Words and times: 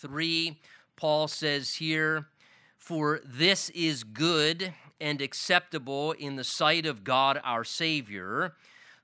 3, 0.00 0.58
Paul 0.96 1.28
says 1.28 1.74
here, 1.74 2.28
For 2.78 3.20
this 3.24 3.70
is 3.70 4.04
good 4.04 4.72
and 5.00 5.20
acceptable 5.20 6.12
in 6.12 6.36
the 6.36 6.44
sight 6.44 6.86
of 6.86 7.04
God 7.04 7.40
our 7.44 7.64
Savior, 7.64 8.54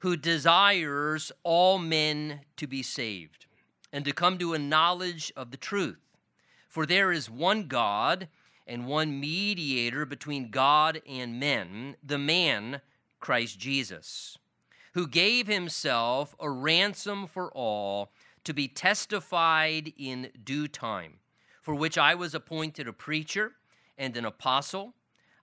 who 0.01 0.17
desires 0.17 1.33
all 1.43 1.79
men 1.79 2.41
to 2.57 2.67
be 2.67 2.83
saved 2.83 3.47
and 3.93 4.05
to 4.05 4.13
come 4.13 4.39
to 4.39 4.55
a 4.55 4.59
knowledge 4.59 5.33
of 5.37 5.51
the 5.51 5.57
truth. 5.57 5.99
For 6.69 6.85
there 6.85 7.13
is 7.13 7.31
one 7.31 7.67
God 7.69 8.29
and 8.67 8.87
one 8.87 9.21
mediator 9.21 10.05
between 10.05 10.51
God 10.51 11.01
and 11.09 11.41
men, 11.41 11.97
the 12.03 12.19
man, 12.19 12.81
Christ 13.21 13.59
Jesus, 13.59 14.37
who 14.93 15.07
gave 15.07 15.47
himself 15.47 16.35
a 16.39 16.51
ransom 16.51 17.27
for 17.27 17.51
all 17.53 18.13
to 18.47 18.55
be 18.55 18.69
testified 18.69 19.93
in 19.99 20.31
due 20.45 20.69
time, 20.69 21.15
for 21.61 21.75
which 21.75 21.99
I 21.99 22.15
was 22.15 22.33
appointed 22.33 22.87
a 22.87 22.93
preacher 22.93 23.53
and 23.99 24.17
an 24.17 24.25
apostle. 24.25 24.95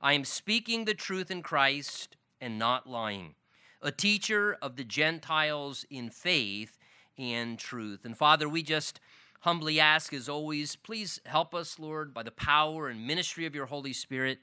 I 0.02 0.14
am 0.14 0.24
speaking 0.24 0.86
the 0.86 0.94
truth 0.94 1.30
in 1.30 1.44
Christ 1.44 2.16
and 2.40 2.58
not 2.58 2.88
lying, 2.88 3.36
a 3.82 3.92
teacher 3.92 4.58
of 4.62 4.78
the 4.78 4.86
Gentiles 4.86 5.86
in 5.90 6.10
faith 6.10 6.78
and 7.18 7.60
truth. 7.60 8.06
And 8.06 8.18
Father, 8.18 8.48
we 8.48 8.64
just 8.64 9.02
humbly 9.42 9.82
ask, 9.82 10.14
as 10.14 10.30
always, 10.30 10.78
please 10.78 11.20
help 11.26 11.54
us, 11.54 11.78
Lord, 11.78 12.14
by 12.14 12.24
the 12.24 12.32
power 12.32 12.88
and 12.88 13.06
ministry 13.06 13.46
of 13.46 13.54
your 13.54 13.66
Holy 13.66 13.94
Spirit 13.94 14.40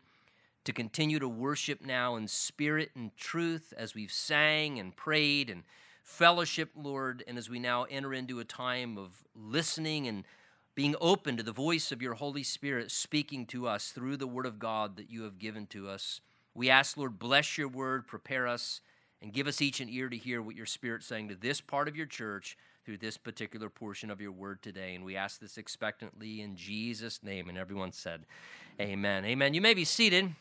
to 0.65 0.73
continue 0.75 1.19
to 1.19 1.29
worship 1.29 1.81
now 1.81 2.17
in 2.17 2.29
spirit 2.29 2.91
and 2.95 3.17
truth 3.17 3.73
as 3.79 3.95
we've 3.95 4.13
sang 4.13 4.79
and 4.79 4.95
prayed 4.95 5.49
and 5.49 5.63
fellowship, 6.11 6.71
Lord, 6.75 7.23
and 7.27 7.39
as 7.39 7.49
we 7.49 7.59
now 7.59 7.85
enter 7.85 8.13
into 8.13 8.41
a 8.41 8.45
time 8.45 8.99
of 8.99 9.23
listening 9.35 10.09
and 10.09 10.25
being 10.75 10.97
open 11.01 11.37
to 11.37 11.43
the 11.43 11.53
voice 11.53 11.93
of 11.93 12.03
your 12.03 12.15
Holy 12.15 12.43
Spirit 12.43 12.91
speaking 12.91 13.47
to 13.47 13.69
us 13.69 13.93
through 13.93 14.17
the 14.17 14.27
Word 14.27 14.45
of 14.45 14.59
God 14.59 14.97
that 14.97 15.09
you 15.09 15.23
have 15.23 15.39
given 15.39 15.67
to 15.69 15.89
us. 15.89 16.21
We 16.53 16.69
ask, 16.69 16.97
Lord, 16.97 17.19
bless 17.19 17.57
your 17.57 17.69
word, 17.69 18.07
prepare 18.07 18.49
us, 18.49 18.81
and 19.23 19.33
give 19.33 19.47
us 19.47 19.63
each 19.63 19.81
an 19.81 19.89
ear 19.89 20.09
to 20.09 20.17
hear 20.17 20.43
what 20.43 20.57
your 20.57 20.67
Spirit's 20.67 21.07
saying 21.07 21.29
to 21.29 21.37
this 21.37 21.61
part 21.61 21.87
of 21.87 21.97
your 21.97 22.07
church 22.07 22.59
through 22.85 22.99
this 22.99 23.17
particular 23.17 23.71
portion 23.71 24.11
of 24.11 24.21
your 24.21 24.33
word 24.33 24.63
today. 24.63 24.95
And 24.95 25.05
we 25.05 25.17
ask 25.17 25.41
this 25.41 25.59
expectantly 25.59 26.43
in 26.43 26.57
Jesus' 26.57 27.23
name. 27.23 27.49
And 27.49 27.57
everyone 27.57 27.93
said, 27.93 28.27
Amen. 28.81 29.25
Amen. 29.25 29.55
You 29.55 29.61
may 29.61 29.75
be 29.75 29.85
seated. 29.85 30.35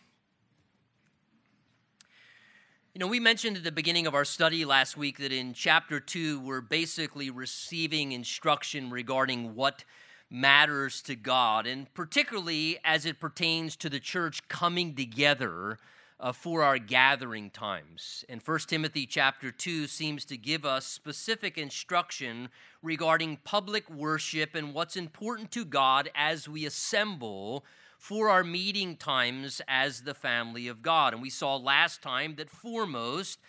You 2.99 3.05
know, 3.05 3.11
we 3.11 3.21
mentioned 3.21 3.55
at 3.55 3.63
the 3.63 3.71
beginning 3.71 4.07
of 4.07 4.13
our 4.13 4.25
study 4.25 4.65
last 4.65 4.97
week 4.97 5.19
that 5.19 5.31
in 5.31 5.53
chapter 5.53 6.01
2, 6.01 6.41
we're 6.41 6.59
basically 6.59 7.29
receiving 7.29 8.11
instruction 8.11 8.89
regarding 8.89 9.55
what 9.55 9.85
matters 10.29 11.01
to 11.03 11.15
God, 11.15 11.65
and 11.65 11.93
particularly 11.93 12.77
as 12.83 13.05
it 13.05 13.17
pertains 13.17 13.77
to 13.77 13.89
the 13.89 14.01
church 14.01 14.45
coming 14.49 14.95
together 14.95 15.77
uh, 16.19 16.33
for 16.33 16.61
our 16.61 16.77
gathering 16.77 17.51
times. 17.51 18.25
And 18.27 18.41
1 18.43 18.59
Timothy 18.67 19.05
chapter 19.05 19.49
2 19.49 19.87
seems 19.87 20.25
to 20.25 20.35
give 20.35 20.65
us 20.65 20.85
specific 20.85 21.57
instruction 21.57 22.49
regarding 22.83 23.37
public 23.45 23.89
worship 23.89 24.55
and 24.55 24.73
what's 24.73 24.97
important 24.97 25.51
to 25.51 25.63
God 25.63 26.11
as 26.15 26.49
we 26.49 26.65
assemble 26.65 27.63
for 27.99 28.29
our 28.29 28.45
meeting 28.45 28.95
times 28.95 29.61
as 29.67 30.03
the 30.03 30.13
family 30.13 30.69
of 30.69 30.81
God. 30.81 31.13
And 31.13 31.21
we 31.21 31.29
saw 31.29 31.57
last 31.57 32.01
time 32.01 32.35
that 32.37 32.49
foremost, 32.49 33.39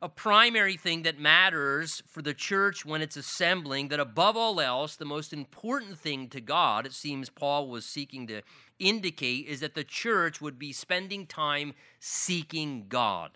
a 0.00 0.08
primary 0.08 0.78
thing 0.78 1.02
that 1.02 1.20
matters 1.20 2.02
for 2.06 2.22
the 2.22 2.32
church 2.32 2.86
when 2.86 3.02
it's 3.02 3.18
assembling, 3.18 3.88
that 3.88 4.00
above 4.00 4.34
all 4.34 4.60
else, 4.60 4.96
the 4.96 5.04
most 5.04 5.32
important 5.32 5.98
thing 5.98 6.28
to 6.28 6.40
God, 6.40 6.86
it 6.86 6.94
seems 6.94 7.28
Paul 7.28 7.68
was 7.68 7.84
seeking 7.84 8.26
to 8.28 8.40
indicate, 8.78 9.46
is 9.46 9.60
that 9.60 9.74
the 9.74 9.84
church 9.84 10.40
would 10.40 10.58
be 10.58 10.72
spending 10.72 11.26
time 11.26 11.74
seeking 12.00 12.86
God. 12.88 13.32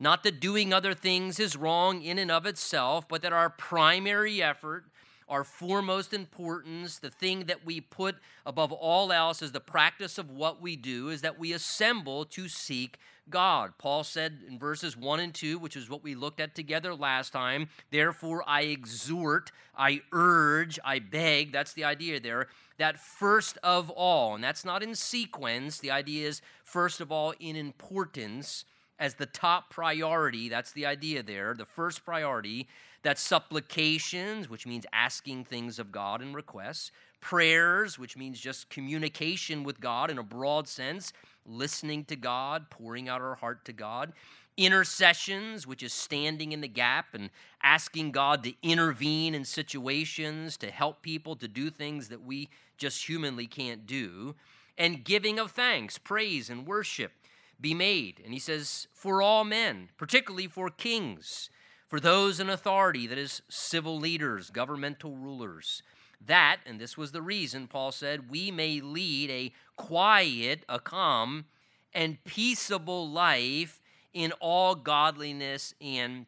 Not 0.00 0.24
that 0.24 0.40
doing 0.40 0.72
other 0.72 0.94
things 0.94 1.38
is 1.38 1.56
wrong 1.56 2.02
in 2.02 2.18
and 2.18 2.32
of 2.32 2.46
itself, 2.46 3.06
but 3.06 3.22
that 3.22 3.32
our 3.32 3.50
primary 3.50 4.42
effort 4.42 4.86
our 5.30 5.44
foremost 5.44 6.12
importance, 6.12 6.98
the 6.98 7.10
thing 7.10 7.44
that 7.44 7.64
we 7.64 7.80
put 7.80 8.16
above 8.44 8.72
all 8.72 9.12
else 9.12 9.40
is 9.40 9.52
the 9.52 9.60
practice 9.60 10.18
of 10.18 10.30
what 10.30 10.60
we 10.60 10.76
do, 10.76 11.08
is 11.08 11.22
that 11.22 11.38
we 11.38 11.52
assemble 11.52 12.24
to 12.24 12.48
seek 12.48 12.98
God. 13.30 13.74
Paul 13.78 14.02
said 14.02 14.40
in 14.48 14.58
verses 14.58 14.96
1 14.96 15.20
and 15.20 15.32
2, 15.32 15.58
which 15.58 15.76
is 15.76 15.88
what 15.88 16.02
we 16.02 16.16
looked 16.16 16.40
at 16.40 16.54
together 16.54 16.94
last 16.94 17.32
time, 17.32 17.68
therefore 17.90 18.42
I 18.46 18.62
exhort, 18.62 19.52
I 19.78 20.02
urge, 20.12 20.80
I 20.84 20.98
beg, 20.98 21.52
that's 21.52 21.72
the 21.72 21.84
idea 21.84 22.18
there, 22.18 22.48
that 22.78 22.98
first 22.98 23.56
of 23.62 23.88
all, 23.90 24.34
and 24.34 24.42
that's 24.42 24.64
not 24.64 24.82
in 24.82 24.96
sequence, 24.96 25.78
the 25.78 25.92
idea 25.92 26.26
is 26.26 26.42
first 26.64 27.00
of 27.00 27.12
all 27.12 27.34
in 27.38 27.54
importance 27.54 28.64
as 28.98 29.14
the 29.14 29.26
top 29.26 29.70
priority, 29.70 30.48
that's 30.48 30.72
the 30.72 30.86
idea 30.86 31.22
there, 31.22 31.54
the 31.54 31.64
first 31.64 32.04
priority 32.04 32.66
that 33.02 33.18
supplications, 33.18 34.48
which 34.48 34.66
means 34.66 34.86
asking 34.92 35.44
things 35.44 35.78
of 35.78 35.92
God 35.92 36.20
and 36.20 36.34
requests, 36.34 36.92
prayers, 37.20 37.98
which 37.98 38.16
means 38.16 38.40
just 38.40 38.70
communication 38.70 39.62
with 39.64 39.80
God 39.80 40.10
in 40.10 40.18
a 40.18 40.22
broad 40.22 40.68
sense, 40.68 41.12
listening 41.46 42.04
to 42.06 42.16
God, 42.16 42.70
pouring 42.70 43.08
out 43.08 43.20
our 43.20 43.36
heart 43.36 43.64
to 43.66 43.72
God, 43.72 44.12
intercessions, 44.56 45.66
which 45.66 45.82
is 45.82 45.92
standing 45.92 46.52
in 46.52 46.60
the 46.60 46.68
gap 46.68 47.14
and 47.14 47.30
asking 47.62 48.10
God 48.10 48.42
to 48.44 48.52
intervene 48.62 49.34
in 49.34 49.44
situations, 49.44 50.56
to 50.58 50.70
help 50.70 51.02
people 51.02 51.36
to 51.36 51.48
do 51.48 51.70
things 51.70 52.08
that 52.08 52.22
we 52.22 52.48
just 52.76 53.08
humanly 53.08 53.46
can't 53.46 53.86
do, 53.86 54.34
and 54.76 55.04
giving 55.04 55.38
of 55.38 55.52
thanks, 55.52 55.98
praise, 55.98 56.50
and 56.50 56.66
worship 56.66 57.12
be 57.60 57.74
made. 57.74 58.20
And 58.24 58.32
he 58.32 58.38
says, 58.38 58.86
for 58.92 59.20
all 59.20 59.44
men, 59.44 59.90
particularly 59.96 60.46
for 60.46 60.70
kings 60.70 61.50
for 61.90 61.98
those 61.98 62.38
in 62.38 62.48
authority, 62.48 63.08
that 63.08 63.18
is, 63.18 63.42
civil 63.48 63.98
leaders, 63.98 64.50
governmental 64.50 65.16
rulers, 65.16 65.82
that, 66.24 66.58
and 66.64 66.80
this 66.80 66.96
was 66.96 67.10
the 67.10 67.20
reason, 67.20 67.66
Paul 67.66 67.90
said, 67.90 68.30
we 68.30 68.52
may 68.52 68.80
lead 68.80 69.28
a 69.28 69.52
quiet, 69.76 70.64
a 70.68 70.78
calm, 70.78 71.46
and 71.92 72.22
peaceable 72.24 73.10
life 73.10 73.80
in 74.14 74.30
all 74.38 74.76
godliness 74.76 75.74
and 75.80 76.26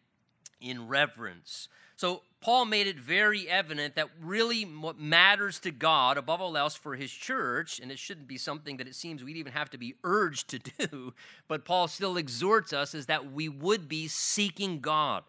in 0.60 0.88
reverence. 0.88 1.68
So, 1.96 2.22
Paul 2.40 2.64
made 2.64 2.88
it 2.88 2.98
very 2.98 3.48
evident 3.48 3.94
that 3.94 4.08
really 4.20 4.64
what 4.64 4.98
matters 4.98 5.60
to 5.60 5.70
God, 5.70 6.18
above 6.18 6.40
all 6.40 6.56
else, 6.56 6.74
for 6.74 6.96
his 6.96 7.12
church, 7.12 7.78
and 7.78 7.92
it 7.92 8.00
shouldn't 8.00 8.26
be 8.26 8.36
something 8.36 8.78
that 8.78 8.88
it 8.88 8.96
seems 8.96 9.22
we'd 9.22 9.36
even 9.36 9.52
have 9.52 9.70
to 9.70 9.78
be 9.78 9.94
urged 10.02 10.48
to 10.48 10.58
do, 10.88 11.14
but 11.46 11.64
Paul 11.64 11.86
still 11.86 12.16
exhorts 12.16 12.72
us, 12.72 12.94
is 12.94 13.06
that 13.06 13.30
we 13.30 13.48
would 13.48 13.88
be 13.88 14.08
seeking 14.08 14.80
God 14.80 15.22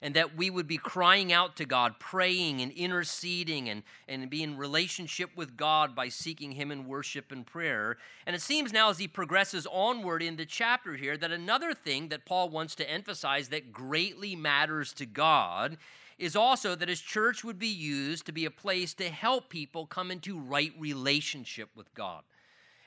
and 0.00 0.14
that 0.14 0.36
we 0.36 0.50
would 0.50 0.66
be 0.66 0.78
crying 0.78 1.32
out 1.32 1.56
to 1.56 1.64
God, 1.64 1.98
praying 1.98 2.60
and 2.60 2.72
interceding 2.72 3.68
and, 3.68 3.82
and 4.06 4.30
be 4.30 4.42
in 4.42 4.56
relationship 4.56 5.30
with 5.36 5.56
God 5.56 5.94
by 5.94 6.08
seeking 6.08 6.52
Him 6.52 6.70
in 6.70 6.86
worship 6.86 7.32
and 7.32 7.46
prayer. 7.46 7.96
And 8.26 8.36
it 8.36 8.42
seems 8.42 8.72
now 8.72 8.90
as 8.90 8.98
he 8.98 9.08
progresses 9.08 9.66
onward 9.70 10.22
in 10.22 10.36
the 10.36 10.46
chapter 10.46 10.94
here 10.94 11.16
that 11.16 11.32
another 11.32 11.74
thing 11.74 12.08
that 12.08 12.26
Paul 12.26 12.48
wants 12.48 12.74
to 12.76 12.90
emphasize 12.90 13.48
that 13.48 13.72
greatly 13.72 14.36
matters 14.36 14.92
to 14.94 15.06
God 15.06 15.78
is 16.18 16.34
also 16.34 16.74
that 16.74 16.88
his 16.88 17.00
church 17.00 17.44
would 17.44 17.58
be 17.58 17.68
used 17.68 18.26
to 18.26 18.32
be 18.32 18.44
a 18.44 18.50
place 18.50 18.92
to 18.94 19.08
help 19.08 19.48
people 19.48 19.86
come 19.86 20.10
into 20.10 20.38
right 20.38 20.72
relationship 20.78 21.70
with 21.76 21.92
God. 21.94 22.22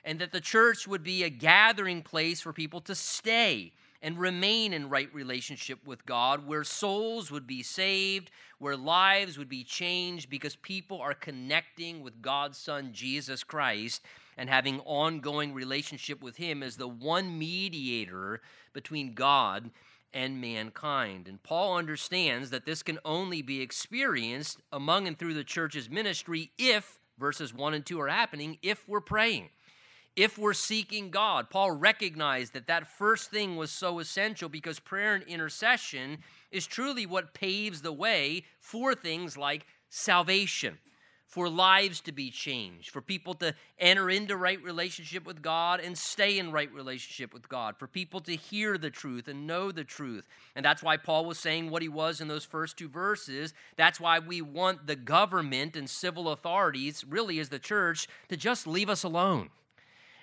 And 0.03 0.19
that 0.19 0.31
the 0.31 0.41
church 0.41 0.87
would 0.87 1.03
be 1.03 1.23
a 1.23 1.29
gathering 1.29 2.01
place 2.01 2.41
for 2.41 2.51
people 2.51 2.81
to 2.81 2.95
stay 2.95 3.71
and 4.01 4.17
remain 4.17 4.73
in 4.73 4.89
right 4.89 5.13
relationship 5.13 5.79
with 5.85 6.05
God, 6.05 6.47
where 6.47 6.63
souls 6.63 7.29
would 7.29 7.45
be 7.45 7.61
saved, 7.61 8.31
where 8.57 8.75
lives 8.75 9.37
would 9.37 9.49
be 9.49 9.63
changed 9.63 10.29
because 10.29 10.55
people 10.55 10.99
are 10.99 11.13
connecting 11.13 12.01
with 12.01 12.21
God's 12.21 12.57
Son, 12.57 12.89
Jesus 12.93 13.43
Christ, 13.43 14.01
and 14.37 14.49
having 14.49 14.79
ongoing 14.81 15.53
relationship 15.53 16.21
with 16.21 16.37
Him 16.37 16.63
as 16.63 16.77
the 16.77 16.87
one 16.87 17.37
mediator 17.37 18.41
between 18.73 19.13
God 19.13 19.69
and 20.13 20.41
mankind. 20.41 21.27
And 21.27 21.41
Paul 21.41 21.77
understands 21.77 22.49
that 22.49 22.65
this 22.65 22.83
can 22.83 22.99
only 23.05 23.41
be 23.41 23.61
experienced 23.61 24.61
among 24.71 25.07
and 25.07 25.17
through 25.17 25.35
the 25.35 25.43
church's 25.43 25.89
ministry 25.89 26.51
if, 26.57 26.99
verses 27.19 27.53
1 27.53 27.73
and 27.73 27.85
2 27.85 27.99
are 28.01 28.07
happening, 28.07 28.57
if 28.61 28.87
we're 28.89 28.99
praying 28.99 29.49
if 30.15 30.37
we're 30.37 30.53
seeking 30.53 31.09
God. 31.09 31.49
Paul 31.49 31.71
recognized 31.71 32.53
that 32.53 32.67
that 32.67 32.87
first 32.87 33.31
thing 33.31 33.55
was 33.55 33.71
so 33.71 33.99
essential 33.99 34.49
because 34.49 34.79
prayer 34.79 35.15
and 35.15 35.23
intercession 35.23 36.19
is 36.51 36.67
truly 36.67 37.05
what 37.05 37.33
paves 37.33 37.81
the 37.81 37.93
way 37.93 38.43
for 38.59 38.93
things 38.93 39.37
like 39.37 39.65
salvation, 39.89 40.77
for 41.25 41.47
lives 41.47 42.01
to 42.01 42.11
be 42.11 42.29
changed, 42.29 42.89
for 42.89 43.01
people 43.01 43.33
to 43.35 43.55
enter 43.79 44.09
into 44.09 44.35
right 44.35 44.61
relationship 44.61 45.25
with 45.25 45.41
God 45.41 45.79
and 45.79 45.97
stay 45.97 46.37
in 46.37 46.51
right 46.51 46.71
relationship 46.73 47.33
with 47.33 47.47
God, 47.47 47.77
for 47.77 47.87
people 47.87 48.19
to 48.21 48.35
hear 48.35 48.77
the 48.77 48.89
truth 48.89 49.29
and 49.29 49.47
know 49.47 49.71
the 49.71 49.85
truth. 49.85 50.27
And 50.57 50.65
that's 50.65 50.83
why 50.83 50.97
Paul 50.97 51.23
was 51.23 51.39
saying 51.39 51.69
what 51.69 51.81
he 51.81 51.87
was 51.87 52.19
in 52.19 52.27
those 52.27 52.43
first 52.43 52.75
two 52.75 52.89
verses. 52.89 53.53
That's 53.77 53.99
why 53.99 54.19
we 54.19 54.41
want 54.41 54.87
the 54.87 54.97
government 54.97 55.77
and 55.77 55.89
civil 55.89 56.29
authorities, 56.29 57.05
really 57.07 57.39
as 57.39 57.47
the 57.47 57.59
church, 57.59 58.09
to 58.27 58.35
just 58.35 58.67
leave 58.67 58.89
us 58.89 59.03
alone 59.03 59.51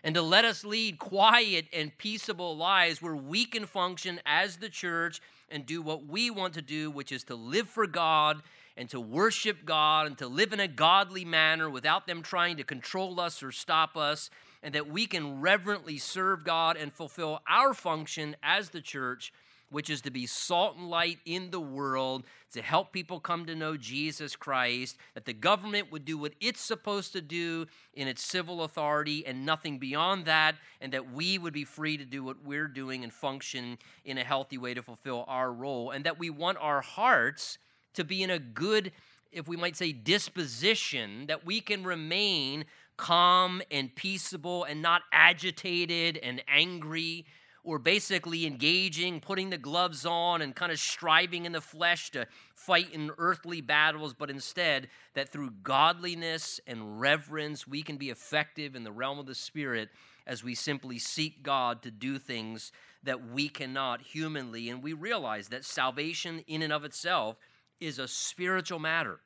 and 0.08 0.14
to 0.14 0.22
let 0.22 0.46
us 0.46 0.64
lead 0.64 0.98
quiet 0.98 1.66
and 1.70 1.98
peaceable 1.98 2.56
lives 2.56 3.02
where 3.02 3.14
we 3.14 3.44
can 3.44 3.66
function 3.66 4.18
as 4.24 4.56
the 4.56 4.70
church 4.70 5.20
and 5.50 5.66
do 5.66 5.82
what 5.82 6.06
we 6.06 6.30
want 6.30 6.54
to 6.54 6.62
do, 6.62 6.90
which 6.90 7.12
is 7.12 7.24
to 7.24 7.34
live 7.34 7.68
for 7.68 7.86
God 7.86 8.40
and 8.74 8.88
to 8.88 8.98
worship 8.98 9.66
God 9.66 10.06
and 10.06 10.16
to 10.16 10.26
live 10.26 10.54
in 10.54 10.60
a 10.60 10.66
godly 10.66 11.26
manner 11.26 11.68
without 11.68 12.06
them 12.06 12.22
trying 12.22 12.56
to 12.56 12.64
control 12.64 13.20
us 13.20 13.42
or 13.42 13.52
stop 13.52 13.98
us, 13.98 14.30
and 14.62 14.74
that 14.74 14.88
we 14.88 15.04
can 15.04 15.42
reverently 15.42 15.98
serve 15.98 16.42
God 16.42 16.78
and 16.78 16.90
fulfill 16.90 17.42
our 17.46 17.74
function 17.74 18.34
as 18.42 18.70
the 18.70 18.80
church, 18.80 19.30
which 19.70 19.90
is 19.90 20.00
to 20.02 20.10
be 20.10 20.26
salt 20.26 20.76
and 20.76 20.88
light 20.88 21.18
in 21.26 21.50
the 21.50 21.60
world, 21.60 22.24
to 22.52 22.62
help 22.62 22.92
people 22.92 23.20
come 23.20 23.44
to 23.46 23.54
know 23.54 23.76
Jesus 23.76 24.34
Christ, 24.34 24.96
that 25.14 25.24
the 25.24 25.32
government 25.32 25.92
would 25.92 26.04
do 26.04 26.16
what 26.16 26.34
it's 26.40 26.60
supposed 26.60 27.12
to 27.12 27.20
do 27.20 27.66
in 27.94 28.08
its 28.08 28.22
civil 28.22 28.62
authority 28.62 29.26
and 29.26 29.44
nothing 29.44 29.78
beyond 29.78 30.24
that, 30.24 30.54
and 30.80 30.92
that 30.92 31.12
we 31.12 31.38
would 31.38 31.52
be 31.52 31.64
free 31.64 31.96
to 31.96 32.04
do 32.04 32.24
what 32.24 32.44
we're 32.44 32.68
doing 32.68 33.04
and 33.04 33.12
function 33.12 33.78
in 34.04 34.18
a 34.18 34.24
healthy 34.24 34.58
way 34.58 34.74
to 34.74 34.82
fulfill 34.82 35.24
our 35.28 35.52
role, 35.52 35.90
and 35.90 36.04
that 36.04 36.18
we 36.18 36.30
want 36.30 36.58
our 36.60 36.80
hearts 36.80 37.58
to 37.94 38.04
be 38.04 38.22
in 38.22 38.30
a 38.30 38.38
good, 38.38 38.92
if 39.32 39.48
we 39.48 39.56
might 39.56 39.76
say, 39.76 39.92
disposition, 39.92 41.26
that 41.26 41.44
we 41.44 41.60
can 41.60 41.84
remain 41.84 42.64
calm 42.96 43.62
and 43.70 43.94
peaceable 43.94 44.64
and 44.64 44.82
not 44.82 45.02
agitated 45.12 46.16
and 46.16 46.42
angry 46.48 47.24
or 47.68 47.78
basically 47.78 48.46
engaging, 48.46 49.20
putting 49.20 49.50
the 49.50 49.58
gloves 49.58 50.06
on, 50.06 50.40
and 50.40 50.56
kind 50.56 50.72
of 50.72 50.78
striving 50.78 51.44
in 51.44 51.52
the 51.52 51.60
flesh 51.60 52.10
to 52.10 52.26
fight 52.54 52.90
in 52.94 53.10
earthly 53.18 53.60
battles, 53.60 54.14
but 54.14 54.30
instead 54.30 54.88
that 55.12 55.28
through 55.28 55.50
godliness 55.62 56.60
and 56.66 56.98
reverence, 56.98 57.68
we 57.68 57.82
can 57.82 57.98
be 57.98 58.08
effective 58.08 58.74
in 58.74 58.84
the 58.84 58.90
realm 58.90 59.18
of 59.18 59.26
the 59.26 59.34
Spirit 59.34 59.90
as 60.26 60.42
we 60.42 60.54
simply 60.54 60.98
seek 60.98 61.42
God 61.42 61.82
to 61.82 61.90
do 61.90 62.18
things 62.18 62.72
that 63.02 63.28
we 63.30 63.50
cannot 63.50 64.00
humanly. 64.00 64.70
And 64.70 64.82
we 64.82 64.94
realize 64.94 65.48
that 65.48 65.66
salvation, 65.66 66.42
in 66.46 66.62
and 66.62 66.72
of 66.72 66.84
itself, 66.84 67.36
is 67.80 67.98
a 67.98 68.08
spiritual 68.08 68.78
matter. 68.78 69.20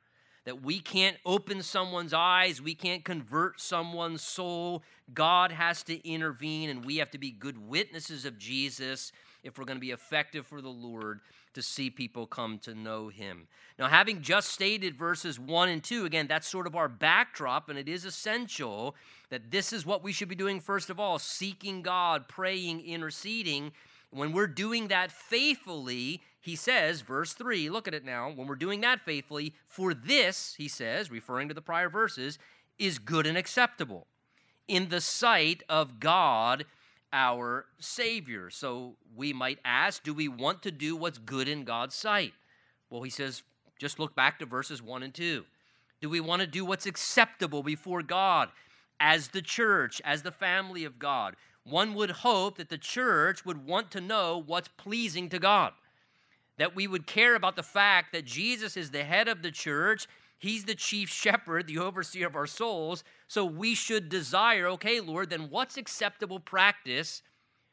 That 0.45 0.61
we 0.61 0.79
can't 0.79 1.17
open 1.25 1.61
someone's 1.61 2.13
eyes, 2.13 2.61
we 2.61 2.75
can't 2.75 3.05
convert 3.05 3.61
someone's 3.61 4.21
soul. 4.21 4.83
God 5.13 5.51
has 5.51 5.83
to 5.83 6.05
intervene, 6.07 6.69
and 6.69 6.85
we 6.85 6.97
have 6.97 7.11
to 7.11 7.17
be 7.17 7.31
good 7.31 7.57
witnesses 7.57 8.25
of 8.25 8.37
Jesus 8.37 9.11
if 9.43 9.57
we're 9.57 9.65
going 9.65 9.77
to 9.77 9.81
be 9.81 9.91
effective 9.91 10.45
for 10.45 10.61
the 10.61 10.69
Lord 10.69 11.21
to 11.53 11.61
see 11.61 11.89
people 11.89 12.25
come 12.25 12.57
to 12.59 12.73
know 12.73 13.09
Him. 13.09 13.47
Now, 13.77 13.87
having 13.87 14.21
just 14.21 14.49
stated 14.49 14.95
verses 14.95 15.39
1 15.39 15.69
and 15.69 15.83
2, 15.83 16.05
again, 16.05 16.27
that's 16.27 16.47
sort 16.47 16.67
of 16.67 16.75
our 16.75 16.89
backdrop, 16.89 17.69
and 17.69 17.77
it 17.77 17.87
is 17.87 18.05
essential 18.05 18.95
that 19.29 19.51
this 19.51 19.73
is 19.73 19.85
what 19.85 20.03
we 20.03 20.11
should 20.11 20.29
be 20.29 20.35
doing 20.35 20.59
first 20.59 20.89
of 20.89 20.99
all 20.99 21.19
seeking 21.19 21.81
God, 21.81 22.27
praying, 22.27 22.81
interceding. 22.81 23.71
When 24.11 24.31
we're 24.31 24.47
doing 24.47 24.89
that 24.89 25.11
faithfully, 25.11 26.21
he 26.43 26.57
says, 26.57 26.99
verse 26.99 27.31
3, 27.31 27.69
look 27.69 27.87
at 27.87 27.93
it 27.93 28.03
now. 28.03 28.29
When 28.29 28.47
we're 28.47 28.55
doing 28.55 28.81
that 28.81 28.99
faithfully, 28.99 29.53
for 29.65 29.93
this, 29.93 30.55
he 30.57 30.67
says, 30.67 31.09
referring 31.09 31.47
to 31.47 31.53
the 31.53 31.61
prior 31.61 31.87
verses, 31.87 32.37
is 32.77 32.99
good 32.99 33.25
and 33.25 33.37
acceptable 33.37 34.07
in 34.67 34.89
the 34.89 34.99
sight 34.99 35.63
of 35.69 36.01
God 36.01 36.65
our 37.13 37.67
Savior. 37.79 38.49
So 38.49 38.97
we 39.15 39.31
might 39.31 39.59
ask, 39.63 40.03
do 40.03 40.13
we 40.13 40.27
want 40.27 40.61
to 40.63 40.71
do 40.71 40.97
what's 40.97 41.17
good 41.17 41.47
in 41.47 41.63
God's 41.63 41.95
sight? 41.95 42.33
Well, 42.89 43.03
he 43.03 43.09
says, 43.09 43.43
just 43.79 43.97
look 43.97 44.13
back 44.13 44.37
to 44.39 44.45
verses 44.45 44.81
1 44.81 45.01
and 45.01 45.13
2. 45.13 45.45
Do 46.01 46.09
we 46.09 46.19
want 46.19 46.41
to 46.41 46.47
do 46.47 46.65
what's 46.65 46.85
acceptable 46.85 47.63
before 47.63 48.03
God 48.03 48.49
as 48.99 49.29
the 49.29 49.41
church, 49.41 50.01
as 50.03 50.23
the 50.23 50.31
family 50.31 50.83
of 50.83 50.99
God? 50.99 51.37
One 51.63 51.93
would 51.93 52.11
hope 52.11 52.57
that 52.57 52.67
the 52.67 52.77
church 52.77 53.45
would 53.45 53.65
want 53.65 53.91
to 53.91 54.01
know 54.01 54.43
what's 54.45 54.67
pleasing 54.67 55.29
to 55.29 55.39
God 55.39 55.71
that 56.57 56.75
we 56.75 56.87
would 56.87 57.07
care 57.07 57.35
about 57.35 57.55
the 57.55 57.63
fact 57.63 58.13
that 58.13 58.25
Jesus 58.25 58.77
is 58.77 58.91
the 58.91 59.03
head 59.03 59.27
of 59.27 59.41
the 59.41 59.51
church. 59.51 60.07
He's 60.37 60.65
the 60.65 60.75
chief 60.75 61.09
shepherd, 61.09 61.67
the 61.67 61.79
overseer 61.79 62.27
of 62.27 62.35
our 62.35 62.47
souls. 62.47 63.03
So 63.27 63.45
we 63.45 63.75
should 63.75 64.09
desire, 64.09 64.67
okay, 64.67 64.99
Lord, 64.99 65.29
then 65.29 65.49
what's 65.49 65.77
acceptable 65.77 66.39
practice 66.39 67.21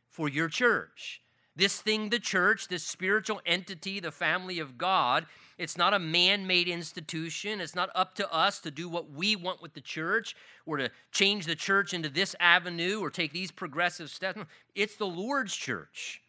for 0.09 0.29
your 0.29 0.49
church? 0.49 1.21
This 1.57 1.81
thing, 1.81 2.11
the 2.11 2.21
church, 2.21 2.69
this 2.69 2.85
spiritual 2.85 3.41
entity, 3.45 4.01
the 4.01 4.13
family 4.13 4.61
of 4.61 4.79
God, 4.79 5.27
it's 5.59 5.77
not 5.77 5.93
a 5.93 5.99
man 5.99 6.47
made 6.47 6.69
institution. 6.69 7.61
It's 7.61 7.75
not 7.75 7.91
up 7.95 8.15
to 8.15 8.33
us 8.33 8.61
to 8.61 8.71
do 8.71 8.89
what 8.89 9.11
we 9.11 9.37
want 9.37 9.61
with 9.61 9.75
the 9.75 9.83
church 9.83 10.35
or 10.65 10.79
to 10.79 10.91
change 11.13 11.45
the 11.45 11.55
church 11.55 11.93
into 11.93 12.09
this 12.09 12.35
avenue 12.41 13.01
or 13.01 13.11
take 13.11 13.35
these 13.35 13.51
progressive 13.51 14.09
steps. 14.09 14.41
It's 14.75 14.97
the 14.97 15.07
Lord's 15.07 15.55
church. 15.55 16.23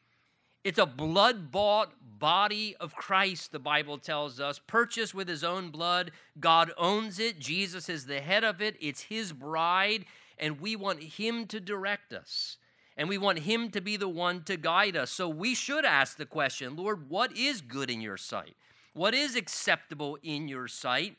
It's 0.63 0.79
a 0.79 0.85
blood 0.85 1.51
bought 1.51 1.91
body 2.19 2.75
of 2.79 2.95
Christ, 2.95 3.51
the 3.51 3.59
Bible 3.59 3.97
tells 3.97 4.39
us, 4.39 4.59
purchased 4.59 5.15
with 5.15 5.27
his 5.27 5.43
own 5.43 5.69
blood. 5.69 6.11
God 6.39 6.71
owns 6.77 7.19
it. 7.19 7.39
Jesus 7.39 7.89
is 7.89 8.05
the 8.05 8.21
head 8.21 8.43
of 8.43 8.61
it. 8.61 8.75
It's 8.79 9.01
his 9.01 9.33
bride, 9.33 10.05
and 10.37 10.61
we 10.61 10.75
want 10.75 11.01
him 11.01 11.47
to 11.47 11.59
direct 11.59 12.13
us. 12.13 12.57
And 12.95 13.09
we 13.09 13.17
want 13.17 13.39
him 13.39 13.71
to 13.71 13.81
be 13.81 13.97
the 13.97 14.07
one 14.07 14.43
to 14.43 14.55
guide 14.55 14.95
us. 14.95 15.09
So 15.09 15.27
we 15.27 15.55
should 15.55 15.83
ask 15.83 16.17
the 16.17 16.25
question 16.25 16.75
Lord, 16.75 17.09
what 17.09 17.35
is 17.35 17.61
good 17.61 17.89
in 17.89 18.01
your 18.01 18.17
sight? 18.17 18.55
What 18.93 19.15
is 19.15 19.35
acceptable 19.35 20.19
in 20.21 20.47
your 20.47 20.67
sight? 20.67 21.17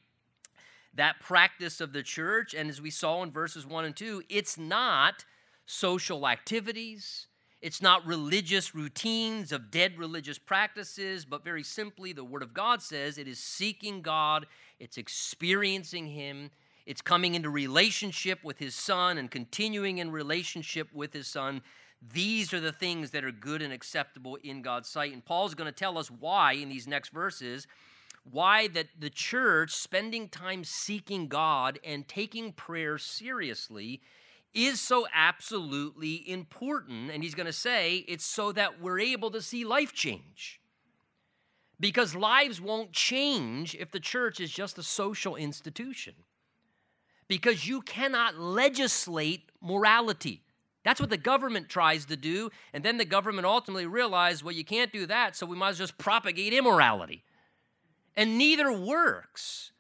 That 0.94 1.18
practice 1.20 1.80
of 1.80 1.92
the 1.92 2.02
church, 2.02 2.54
and 2.54 2.70
as 2.70 2.80
we 2.80 2.90
saw 2.90 3.22
in 3.22 3.32
verses 3.32 3.66
1 3.66 3.84
and 3.86 3.96
2, 3.96 4.22
it's 4.28 4.56
not 4.56 5.24
social 5.66 6.28
activities 6.28 7.26
it's 7.62 7.80
not 7.80 8.04
religious 8.04 8.74
routines 8.74 9.52
of 9.52 9.70
dead 9.70 9.96
religious 9.96 10.36
practices, 10.36 11.24
but 11.24 11.44
very 11.44 11.62
simply, 11.62 12.12
the 12.12 12.24
Word 12.24 12.42
of 12.42 12.52
God 12.52 12.82
says 12.82 13.16
it 13.16 13.28
is 13.28 13.38
seeking 13.38 14.02
God, 14.02 14.46
it's 14.80 14.98
experiencing 14.98 16.08
Him, 16.08 16.50
it's 16.86 17.00
coming 17.00 17.36
into 17.36 17.48
relationship 17.50 18.40
with 18.42 18.58
His 18.58 18.74
Son 18.74 19.16
and 19.16 19.30
continuing 19.30 19.98
in 19.98 20.10
relationship 20.10 20.88
with 20.92 21.12
His 21.12 21.28
Son. 21.28 21.62
These 22.12 22.52
are 22.52 22.58
the 22.58 22.72
things 22.72 23.12
that 23.12 23.24
are 23.24 23.30
good 23.30 23.62
and 23.62 23.72
acceptable 23.72 24.36
in 24.42 24.60
God's 24.62 24.88
sight. 24.88 25.12
And 25.12 25.24
Paul's 25.24 25.54
going 25.54 25.72
to 25.72 25.72
tell 25.72 25.96
us 25.96 26.10
why 26.10 26.54
in 26.54 26.68
these 26.68 26.88
next 26.88 27.10
verses 27.10 27.68
why 28.30 28.68
that 28.68 28.86
the 28.98 29.10
church 29.10 29.72
spending 29.72 30.28
time 30.28 30.64
seeking 30.64 31.26
God 31.26 31.78
and 31.84 32.06
taking 32.06 32.52
prayer 32.52 32.98
seriously 32.98 34.00
is 34.54 34.80
so 34.80 35.06
absolutely 35.14 36.28
important. 36.28 37.10
And 37.10 37.22
he's 37.22 37.34
going 37.34 37.46
to 37.46 37.52
say 37.52 38.04
it's 38.08 38.24
so 38.24 38.52
that 38.52 38.80
we're 38.80 39.00
able 39.00 39.30
to 39.30 39.40
see 39.40 39.64
life 39.64 39.92
change. 39.92 40.60
Because 41.80 42.14
lives 42.14 42.60
won't 42.60 42.92
change 42.92 43.74
if 43.74 43.90
the 43.90 44.00
church 44.00 44.40
is 44.40 44.50
just 44.52 44.78
a 44.78 44.82
social 44.82 45.36
institution. 45.36 46.14
Because 47.28 47.66
you 47.66 47.80
cannot 47.82 48.38
legislate 48.38 49.50
morality. 49.60 50.42
That's 50.84 51.00
what 51.00 51.10
the 51.10 51.16
government 51.16 51.68
tries 51.68 52.04
to 52.06 52.16
do. 52.16 52.50
And 52.72 52.84
then 52.84 52.98
the 52.98 53.04
government 53.04 53.46
ultimately 53.46 53.86
realizes, 53.86 54.44
well, 54.44 54.54
you 54.54 54.64
can't 54.64 54.92
do 54.92 55.06
that, 55.06 55.34
so 55.36 55.46
we 55.46 55.56
might 55.56 55.70
as 55.70 55.78
well 55.78 55.86
just 55.86 55.98
propagate 55.98 56.52
immorality. 56.52 57.24
And 58.16 58.36
neither 58.36 58.70
works. 58.70 59.72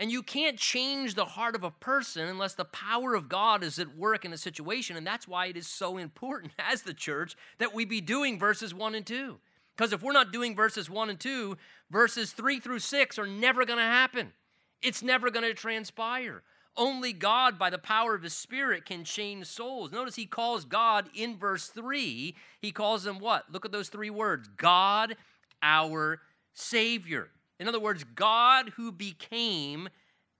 And 0.00 0.10
you 0.10 0.22
can't 0.22 0.56
change 0.56 1.14
the 1.14 1.26
heart 1.26 1.54
of 1.54 1.62
a 1.62 1.70
person 1.70 2.26
unless 2.26 2.54
the 2.54 2.64
power 2.64 3.14
of 3.14 3.28
God 3.28 3.62
is 3.62 3.78
at 3.78 3.98
work 3.98 4.24
in 4.24 4.32
a 4.32 4.38
situation. 4.38 4.96
And 4.96 5.06
that's 5.06 5.28
why 5.28 5.46
it 5.46 5.58
is 5.58 5.66
so 5.66 5.98
important 5.98 6.54
as 6.58 6.82
the 6.82 6.94
church 6.94 7.36
that 7.58 7.74
we 7.74 7.84
be 7.84 8.00
doing 8.00 8.38
verses 8.38 8.72
1 8.72 8.94
and 8.94 9.04
2. 9.04 9.38
Because 9.76 9.92
if 9.92 10.02
we're 10.02 10.12
not 10.12 10.32
doing 10.32 10.56
verses 10.56 10.88
1 10.88 11.10
and 11.10 11.20
2, 11.20 11.54
verses 11.90 12.32
3 12.32 12.60
through 12.60 12.78
6 12.78 13.18
are 13.18 13.26
never 13.26 13.66
going 13.66 13.78
to 13.78 13.84
happen. 13.84 14.32
It's 14.80 15.02
never 15.02 15.30
going 15.30 15.44
to 15.44 15.52
transpire. 15.52 16.42
Only 16.78 17.12
God, 17.12 17.58
by 17.58 17.68
the 17.68 17.78
power 17.78 18.14
of 18.14 18.22
His 18.22 18.32
Spirit, 18.32 18.86
can 18.86 19.04
change 19.04 19.46
souls. 19.48 19.92
Notice 19.92 20.16
He 20.16 20.24
calls 20.24 20.64
God 20.64 21.10
in 21.14 21.36
verse 21.36 21.68
3, 21.68 22.34
He 22.58 22.72
calls 22.72 23.04
Him 23.04 23.18
what? 23.18 23.52
Look 23.52 23.66
at 23.66 23.72
those 23.72 23.90
three 23.90 24.08
words 24.08 24.48
God, 24.56 25.16
our 25.62 26.22
Savior. 26.54 27.28
In 27.60 27.68
other 27.68 27.78
words, 27.78 28.04
God 28.16 28.70
who 28.70 28.90
became 28.90 29.90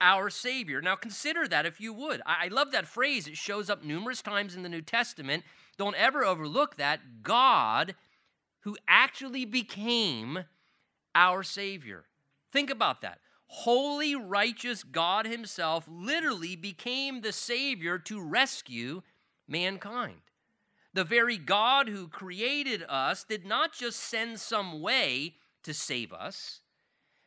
our 0.00 0.30
Savior. 0.30 0.80
Now, 0.80 0.96
consider 0.96 1.46
that 1.46 1.66
if 1.66 1.78
you 1.78 1.92
would. 1.92 2.22
I 2.24 2.48
love 2.48 2.72
that 2.72 2.86
phrase. 2.86 3.28
It 3.28 3.36
shows 3.36 3.68
up 3.68 3.84
numerous 3.84 4.22
times 4.22 4.56
in 4.56 4.62
the 4.62 4.68
New 4.70 4.80
Testament. 4.80 5.44
Don't 5.76 5.94
ever 5.94 6.24
overlook 6.24 6.76
that. 6.78 7.22
God 7.22 7.94
who 8.60 8.78
actually 8.88 9.44
became 9.44 10.44
our 11.14 11.42
Savior. 11.42 12.06
Think 12.50 12.70
about 12.70 13.02
that. 13.02 13.18
holy, 13.52 14.14
righteous 14.14 14.84
God 14.84 15.26
Himself 15.26 15.84
literally 15.90 16.54
became 16.54 17.20
the 17.20 17.32
Savior 17.32 17.98
to 17.98 18.22
rescue 18.22 19.02
mankind. 19.48 20.20
The 20.94 21.04
very 21.04 21.36
God 21.36 21.88
who 21.88 22.06
created 22.06 22.84
us 22.88 23.24
did 23.24 23.44
not 23.44 23.72
just 23.72 23.98
send 23.98 24.38
some 24.38 24.80
way 24.80 25.34
to 25.64 25.74
save 25.74 26.12
us. 26.12 26.60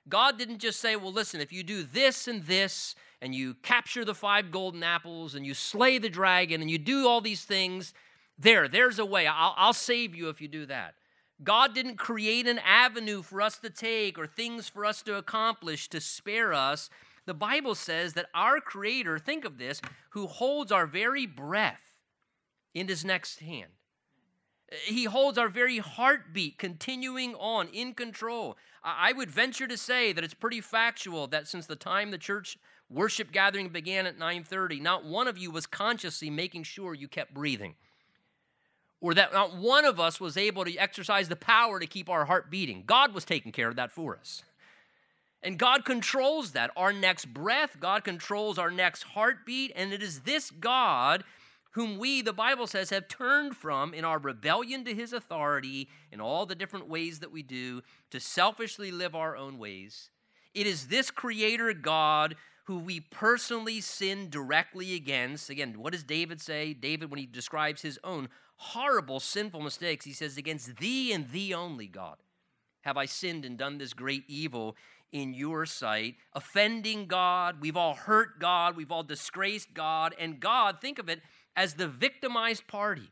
God 0.10 0.38
didn't 0.38 0.60
just 0.60 0.80
say, 0.80 0.96
well, 0.96 1.14
listen, 1.14 1.40
if 1.40 1.54
you 1.54 1.64
do 1.64 1.84
this 1.84 2.28
and 2.28 2.44
this, 2.44 2.96
and 3.22 3.34
you 3.34 3.54
capture 3.56 4.04
the 4.04 4.14
five 4.14 4.52
golden 4.52 4.84
apples, 4.84 5.34
and 5.34 5.46
you 5.46 5.54
slay 5.54 5.98
the 5.98 6.10
dragon, 6.10 6.62
and 6.62 6.70
you 6.70 6.78
do 6.78 7.08
all 7.08 7.22
these 7.22 7.46
things, 7.46 7.94
there, 8.38 8.68
there's 8.68 9.00
a 9.00 9.06
way. 9.06 9.28
I'll, 9.28 9.54
I'll 9.56 9.74
save 9.74 10.14
you 10.14 10.30
if 10.30 10.42
you 10.42 10.48
do 10.48 10.66
that. 10.66 10.96
God 11.42 11.74
didn't 11.74 11.98
create 11.98 12.48
an 12.48 12.60
avenue 12.60 13.22
for 13.22 13.42
us 13.42 13.58
to 13.60 13.70
take 13.70 14.18
or 14.18 14.28
things 14.28 14.68
for 14.70 14.86
us 14.86 15.02
to 15.04 15.16
accomplish 15.16 15.90
to 15.90 16.02
spare 16.02 16.54
us. 16.54 16.90
The 17.26 17.34
Bible 17.34 17.76
says 17.76 18.14
that 18.14 18.28
our 18.34 18.60
Creator, 18.60 19.20
think 19.20 19.46
of 19.46 19.58
this, 19.58 19.82
who 20.12 20.28
holds 20.28 20.72
our 20.72 20.86
very 20.86 21.26
breath 21.26 21.82
in 22.74 22.88
His 22.88 23.06
next 23.06 23.40
hand. 23.40 23.72
He 24.86 25.06
holds 25.06 25.38
our 25.38 25.50
very 25.50 25.78
heartbeat 25.78 26.58
continuing 26.58 27.36
on 27.36 27.68
in 27.70 27.94
control. 27.94 28.58
I 28.84 29.14
would 29.14 29.30
venture 29.30 29.68
to 29.68 29.78
say 29.78 30.12
that 30.14 30.24
it's 30.24 30.34
pretty 30.34 30.62
factual 30.62 31.28
that 31.28 31.48
since 31.48 31.68
the 31.68 31.76
time 31.76 32.12
the 32.12 32.18
church 32.18 32.58
worship 32.90 33.32
gathering 33.32 33.70
began 33.70 34.06
at 34.06 34.18
9:30, 34.18 34.80
not 34.82 35.06
one 35.06 35.28
of 35.28 35.38
you 35.38 35.52
was 35.52 35.66
consciously 35.66 36.30
making 36.30 36.64
sure 36.64 36.94
you 36.94 37.08
kept 37.08 37.34
breathing 37.34 37.76
or 39.04 39.14
that 39.14 39.34
not 39.34 39.56
one 39.56 39.84
of 39.84 40.00
us 40.00 40.20
was 40.20 40.38
able 40.38 40.64
to 40.64 40.78
exercise 40.78 41.28
the 41.28 41.36
power 41.36 41.78
to 41.78 41.86
keep 41.86 42.10
our 42.10 42.26
heart 42.26 42.50
beating. 42.50 42.84
God 42.86 43.14
was 43.14 43.26
taking 43.26 43.52
care 43.52 43.68
of 43.68 43.76
that 43.76 43.92
for 43.92 44.18
us. 44.18 44.44
And 45.44 45.60
God 45.60 45.84
controls 45.84 46.54
that. 46.54 46.72
Our 46.78 46.94
next 46.94 47.26
breath, 47.26 47.78
God 47.82 48.06
controls 48.06 48.58
our 48.58 48.72
next 48.72 49.04
heartbeat. 49.04 49.74
And 49.76 49.92
it 49.92 50.02
is 50.02 50.22
this 50.22 50.52
God 50.52 51.26
whom 51.74 51.98
we, 51.98 52.22
the 52.22 52.34
Bible 52.34 52.68
says, 52.68 52.90
have 52.90 53.08
turned 53.08 53.56
from 53.56 53.94
in 53.94 54.06
our 54.06 54.20
rebellion 54.20 54.86
to 54.86 54.94
his 54.94 55.14
authority 55.14 55.90
in 56.12 56.22
all 56.22 56.46
the 56.46 56.56
different 56.56 56.88
ways 56.88 57.20
that 57.20 57.32
we 57.32 57.44
do 57.44 57.82
to 58.12 58.20
selfishly 58.20 58.92
live 58.92 59.16
our 59.16 59.36
own 59.36 59.58
ways. 59.58 60.10
It 60.54 60.68
is 60.68 60.88
this 60.88 61.12
Creator 61.12 61.74
God 61.74 62.36
who 62.66 62.80
we 62.80 63.00
personally 63.00 63.82
sin 63.82 64.30
directly 64.30 64.96
against. 64.96 65.50
Again, 65.50 65.76
what 65.80 65.94
does 65.94 66.04
David 66.04 66.40
say? 66.40 66.74
David, 66.74 67.10
when 67.10 67.20
he 67.20 67.26
describes 67.26 67.82
his 67.82 68.00
own 68.04 68.30
horrible 68.56 69.20
sinful 69.20 69.62
mistakes. 69.62 70.06
He 70.06 70.14
says, 70.14 70.38
Against 70.38 70.78
thee 70.78 71.12
and 71.12 71.30
thee 71.30 71.54
only, 71.54 71.88
God, 71.88 72.18
have 72.82 72.98
I 72.98 73.06
sinned 73.06 73.46
and 73.46 73.58
done 73.58 73.78
this 73.78 73.94
great 73.94 74.24
evil 74.28 74.76
in 75.12 75.34
your 75.34 75.66
sight, 75.66 76.16
offending 76.34 77.06
God. 77.06 77.62
We've 77.62 77.78
all 77.78 77.94
hurt 77.94 78.40
God. 78.40 78.76
We've 78.76 78.92
all 78.92 79.04
disgraced 79.04 79.74
God. 79.74 80.16
And 80.20 80.40
God, 80.40 80.82
think 80.82 80.98
of 80.98 81.08
it 81.08 81.22
as 81.56 81.76
the 81.76 81.88
victimized 81.88 82.68
party, 82.68 83.12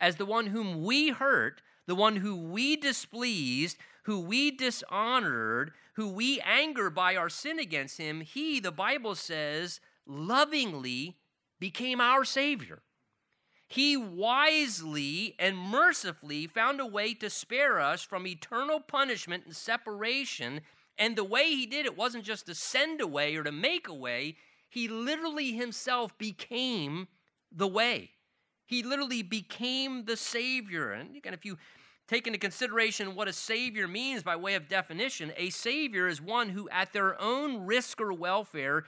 as 0.00 0.16
the 0.16 0.26
one 0.26 0.48
whom 0.48 0.84
we 0.84 1.10
hurt, 1.10 1.62
the 1.86 1.94
one 1.94 2.16
who 2.16 2.36
we 2.36 2.76
displeased, 2.76 3.76
who 4.04 4.20
we 4.20 4.50
dishonored, 4.50 5.72
who 5.94 6.08
we 6.08 6.40
anger 6.40 6.90
by 6.90 7.16
our 7.16 7.28
sin 7.28 7.58
against 7.58 7.98
him. 7.98 8.20
He, 8.20 8.60
the 8.60 8.72
Bible 8.72 9.14
says, 9.14 9.80
lovingly 10.06 11.16
became 11.58 12.00
our 12.00 12.24
Savior 12.24 12.82
he 13.68 13.98
wisely 13.98 15.36
and 15.38 15.56
mercifully 15.58 16.46
found 16.46 16.80
a 16.80 16.86
way 16.86 17.12
to 17.14 17.28
spare 17.28 17.78
us 17.78 18.02
from 18.02 18.26
eternal 18.26 18.80
punishment 18.80 19.44
and 19.44 19.54
separation. 19.54 20.62
And 20.96 21.14
the 21.14 21.24
way 21.24 21.50
he 21.50 21.66
did 21.66 21.84
it 21.84 21.96
wasn't 21.96 22.24
just 22.24 22.46
to 22.46 22.54
send 22.54 23.02
away 23.02 23.36
or 23.36 23.44
to 23.44 23.52
make 23.52 23.86
a 23.86 23.94
way, 23.94 24.36
he 24.70 24.88
literally 24.88 25.52
himself 25.52 26.16
became 26.16 27.08
the 27.52 27.68
way. 27.68 28.10
He 28.66 28.82
literally 28.82 29.22
became 29.22 30.04
the 30.04 30.16
Savior. 30.16 30.92
And 30.92 31.16
again, 31.16 31.34
if 31.34 31.44
you 31.44 31.56
take 32.06 32.26
into 32.26 32.38
consideration 32.38 33.14
what 33.14 33.28
a 33.28 33.32
Savior 33.32 33.88
means 33.88 34.22
by 34.22 34.36
way 34.36 34.54
of 34.54 34.68
definition, 34.68 35.32
a 35.36 35.50
Savior 35.50 36.06
is 36.08 36.20
one 36.20 36.50
who, 36.50 36.68
at 36.70 36.92
their 36.92 37.20
own 37.20 37.66
risk 37.66 38.00
or 38.00 38.12
welfare, 38.12 38.84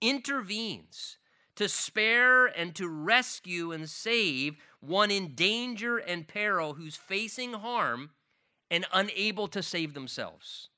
intervenes 0.00 1.16
to 1.56 1.68
spare 1.68 2.46
and 2.46 2.74
to 2.74 2.88
rescue 2.88 3.72
and 3.72 3.88
save 3.88 4.56
one 4.80 5.10
in 5.10 5.34
danger 5.34 5.98
and 5.98 6.26
peril 6.26 6.74
who's 6.74 6.96
facing 6.96 7.52
harm 7.52 8.10
and 8.70 8.86
unable 8.92 9.48
to 9.48 9.62
save 9.62 9.94
themselves. 9.94 10.68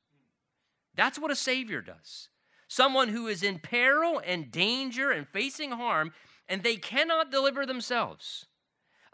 That's 0.97 1.19
what 1.19 1.31
a 1.31 1.37
Savior 1.37 1.81
does. 1.81 2.29
Someone 2.69 3.09
who 3.09 3.29
is 3.29 3.43
in 3.43 3.61
peril 3.61 4.21
and 4.25 4.51
danger 4.51 5.11
and 5.11 5.29
facing 5.29 5.73
harm, 5.73 6.13
and 6.49 6.63
they 6.63 6.77
cannot 6.77 7.31
deliver 7.31 7.65
themselves. 7.67 8.47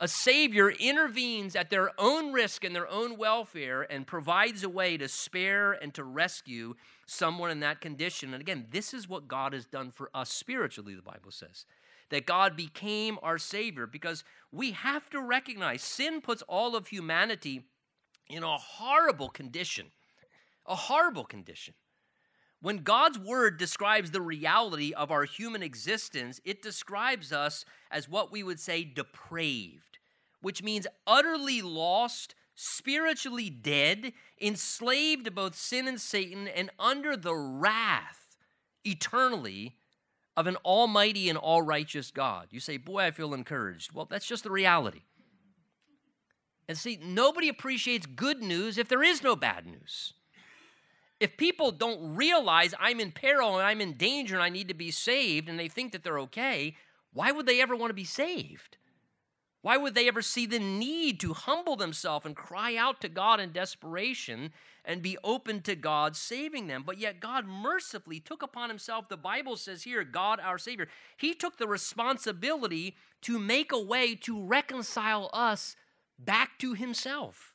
A 0.03 0.09
Savior 0.09 0.71
intervenes 0.71 1.55
at 1.55 1.69
their 1.69 1.91
own 1.99 2.33
risk 2.33 2.65
and 2.65 2.75
their 2.75 2.89
own 2.89 3.19
welfare 3.19 3.83
and 3.83 4.07
provides 4.07 4.65
a 4.65 4.69
way 4.69 4.97
to 4.97 5.09
spare 5.09 5.73
and 5.73 5.93
to 5.93 6.03
rescue 6.03 6.75
someone 7.07 7.51
in 7.51 7.61
that 7.61 7.83
condition. 7.83 8.33
And 8.33 8.41
again, 8.41 8.69
this 8.71 8.95
is 8.95 9.11
what 9.11 9.29
God 9.29 9.53
has 9.53 9.67
done 9.67 9.91
for 9.91 10.09
us 10.15 10.31
spiritually, 10.31 10.95
the 10.95 11.03
Bible 11.03 11.31
says. 11.31 11.67
That 12.09 12.25
God 12.25 12.57
became 12.57 13.19
our 13.23 13.37
Savior 13.37 13.87
because 13.87 14.25
we 14.51 14.71
have 14.71 15.11
to 15.11 15.21
recognize 15.21 15.83
sin 15.83 16.23
puts 16.23 16.43
all 16.49 16.75
of 16.75 16.89
humanity 16.89 17.67
in 18.27 18.43
a 18.43 18.57
horrible 18.57 19.29
condition. 19.29 19.89
A 20.67 20.75
horrible 20.75 21.25
condition. 21.25 21.75
When 22.63 22.79
God's 22.79 23.19
word 23.19 23.59
describes 23.59 24.11
the 24.11 24.21
reality 24.21 24.93
of 24.93 25.11
our 25.11 25.25
human 25.25 25.63
existence, 25.63 26.41
it 26.45 26.61
describes 26.63 27.33
us 27.33 27.65
as 27.91 28.09
what 28.09 28.31
we 28.31 28.43
would 28.43 28.61
say 28.61 28.85
depraved, 28.85 29.99
which 30.43 30.63
means 30.63 30.87
utterly 31.07 31.63
lost 31.63 32.35
spiritually 32.55 33.49
dead, 33.49 34.13
enslaved 34.39 35.25
to 35.25 35.31
both 35.31 35.55
sin 35.55 35.89
and 35.89 35.99
Satan, 35.99 36.47
and 36.47 36.71
under 36.79 37.17
the 37.17 37.35
wrath 37.35 38.37
eternally 38.85 39.77
of 40.37 40.47
an 40.47 40.57
almighty 40.57 41.31
and 41.31 41.39
all 41.39 41.63
righteous 41.63 42.11
God. 42.11 42.49
You 42.51 42.61
say, 42.61 42.77
Boy, 42.77 43.05
I 43.05 43.11
feel 43.11 43.33
encouraged. 43.33 43.93
Well, 43.93 44.05
that's 44.05 44.27
just 44.27 44.45
the 44.45 44.51
reality. 44.51 45.03
And 46.69 46.77
see, 46.77 46.99
nobody 47.03 47.49
appreciates 47.49 48.07
good 48.07 48.43
news 48.43 48.77
if 48.77 48.89
there 48.89 49.03
is 49.03 49.23
no 49.23 49.35
bad 49.35 49.67
news. 49.67 50.13
If 51.21 51.37
people 51.37 51.71
don't 51.71 52.17
realize 52.17 52.75
I'm 52.81 52.99
in 52.99 53.13
peril 53.13 53.59
and 53.59 53.67
I'm 53.67 53.83
in 53.83 53.93
danger 53.93 54.35
and 54.35 54.43
I 54.43 54.49
need 54.49 54.69
to 54.69 54.75
be 54.75 54.91
saved 54.91 55.49
and 55.49 55.61
they 55.61 55.69
think 55.69 55.93
that 55.93 56.03
they're 56.03 56.19
okay, 56.21 56.75
why 57.13 57.31
would 57.31 57.47
they 57.47 57.61
ever 57.61 57.77
want 57.77 57.91
to 57.91 57.95
be 57.95 58.05
saved? 58.05 58.79
Why 59.63 59.77
would 59.77 59.95
they 59.95 60.09
ever 60.09 60.23
see 60.23 60.47
the 60.47 60.59
need 60.59 61.21
to 61.21 61.35
humble 61.35 61.77
themselves 61.77 62.25
and 62.25 62.35
cry 62.35 62.77
out 62.77 63.01
to 63.03 63.11
God 63.11 63.41
in 63.41 63.53
desperation 63.53 64.53
and 64.87 65.03
be 65.03 65.19
open 65.23 65.61
to 65.63 65.77
God 65.77 66.17
saving 66.17 66.67
them? 66.67 66.83
But 66.87 66.99
yet, 66.99 67.21
God 67.21 67.47
mercifully 67.47 68.21
took 68.21 68.43
upon 68.43 68.71
himself, 68.71 69.09
the 69.09 69.19
Bible 69.19 69.57
says 69.57 69.83
here, 69.83 70.03
God 70.03 70.41
our 70.41 70.57
Savior, 70.57 70.89
he 71.19 71.35
took 71.35 71.59
the 71.59 71.69
responsibility 71.69 72.97
to 73.23 73.39
make 73.39 73.71
a 73.71 73.79
way 73.79 74.15
to 74.15 74.43
reconcile 74.43 75.29
us 75.35 75.77
back 76.19 76.59
to 76.61 76.73
himself. 76.73 77.55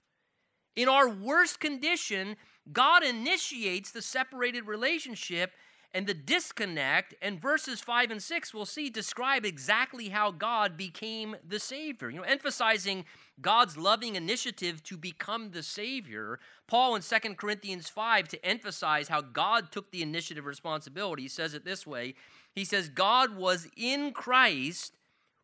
In 0.75 0.88
our 0.88 1.10
worst 1.10 1.60
condition, 1.60 2.36
God 2.72 3.03
initiates 3.03 3.91
the 3.91 4.01
separated 4.01 4.67
relationship 4.67 5.51
and 5.93 6.07
the 6.07 6.13
disconnect 6.13 7.15
and 7.22 7.41
verses 7.41 7.79
5 7.79 8.12
and 8.12 8.22
6 8.22 8.53
we'll 8.53 8.65
see 8.65 8.89
describe 8.89 9.45
exactly 9.45 10.10
how 10.10 10.29
God 10.29 10.75
became 10.75 11.38
the 11.48 11.60
savior. 11.60 12.10
You 12.10 12.17
know 12.17 12.24
emphasizing 12.24 13.05
God's 13.41 13.77
loving 13.77 14.15
initiative 14.15 14.84
to 14.84 14.98
become 14.98 15.51
the 15.51 15.63
savior 15.63 16.39
Paul 16.67 16.95
in 16.95 17.01
2 17.01 17.36
Corinthians 17.36 17.89
5 17.89 18.27
to 18.29 18.45
emphasize 18.45 19.07
how 19.07 19.22
God 19.22 19.72
took 19.72 19.91
the 19.91 20.01
initiative 20.01 20.45
responsibility. 20.45 21.27
Says 21.27 21.53
it 21.53 21.63
this 21.63 21.86
way. 21.86 22.15
He 22.53 22.65
says 22.65 22.89
God 22.89 23.36
was 23.36 23.67
in 23.77 24.12
Christ 24.12 24.98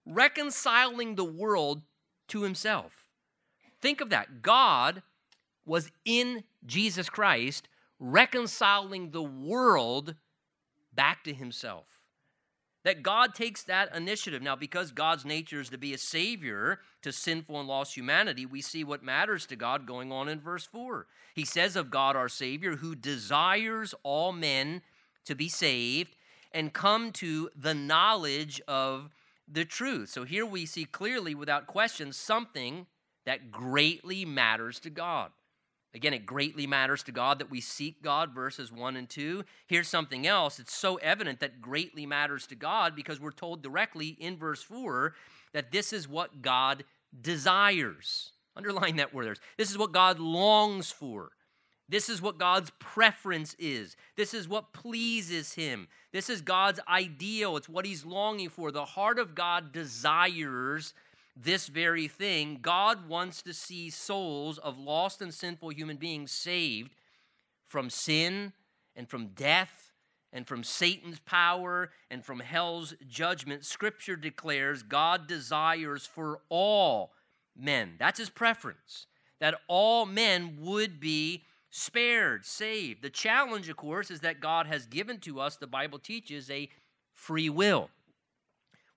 reconciling 0.06 1.16
the 1.16 1.24
world 1.24 1.84
to 2.30 2.42
himself. 2.44 3.06
Think 3.82 4.02
of 4.02 4.10
that. 4.10 4.42
God 4.42 5.04
was 5.66 5.92
in 6.06 6.44
Jesus 6.66 7.10
Christ 7.10 7.68
reconciling 8.00 9.12
the 9.12 9.24
world 9.24 10.16
back 10.94 11.24
to 11.24 11.34
himself. 11.34 11.86
That 12.84 13.04
God 13.04 13.36
takes 13.36 13.64
that 13.64 13.96
initiative. 13.96 14.42
Now, 14.42 14.56
because 14.56 14.92
God's 14.92 15.24
nature 15.24 15.62
is 15.62 15.70
to 15.70 15.78
be 15.78 15.94
a 15.94 16.00
savior 16.00 16.80
to 17.04 17.12
sinful 17.12 17.60
and 17.60 17.68
lost 17.68 17.96
humanity, 17.96 18.46
we 18.46 18.62
see 18.62 18.84
what 18.84 19.04
matters 19.04 19.46
to 19.48 19.56
God 19.56 19.86
going 19.86 20.12
on 20.12 20.28
in 20.28 20.40
verse 20.40 20.66
4. 20.66 21.06
He 21.36 21.46
says 21.46 21.76
of 21.76 21.92
God, 21.92 22.16
our 22.16 22.30
Savior, 22.30 22.78
who 22.78 22.96
desires 22.96 23.94
all 24.02 24.32
men 24.32 24.82
to 25.26 25.36
be 25.36 25.48
saved 25.48 26.16
and 26.52 26.74
come 26.74 27.12
to 27.14 27.52
the 27.56 27.76
knowledge 27.76 28.60
of 28.68 29.12
the 29.48 29.64
truth. 29.64 30.10
So 30.10 30.24
here 30.24 30.46
we 30.46 30.66
see 30.66 30.86
clearly, 30.86 31.36
without 31.36 31.68
question, 31.68 32.12
something 32.12 32.88
that 33.26 33.52
greatly 33.52 34.26
matters 34.26 34.80
to 34.80 34.90
God. 34.90 35.32
Again, 35.94 36.14
it 36.14 36.26
greatly 36.26 36.66
matters 36.66 37.04
to 37.04 37.12
God 37.12 37.40
that 37.40 37.52
we 37.52 37.60
seek 37.60 38.02
God, 38.02 38.34
verses 38.34 38.72
1 38.72 38.96
and 38.96 39.10
2. 39.10 39.44
Here's 39.68 39.90
something 39.90 40.26
else. 40.26 40.58
It's 40.58 40.74
so 40.74 40.96
evident 40.98 41.42
that 41.42 41.62
greatly 41.62 42.06
matters 42.06 42.48
to 42.48 42.56
God 42.56 42.96
because 42.96 43.20
we're 43.20 43.32
told 43.32 43.62
directly 43.62 44.10
in 44.20 44.38
verse 44.38 44.64
4 44.64 45.14
that 45.54 45.72
this 45.72 45.92
is 45.92 46.08
what 46.08 46.42
God 46.42 46.86
desires. 47.20 48.32
Underline 48.56 48.96
that 48.98 49.14
word. 49.14 49.26
There. 49.26 49.36
This 49.58 49.70
is 49.70 49.78
what 49.78 49.92
God 49.92 50.20
longs 50.20 50.92
for. 50.92 51.32
This 51.90 52.08
is 52.08 52.22
what 52.22 52.38
God's 52.38 52.72
preference 52.80 53.54
is. 53.60 53.98
This 54.16 54.34
is 54.34 54.48
what 54.48 54.72
pleases 54.72 55.54
him. 55.54 55.90
This 56.14 56.30
is 56.30 56.40
God's 56.40 56.80
ideal. 56.88 57.58
It's 57.58 57.68
what 57.68 57.86
he's 57.86 58.06
longing 58.06 58.48
for. 58.48 58.72
The 58.72 58.86
heart 58.86 59.20
of 59.20 59.36
God 59.36 59.74
desires 59.74 60.94
this 61.36 61.68
very 61.68 62.08
thing. 62.08 62.60
God 62.62 63.08
wants 63.08 63.42
to 63.44 63.54
see 63.54 63.90
souls 63.90 64.58
of 64.58 64.78
lost 64.78 65.22
and 65.22 65.34
sinful 65.34 65.70
human 65.70 65.98
beings 65.98 66.32
saved 66.32 66.92
from 67.68 67.90
sin 67.90 68.54
and 68.96 69.10
from 69.10 69.28
death 69.28 69.92
and 70.34 70.48
from 70.48 70.64
Satan's 70.64 71.20
power 71.20 71.92
and 72.10 72.24
from 72.24 72.40
hell's 72.40 72.94
judgment. 73.08 73.66
Scripture 73.66 74.16
declares 74.16 74.84
God 74.84 75.28
desires 75.28 76.06
for 76.06 76.40
all 76.50 77.12
men. 77.58 77.96
That's 78.00 78.20
his 78.20 78.30
preference, 78.30 79.08
that 79.40 79.56
all 79.68 80.06
men 80.06 80.58
would 80.60 81.00
be 81.00 81.44
spared, 81.70 82.46
saved. 82.46 83.02
The 83.02 83.10
challenge, 83.10 83.70
of 83.70 83.78
course, 83.78 84.12
is 84.12 84.22
that 84.22 84.42
God 84.42 84.68
has 84.68 84.86
given 84.86 85.20
to 85.20 85.40
us, 85.40 85.56
the 85.56 85.68
Bible 85.68 86.00
teaches, 86.00 86.50
a 86.50 86.70
free 87.14 87.50
will. 87.50 87.90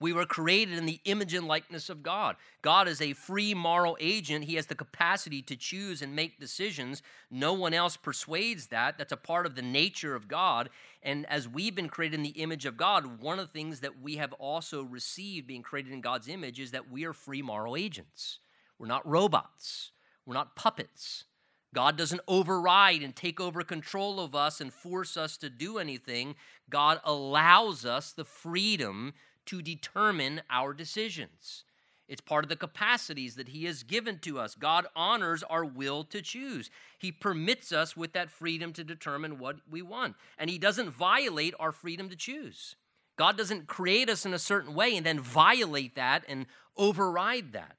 We 0.01 0.13
were 0.13 0.27
created 0.27 0.77
in 0.77 0.87
the 0.87 1.01
image 1.05 1.35
and 1.35 1.47
likeness 1.47 1.89
of 1.89 2.03
God. 2.03 2.37
God 2.63 2.89
is 2.89 3.01
a 3.01 3.13
free 3.13 3.55
moral 3.55 3.97
agent. 4.01 4.45
He 4.45 4.57
has 4.57 4.67
the 4.67 4.75
capacity 4.75 5.41
to 5.43 5.57
choose 5.57 6.03
and 6.03 6.17
make 6.17 6.41
decisions. 6.41 7.01
No 7.31 7.53
one 7.53 7.73
else 7.73 7.97
persuades 7.97 8.67
that. 8.67 8.99
That's 8.99 9.13
a 9.13 9.17
part 9.17 9.47
of 9.47 9.55
the 9.55 9.63
nature 9.63 10.15
of 10.15 10.29
God. 10.29 10.69
And 11.03 11.27
as 11.27 11.49
we've 11.49 11.75
been 11.75 11.89
created 11.89 12.17
in 12.17 12.23
the 12.23 12.31
image 12.31 12.67
of 12.67 12.77
God, 12.77 13.21
one 13.21 13.39
of 13.39 13.47
the 13.47 13.53
things 13.53 13.81
that 13.81 14.03
we 14.03 14.17
have 14.17 14.33
also 14.35 14.83
received 14.83 15.47
being 15.47 15.63
created 15.63 15.93
in 15.93 16.01
God's 16.01 16.29
image 16.29 16.59
is 16.59 16.73
that 16.73 16.91
we 16.91 17.05
are 17.05 17.13
free 17.13 17.43
moral 17.43 17.77
agents. 17.77 18.41
We're 18.79 18.89
not 18.89 19.09
robots, 19.09 19.93
we're 20.27 20.35
not 20.35 20.57
puppets. 20.57 21.25
God 21.73 21.99
doesn't 21.99 22.21
override 22.29 23.03
and 23.03 23.15
take 23.15 23.41
over 23.41 23.65
control 23.65 24.21
of 24.21 24.35
us 24.35 24.61
and 24.61 24.73
force 24.73 25.17
us 25.17 25.37
to 25.39 25.51
do 25.51 25.79
anything. 25.79 26.37
God 26.71 27.01
allows 27.05 27.85
us 27.85 28.13
the 28.13 28.25
freedom 28.25 29.13
to 29.47 29.63
determine 29.63 30.43
our 30.51 30.73
decisions. 30.73 31.65
It's 32.07 32.21
part 32.21 32.45
of 32.45 32.51
the 32.51 32.57
capacities 32.57 33.37
that 33.37 33.49
He 33.49 33.65
has 33.65 33.83
given 33.83 34.19
to 34.21 34.39
us. 34.39 34.55
God 34.55 34.87
honors 34.95 35.43
our 35.43 35.65
will 35.65 36.05
to 36.05 36.21
choose. 36.21 36.71
He 36.99 37.11
permits 37.11 37.73
us 37.73 37.97
with 37.97 38.13
that 38.13 38.31
freedom 38.31 38.73
to 38.75 38.85
determine 38.85 39.39
what 39.39 39.57
we 39.71 39.81
want. 39.81 40.17
And 40.39 40.51
He 40.51 40.59
doesn't 40.59 40.91
violate 40.91 41.55
our 41.59 41.73
freedom 41.73 42.11
to 42.11 42.17
choose. 42.17 42.77
God 43.17 43.39
doesn't 43.39 43.69
create 43.69 44.11
us 44.11 44.27
in 44.27 44.35
a 44.35 44.39
certain 44.39 44.75
way 44.75 44.97
and 44.97 45.07
then 45.07 45.21
violate 45.21 45.95
that 45.95 46.25
and 46.29 46.47
override 46.77 47.53
that. 47.53 47.77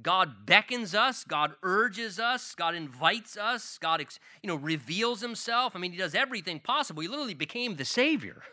God 0.00 0.46
beckons 0.46 0.94
us, 0.94 1.22
God 1.22 1.52
urges 1.62 2.18
us, 2.18 2.54
God 2.54 2.74
invites 2.74 3.36
us, 3.36 3.76
God 3.76 4.00
you 4.42 4.48
know 4.48 4.54
reveals 4.54 5.20
himself. 5.20 5.76
I 5.76 5.78
mean, 5.78 5.92
he 5.92 5.98
does 5.98 6.14
everything 6.14 6.60
possible. 6.60 7.02
He 7.02 7.08
literally 7.08 7.34
became 7.34 7.76
the 7.76 7.84
savior. 7.84 8.42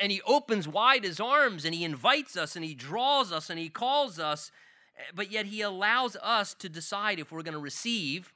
And 0.00 0.12
he 0.12 0.20
opens 0.22 0.68
wide 0.68 1.04
his 1.04 1.18
arms 1.18 1.64
and 1.64 1.74
he 1.74 1.84
invites 1.84 2.36
us 2.36 2.56
and 2.56 2.64
he 2.64 2.74
draws 2.74 3.32
us 3.32 3.48
and 3.48 3.58
he 3.58 3.68
calls 3.68 4.18
us, 4.18 4.50
eh, 4.96 5.02
but 5.14 5.30
yet 5.30 5.46
he 5.46 5.62
allows 5.62 6.16
us 6.16 6.52
to 6.54 6.68
decide 6.68 7.18
if 7.18 7.32
we're 7.32 7.42
going 7.42 7.54
to 7.54 7.60
receive 7.60 8.32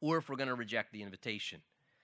or 0.00 0.18
if 0.18 0.28
we're 0.28 0.36
going 0.36 0.48
to 0.48 0.54
reject 0.54 0.92
the 0.92 1.02
invitation. 1.02 1.62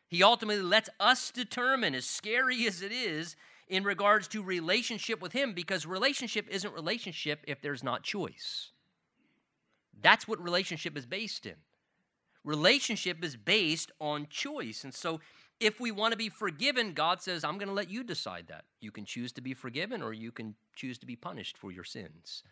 He 0.08 0.24
ultimately 0.24 0.62
lets 0.62 0.90
us 0.98 1.30
determine, 1.30 1.94
as 1.94 2.04
scary 2.04 2.66
as 2.66 2.82
it 2.82 2.90
is, 2.90 3.36
in 3.68 3.84
regards 3.84 4.26
to 4.28 4.42
relationship 4.42 5.22
with 5.22 5.32
Him 5.32 5.54
because 5.54 5.86
relationship 5.86 6.48
isn't 6.50 6.74
relationship 6.74 7.44
if 7.46 7.62
there's 7.62 7.84
not 7.84 8.02
choice. 8.02 8.72
That's 10.02 10.26
what 10.26 10.42
relationship 10.42 10.96
is 10.98 11.06
based 11.06 11.46
in. 11.46 11.54
Relationship 12.44 13.22
is 13.22 13.36
based 13.36 13.92
on 14.00 14.26
choice. 14.28 14.82
And 14.82 14.92
so, 14.92 15.20
if 15.60 15.78
we 15.78 15.90
want 15.90 16.12
to 16.12 16.18
be 16.18 16.30
forgiven, 16.30 16.94
God 16.94 17.20
says, 17.20 17.44
I'm 17.44 17.58
going 17.58 17.68
to 17.68 17.74
let 17.74 17.90
you 17.90 18.02
decide 18.02 18.46
that. 18.48 18.64
You 18.80 18.90
can 18.90 19.04
choose 19.04 19.30
to 19.32 19.42
be 19.42 19.54
forgiven 19.54 20.02
or 20.02 20.12
you 20.12 20.32
can 20.32 20.54
choose 20.74 20.98
to 20.98 21.06
be 21.06 21.16
punished 21.16 21.58
for 21.58 21.70
your 21.70 21.84
sins. 21.84 22.42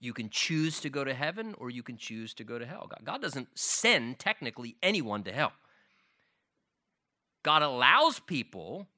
You 0.00 0.14
can 0.14 0.30
choose 0.30 0.80
to 0.80 0.88
go 0.88 1.04
to 1.04 1.12
heaven 1.12 1.54
or 1.58 1.68
you 1.68 1.82
can 1.82 1.98
choose 1.98 2.32
to 2.34 2.44
go 2.44 2.58
to 2.58 2.64
hell. 2.64 2.90
God 3.04 3.20
doesn't 3.20 3.48
send 3.54 4.18
technically 4.18 4.76
anyone 4.82 5.22
to 5.24 5.32
hell. 5.32 5.52
God 7.42 7.62
allows 7.62 8.18
people 8.18 8.88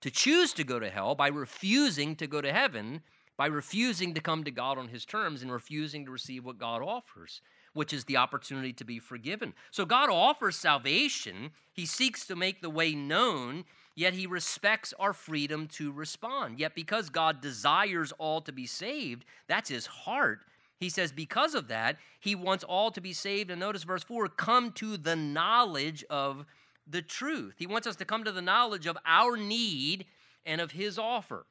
to 0.00 0.10
choose 0.10 0.52
to 0.54 0.64
go 0.64 0.78
to 0.78 0.90
hell 0.90 1.14
by 1.14 1.28
refusing 1.28 2.16
to 2.16 2.26
go 2.26 2.40
to 2.40 2.52
heaven, 2.52 3.02
by 3.36 3.46
refusing 3.46 4.14
to 4.14 4.20
come 4.20 4.44
to 4.44 4.50
God 4.50 4.78
on 4.78 4.88
his 4.88 5.04
terms 5.04 5.42
and 5.42 5.52
refusing 5.52 6.06
to 6.06 6.10
receive 6.10 6.44
what 6.44 6.58
God 6.58 6.82
offers, 6.82 7.42
which 7.72 7.92
is 7.92 8.04
the 8.04 8.16
opportunity 8.16 8.72
to 8.72 8.84
be 8.84 8.98
forgiven. 8.98 9.54
So 9.70 9.84
God 9.84 10.10
offers 10.10 10.56
salvation, 10.56 11.50
he 11.72 11.86
seeks 11.86 12.26
to 12.26 12.36
make 12.36 12.60
the 12.60 12.70
way 12.70 12.94
known. 12.94 13.64
Yet 13.94 14.14
he 14.14 14.26
respects 14.26 14.94
our 14.98 15.12
freedom 15.12 15.66
to 15.72 15.92
respond. 15.92 16.58
Yet, 16.58 16.74
because 16.74 17.10
God 17.10 17.42
desires 17.42 18.10
all 18.16 18.40
to 18.40 18.52
be 18.52 18.66
saved, 18.66 19.26
that's 19.48 19.68
his 19.68 19.84
heart. 19.84 20.40
He 20.78 20.88
says, 20.88 21.12
because 21.12 21.54
of 21.54 21.68
that, 21.68 21.98
he 22.18 22.34
wants 22.34 22.64
all 22.64 22.90
to 22.90 23.00
be 23.00 23.12
saved. 23.12 23.50
And 23.50 23.60
notice 23.60 23.84
verse 23.84 24.02
4 24.02 24.28
come 24.28 24.72
to 24.72 24.96
the 24.96 25.14
knowledge 25.14 26.04
of 26.08 26.46
the 26.86 27.02
truth. 27.02 27.56
He 27.58 27.66
wants 27.66 27.86
us 27.86 27.96
to 27.96 28.04
come 28.04 28.24
to 28.24 28.32
the 28.32 28.42
knowledge 28.42 28.86
of 28.86 28.96
our 29.06 29.36
need 29.36 30.06
and 30.44 30.60
of 30.60 30.72
his 30.72 30.98
offer. 30.98 31.46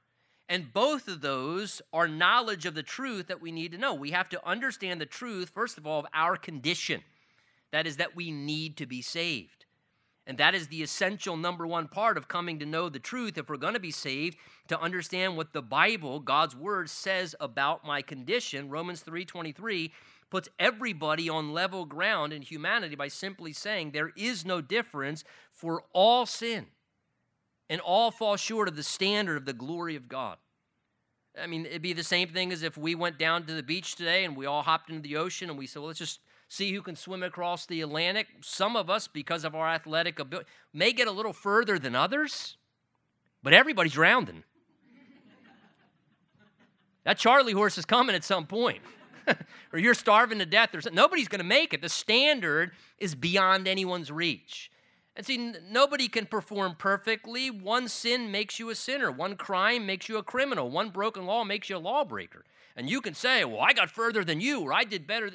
And 0.51 0.73
both 0.73 1.07
of 1.07 1.21
those 1.21 1.81
are 1.93 2.09
knowledge 2.09 2.65
of 2.65 2.75
the 2.75 2.83
truth 2.83 3.27
that 3.27 3.41
we 3.41 3.53
need 3.53 3.71
to 3.71 3.77
know. 3.77 3.93
We 3.93 4.11
have 4.11 4.27
to 4.29 4.45
understand 4.45 4.99
the 4.99 5.05
truth, 5.05 5.49
first 5.55 5.77
of 5.77 5.87
all, 5.87 5.99
of 5.99 6.07
our 6.13 6.35
condition. 6.35 7.03
That 7.71 7.87
is, 7.87 7.95
that 7.95 8.17
we 8.17 8.31
need 8.31 8.75
to 8.75 8.85
be 8.85 9.01
saved. 9.01 9.65
And 10.27 10.37
that 10.39 10.53
is 10.53 10.67
the 10.67 10.83
essential 10.83 11.37
number 11.37 11.65
one 11.65 11.87
part 11.87 12.17
of 12.17 12.27
coming 12.27 12.59
to 12.59 12.65
know 12.65 12.89
the 12.89 12.99
truth 12.99 13.37
if 13.37 13.49
we're 13.49 13.55
going 13.55 13.75
to 13.75 13.79
be 13.79 13.91
saved, 13.91 14.35
to 14.67 14.77
understand 14.77 15.37
what 15.37 15.53
the 15.53 15.61
Bible, 15.61 16.19
God's 16.19 16.53
word, 16.53 16.89
says 16.89 17.33
about 17.39 17.85
my 17.85 18.01
condition. 18.01 18.69
Romans 18.69 19.03
3:23 19.03 19.93
puts 20.29 20.49
everybody 20.59 21.29
on 21.29 21.53
level 21.53 21.85
ground 21.85 22.33
in 22.33 22.41
humanity 22.41 22.95
by 22.95 23.07
simply 23.07 23.53
saying 23.53 23.91
there 23.91 24.11
is 24.17 24.45
no 24.45 24.59
difference 24.59 25.23
for 25.53 25.85
all 25.93 26.25
sin 26.25 26.67
and 27.71 27.79
all 27.79 28.11
fall 28.11 28.35
short 28.35 28.67
of 28.67 28.75
the 28.75 28.83
standard 28.83 29.37
of 29.37 29.45
the 29.45 29.53
glory 29.53 29.95
of 29.95 30.09
God. 30.09 30.37
I 31.39 31.47
mean, 31.47 31.65
it'd 31.65 31.81
be 31.81 31.93
the 31.93 32.03
same 32.03 32.29
thing 32.29 32.51
as 32.51 32.63
if 32.63 32.77
we 32.77 32.95
went 32.95 33.17
down 33.17 33.45
to 33.45 33.53
the 33.53 33.63
beach 33.63 33.95
today 33.95 34.25
and 34.25 34.35
we 34.35 34.45
all 34.45 34.63
hopped 34.63 34.89
into 34.89 35.01
the 35.01 35.17
ocean 35.17 35.49
and 35.49 35.57
we 35.57 35.65
said, 35.65 35.79
well, 35.79 35.87
let's 35.87 35.99
just 35.99 36.19
see 36.49 36.73
who 36.73 36.81
can 36.81 36.95
swim 36.95 37.23
across 37.23 37.65
the 37.65 37.81
Atlantic. 37.81 38.27
Some 38.41 38.75
of 38.75 38.89
us, 38.89 39.07
because 39.07 39.45
of 39.45 39.55
our 39.55 39.69
athletic 39.69 40.19
ability, 40.19 40.49
may 40.73 40.91
get 40.91 41.07
a 41.07 41.11
little 41.11 41.33
further 41.33 41.79
than 41.79 41.95
others, 41.95 42.57
but 43.41 43.53
everybody's 43.53 43.93
drowning. 43.93 44.43
that 47.05 47.17
Charlie 47.17 47.53
horse 47.53 47.77
is 47.77 47.85
coming 47.85 48.15
at 48.15 48.25
some 48.25 48.45
point. 48.45 48.81
or 49.73 49.79
you're 49.79 49.93
starving 49.93 50.39
to 50.39 50.45
death 50.45 50.75
or 50.75 50.81
something. 50.81 50.95
Nobody's 50.95 51.27
going 51.27 51.39
to 51.39 51.45
make 51.45 51.73
it. 51.73 51.81
The 51.81 51.89
standard 51.89 52.71
is 52.97 53.15
beyond 53.15 53.67
anyone's 53.67 54.11
reach. 54.11 54.70
And 55.21 55.27
see, 55.27 55.53
nobody 55.69 56.07
can 56.07 56.25
perform 56.25 56.73
perfectly. 56.79 57.51
One 57.51 57.87
sin 57.87 58.31
makes 58.31 58.57
you 58.57 58.71
a 58.71 58.75
sinner. 58.75 59.11
One 59.11 59.35
crime 59.35 59.85
makes 59.85 60.09
you 60.09 60.17
a 60.17 60.23
criminal. 60.23 60.71
One 60.71 60.89
broken 60.89 61.27
law 61.27 61.43
makes 61.43 61.69
you 61.69 61.77
a 61.77 61.77
lawbreaker. 61.77 62.43
And 62.75 62.89
you 62.89 63.01
can 63.01 63.13
say, 63.13 63.45
well, 63.45 63.61
I 63.61 63.73
got 63.73 63.91
further 63.91 64.23
than 64.23 64.41
you, 64.41 64.61
or 64.61 64.73
I 64.73 64.83
did 64.83 65.05
better. 65.05 65.29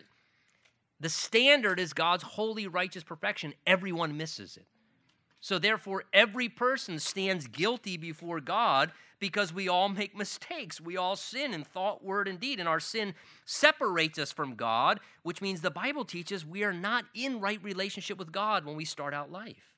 The 0.99 1.09
standard 1.09 1.79
is 1.79 1.93
God's 1.93 2.25
holy, 2.25 2.67
righteous 2.67 3.05
perfection. 3.05 3.55
Everyone 3.65 4.17
misses 4.17 4.57
it. 4.57 4.67
So, 5.41 5.57
therefore, 5.57 6.03
every 6.13 6.49
person 6.49 6.99
stands 6.99 7.47
guilty 7.47 7.97
before 7.97 8.41
God 8.41 8.91
because 9.21 9.55
we 9.55 9.69
all 9.69 9.89
make 9.89 10.17
mistakes. 10.17 10.81
We 10.81 10.97
all 10.97 11.15
sin 11.15 11.55
in 11.55 11.63
thought, 11.63 12.03
word, 12.03 12.27
and 12.27 12.41
deed. 12.41 12.59
And 12.59 12.69
our 12.69 12.81
sin 12.81 13.15
separates 13.45 14.19
us 14.19 14.33
from 14.33 14.57
God, 14.57 14.99
which 15.23 15.41
means 15.41 15.61
the 15.61 15.71
Bible 15.71 16.05
teaches 16.05 16.45
we 16.45 16.65
are 16.65 16.73
not 16.73 17.05
in 17.15 17.39
right 17.39 17.63
relationship 17.63 18.19
with 18.19 18.33
God 18.33 18.65
when 18.65 18.75
we 18.75 18.85
start 18.85 19.15
out 19.15 19.31
life. 19.31 19.76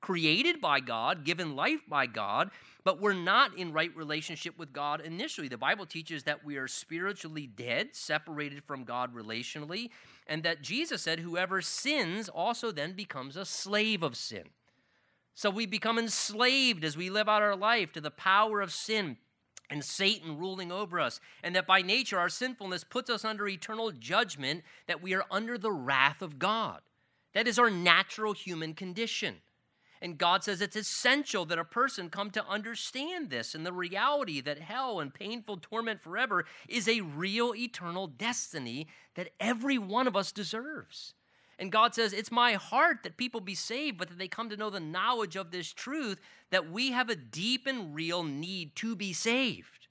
Created 0.00 0.60
by 0.60 0.80
God, 0.80 1.24
given 1.24 1.56
life 1.56 1.80
by 1.88 2.06
God, 2.06 2.50
but 2.84 3.00
we're 3.00 3.12
not 3.12 3.56
in 3.58 3.72
right 3.72 3.94
relationship 3.96 4.56
with 4.58 4.72
God 4.72 5.00
initially. 5.00 5.48
The 5.48 5.58
Bible 5.58 5.86
teaches 5.86 6.22
that 6.24 6.44
we 6.44 6.56
are 6.56 6.68
spiritually 6.68 7.46
dead, 7.46 7.88
separated 7.96 8.62
from 8.62 8.84
God 8.84 9.14
relationally, 9.14 9.90
and 10.26 10.42
that 10.42 10.62
Jesus 10.62 11.02
said, 11.02 11.20
Whoever 11.20 11.60
sins 11.60 12.28
also 12.28 12.70
then 12.70 12.92
becomes 12.92 13.36
a 13.36 13.44
slave 13.44 14.02
of 14.02 14.16
sin. 14.16 14.44
So 15.34 15.50
we 15.50 15.66
become 15.66 15.98
enslaved 15.98 16.84
as 16.84 16.96
we 16.96 17.10
live 17.10 17.28
out 17.28 17.42
our 17.42 17.56
life 17.56 17.92
to 17.92 18.00
the 18.00 18.10
power 18.10 18.60
of 18.60 18.72
sin 18.72 19.16
and 19.68 19.84
Satan 19.84 20.38
ruling 20.38 20.70
over 20.70 21.00
us. 21.00 21.20
And 21.42 21.54
that 21.56 21.66
by 21.66 21.82
nature, 21.82 22.18
our 22.18 22.28
sinfulness 22.28 22.84
puts 22.84 23.10
us 23.10 23.24
under 23.24 23.48
eternal 23.48 23.90
judgment, 23.92 24.62
that 24.86 25.02
we 25.02 25.14
are 25.14 25.24
under 25.30 25.58
the 25.58 25.72
wrath 25.72 26.22
of 26.22 26.38
God. 26.38 26.80
That 27.34 27.46
is 27.46 27.58
our 27.58 27.70
natural 27.70 28.32
human 28.32 28.74
condition. 28.74 29.36
And 30.00 30.18
God 30.18 30.44
says 30.44 30.60
it's 30.60 30.76
essential 30.76 31.44
that 31.46 31.58
a 31.58 31.64
person 31.64 32.10
come 32.10 32.30
to 32.32 32.46
understand 32.46 33.30
this 33.30 33.54
and 33.54 33.64
the 33.64 33.72
reality 33.72 34.40
that 34.42 34.58
hell 34.58 35.00
and 35.00 35.12
painful 35.12 35.58
torment 35.58 36.02
forever 36.02 36.44
is 36.68 36.88
a 36.88 37.00
real 37.00 37.54
eternal 37.54 38.06
destiny 38.06 38.88
that 39.14 39.30
every 39.40 39.78
one 39.78 40.06
of 40.06 40.16
us 40.16 40.32
deserves. 40.32 41.14
And 41.58 41.72
God 41.72 41.94
says, 41.94 42.12
It's 42.12 42.30
my 42.30 42.54
heart 42.54 42.98
that 43.02 43.16
people 43.16 43.40
be 43.40 43.54
saved, 43.54 43.96
but 43.98 44.08
that 44.08 44.18
they 44.18 44.28
come 44.28 44.50
to 44.50 44.56
know 44.56 44.68
the 44.68 44.80
knowledge 44.80 45.36
of 45.36 45.50
this 45.50 45.72
truth 45.72 46.20
that 46.50 46.70
we 46.70 46.92
have 46.92 47.08
a 47.08 47.16
deep 47.16 47.66
and 47.66 47.94
real 47.94 48.22
need 48.22 48.76
to 48.76 48.94
be 48.94 49.12
saved. 49.12 49.88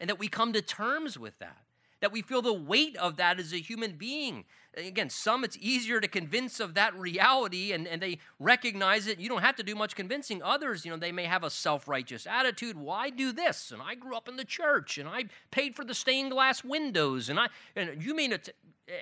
And 0.00 0.08
that 0.08 0.18
we 0.18 0.28
come 0.28 0.52
to 0.54 0.62
terms 0.62 1.18
with 1.18 1.38
that 1.38 1.63
that 2.04 2.12
we 2.12 2.20
feel 2.20 2.42
the 2.42 2.52
weight 2.52 2.94
of 2.98 3.16
that 3.16 3.40
as 3.40 3.50
a 3.54 3.56
human 3.56 3.92
being. 3.92 4.44
Again, 4.76 5.08
some 5.08 5.42
it's 5.42 5.56
easier 5.58 6.02
to 6.02 6.06
convince 6.06 6.60
of 6.60 6.74
that 6.74 6.94
reality 6.98 7.72
and, 7.72 7.88
and 7.88 8.02
they 8.02 8.18
recognize 8.38 9.06
it. 9.06 9.18
You 9.18 9.30
don't 9.30 9.40
have 9.40 9.56
to 9.56 9.62
do 9.62 9.74
much 9.74 9.96
convincing. 9.96 10.42
Others, 10.42 10.84
you 10.84 10.90
know, 10.90 10.98
they 10.98 11.12
may 11.12 11.24
have 11.24 11.44
a 11.44 11.48
self 11.48 11.88
righteous 11.88 12.26
attitude. 12.26 12.76
Why 12.76 13.08
do 13.08 13.32
this? 13.32 13.72
And 13.72 13.80
I 13.80 13.94
grew 13.94 14.14
up 14.14 14.28
in 14.28 14.36
the 14.36 14.44
church 14.44 14.98
and 14.98 15.08
I 15.08 15.24
paid 15.50 15.74
for 15.74 15.82
the 15.82 15.94
stained 15.94 16.32
glass 16.32 16.62
windows. 16.62 17.30
And 17.30 17.40
I, 17.40 17.46
and 17.74 18.04
you 18.04 18.14
mean 18.14 18.32
it, 18.32 18.54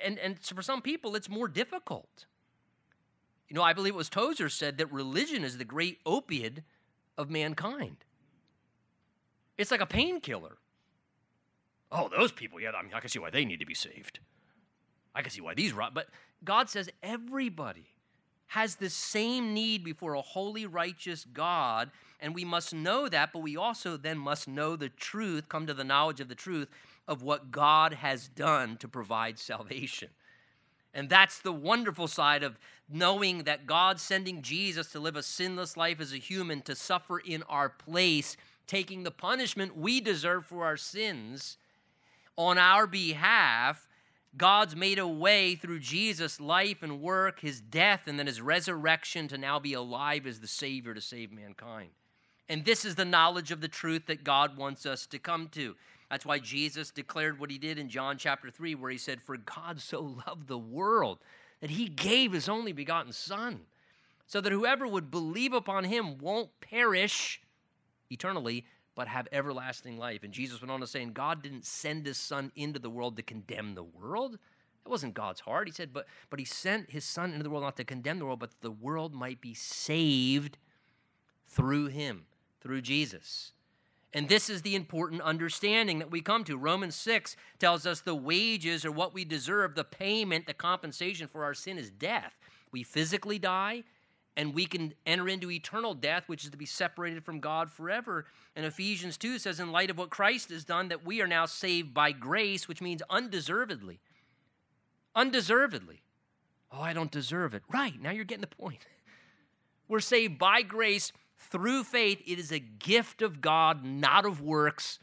and, 0.05 0.17
and 0.17 0.39
for 0.39 0.61
some 0.61 0.81
people, 0.81 1.13
it's 1.17 1.27
more 1.27 1.49
difficult. 1.49 2.25
You 3.49 3.55
know, 3.57 3.63
I 3.63 3.73
believe 3.73 3.95
it 3.95 3.97
was 3.97 4.07
Tozer 4.07 4.47
said 4.47 4.77
that 4.77 4.93
religion 4.93 5.43
is 5.43 5.57
the 5.57 5.65
great 5.65 5.99
opiate 6.05 6.61
of 7.17 7.29
mankind. 7.29 7.97
It's 9.57 9.71
like 9.71 9.81
a 9.81 9.85
painkiller 9.85 10.55
oh, 11.93 12.09
those 12.09 12.31
people, 12.31 12.59
yeah, 12.59 12.71
I 12.71 12.81
mean, 12.81 12.93
I 12.93 12.99
can 12.99 13.09
see 13.09 13.19
why 13.19 13.29
they 13.29 13.45
need 13.45 13.59
to 13.59 13.65
be 13.65 13.75
saved. 13.75 14.19
I 15.15 15.21
can 15.21 15.31
see 15.31 15.41
why 15.41 15.53
these, 15.53 15.73
rot. 15.73 15.93
but 15.93 16.07
God 16.43 16.69
says 16.69 16.89
everybody 17.03 17.85
has 18.47 18.75
the 18.75 18.89
same 18.89 19.53
need 19.53 19.83
before 19.83 20.15
a 20.15 20.21
holy, 20.21 20.65
righteous 20.65 21.25
God, 21.25 21.91
and 22.19 22.35
we 22.35 22.43
must 22.43 22.73
know 22.73 23.07
that, 23.07 23.31
but 23.31 23.39
we 23.39 23.55
also 23.55 23.95
then 23.95 24.17
must 24.17 24.47
know 24.47 24.75
the 24.75 24.89
truth, 24.89 25.49
come 25.49 25.67
to 25.67 25.73
the 25.73 25.83
knowledge 25.83 26.19
of 26.19 26.29
the 26.29 26.35
truth 26.35 26.69
of 27.07 27.21
what 27.21 27.51
God 27.51 27.93
has 27.93 28.27
done 28.27 28.77
to 28.77 28.87
provide 28.87 29.37
salvation. 29.37 30.09
And 30.93 31.09
that's 31.09 31.39
the 31.39 31.51
wonderful 31.51 32.07
side 32.07 32.43
of 32.43 32.59
knowing 32.87 33.43
that 33.43 33.65
God 33.65 33.99
sending 33.99 34.41
Jesus 34.41 34.91
to 34.91 34.99
live 34.99 35.15
a 35.15 35.23
sinless 35.23 35.75
life 35.75 35.99
as 35.99 36.13
a 36.13 36.17
human, 36.17 36.61
to 36.61 36.75
suffer 36.75 37.17
in 37.17 37.43
our 37.43 37.69
place, 37.69 38.37
taking 38.67 39.03
the 39.03 39.11
punishment 39.11 39.75
we 39.75 39.99
deserve 39.99 40.45
for 40.45 40.65
our 40.65 40.77
sins 40.77 41.57
on 42.37 42.57
our 42.57 42.87
behalf, 42.87 43.87
God's 44.35 44.75
made 44.75 44.97
a 44.97 45.07
way 45.07 45.55
through 45.55 45.79
Jesus' 45.79 46.39
life 46.39 46.81
and 46.81 47.01
work, 47.01 47.41
his 47.41 47.61
death, 47.61 48.01
and 48.07 48.17
then 48.17 48.27
his 48.27 48.41
resurrection 48.41 49.27
to 49.27 49.37
now 49.37 49.59
be 49.59 49.73
alive 49.73 50.25
as 50.25 50.39
the 50.39 50.47
Savior 50.47 50.93
to 50.93 51.01
save 51.01 51.31
mankind. 51.31 51.89
And 52.49 52.65
this 52.65 52.83
is 52.83 52.95
the 52.95 53.05
knowledge 53.05 53.51
of 53.51 53.61
the 53.61 53.67
truth 53.67 54.07
that 54.07 54.23
God 54.23 54.57
wants 54.57 54.85
us 54.85 55.05
to 55.07 55.19
come 55.19 55.49
to. 55.49 55.75
That's 56.09 56.25
why 56.25 56.39
Jesus 56.39 56.91
declared 56.91 57.39
what 57.39 57.51
he 57.51 57.57
did 57.57 57.77
in 57.77 57.89
John 57.89 58.17
chapter 58.17 58.49
3, 58.49 58.75
where 58.75 58.91
he 58.91 58.97
said, 58.97 59.21
For 59.21 59.37
God 59.37 59.79
so 59.79 60.15
loved 60.27 60.47
the 60.47 60.57
world 60.57 61.19
that 61.61 61.71
he 61.71 61.87
gave 61.87 62.33
his 62.33 62.49
only 62.49 62.73
begotten 62.73 63.13
Son, 63.13 63.61
so 64.25 64.41
that 64.41 64.51
whoever 64.51 64.87
would 64.87 65.11
believe 65.11 65.53
upon 65.53 65.85
him 65.85 66.17
won't 66.17 66.49
perish 66.59 67.41
eternally, 68.09 68.65
but 68.95 69.07
have 69.07 69.27
everlasting 69.31 69.97
life. 69.97 70.23
And 70.23 70.33
Jesus 70.33 70.61
went 70.61 70.71
on 70.71 70.79
to 70.81 70.87
say, 70.87 71.01
and 71.01 71.13
God 71.13 71.41
didn't 71.41 71.65
send 71.65 72.05
his 72.05 72.17
son 72.17 72.51
into 72.55 72.79
the 72.79 72.89
world 72.89 73.17
to 73.17 73.23
condemn 73.23 73.75
the 73.75 73.83
world. 73.83 74.37
That 74.83 74.89
wasn't 74.89 75.13
God's 75.13 75.41
heart. 75.41 75.67
He 75.67 75.73
said, 75.73 75.93
but, 75.93 76.05
but 76.29 76.39
he 76.39 76.45
sent 76.45 76.91
his 76.91 77.05
son 77.05 77.31
into 77.31 77.43
the 77.43 77.49
world 77.49 77.63
not 77.63 77.77
to 77.77 77.83
condemn 77.83 78.19
the 78.19 78.25
world, 78.25 78.39
but 78.39 78.61
the 78.61 78.71
world 78.71 79.13
might 79.13 79.41
be 79.41 79.53
saved 79.53 80.57
through 81.47 81.87
him, 81.87 82.25
through 82.61 82.81
Jesus. 82.81 83.53
And 84.13 84.29
this 84.29 84.49
is 84.49 84.61
the 84.61 84.75
important 84.75 85.21
understanding 85.21 85.99
that 85.99 86.11
we 86.11 86.21
come 86.21 86.43
to. 86.43 86.55
Romans 86.55 86.95
6 86.95 87.35
tells 87.57 87.87
us 87.87 88.01
the 88.01 88.13
wages 88.13 88.85
are 88.85 88.91
what 88.91 89.13
we 89.13 89.25
deserve, 89.25 89.73
the 89.73 89.83
payment, 89.83 90.45
the 90.45 90.53
compensation 90.53 91.27
for 91.27 91.43
our 91.43 91.55
sin 91.55 91.79
is 91.79 91.89
death. 91.89 92.33
We 92.71 92.83
physically 92.83 93.39
die, 93.39 93.83
and 94.35 94.53
we 94.53 94.65
can 94.65 94.93
enter 95.05 95.29
into 95.29 95.51
eternal 95.51 95.93
death, 95.93 96.23
which 96.27 96.43
is 96.43 96.49
to 96.49 96.57
be 96.57 96.65
separated 96.65 97.23
from 97.23 97.39
God 97.39 97.69
forever. 97.69 98.25
And 98.55 98.65
Ephesians 98.65 99.17
2 99.17 99.37
says, 99.37 99.59
in 99.59 99.71
light 99.71 99.89
of 99.89 99.97
what 99.97 100.09
Christ 100.09 100.49
has 100.49 100.65
done, 100.65 100.87
that 100.89 101.05
we 101.05 101.21
are 101.21 101.27
now 101.27 101.45
saved 101.45 101.93
by 101.93 102.11
grace, 102.11 102.67
which 102.67 102.81
means 102.81 103.03
undeservedly. 103.09 103.99
Undeservedly. 105.15 106.01
Oh, 106.71 106.81
I 106.81 106.93
don't 106.93 107.11
deserve 107.11 107.53
it. 107.53 107.61
Right, 107.71 108.01
now 108.01 108.11
you're 108.11 108.25
getting 108.25 108.41
the 108.41 108.47
point. 108.47 108.87
We're 109.87 109.99
saved 109.99 110.39
by 110.39 110.63
grace 110.63 111.11
through 111.37 111.83
faith. 111.83 112.21
It 112.25 112.39
is 112.39 112.51
a 112.51 112.59
gift 112.59 113.21
of 113.21 113.41
God, 113.41 113.85
not 113.85 114.25
of 114.25 114.41
works, 114.41 114.97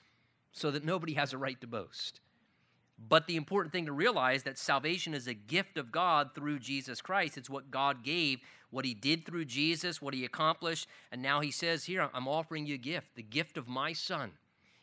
so 0.51 0.73
that 0.73 0.85
nobody 0.85 1.15
has 1.15 1.33
a 1.33 1.39
right 1.39 1.61
to 1.61 1.69
boast. 1.69 2.21
But 3.09 3.27
the 3.27 3.37
important 3.37 3.73
thing 3.73 3.87
to 3.87 3.93
realize 3.93 4.43
that 4.43 4.59
salvation 4.59 5.15
is 5.15 5.27
a 5.27 5.35
gift 5.35 5.79
of 5.79 5.91
God 5.91 6.35
through 6.35 6.59
Jesus 6.59 7.01
Christ. 7.01 7.39
It's 7.39 7.49
what 7.49 7.71
God 7.71 8.05
gave, 8.05 8.41
what 8.71 8.85
he 8.85 8.93
did 8.93 9.25
through 9.25 9.47
Jesus, 9.47 10.03
what 10.03 10.15
he 10.15 10.25
accomplished, 10.25 10.87
and 11.11 11.23
now 11.23 11.41
he 11.41 11.51
says 11.51 11.85
here, 11.85 12.11
I'm 12.13 12.29
offering 12.29 12.67
you 12.67 12.75
a 12.75 12.79
gift, 12.79 13.17
the 13.17 13.23
gift 13.23 13.57
of 13.57 13.67
my 13.67 13.95
son. 13.95 14.33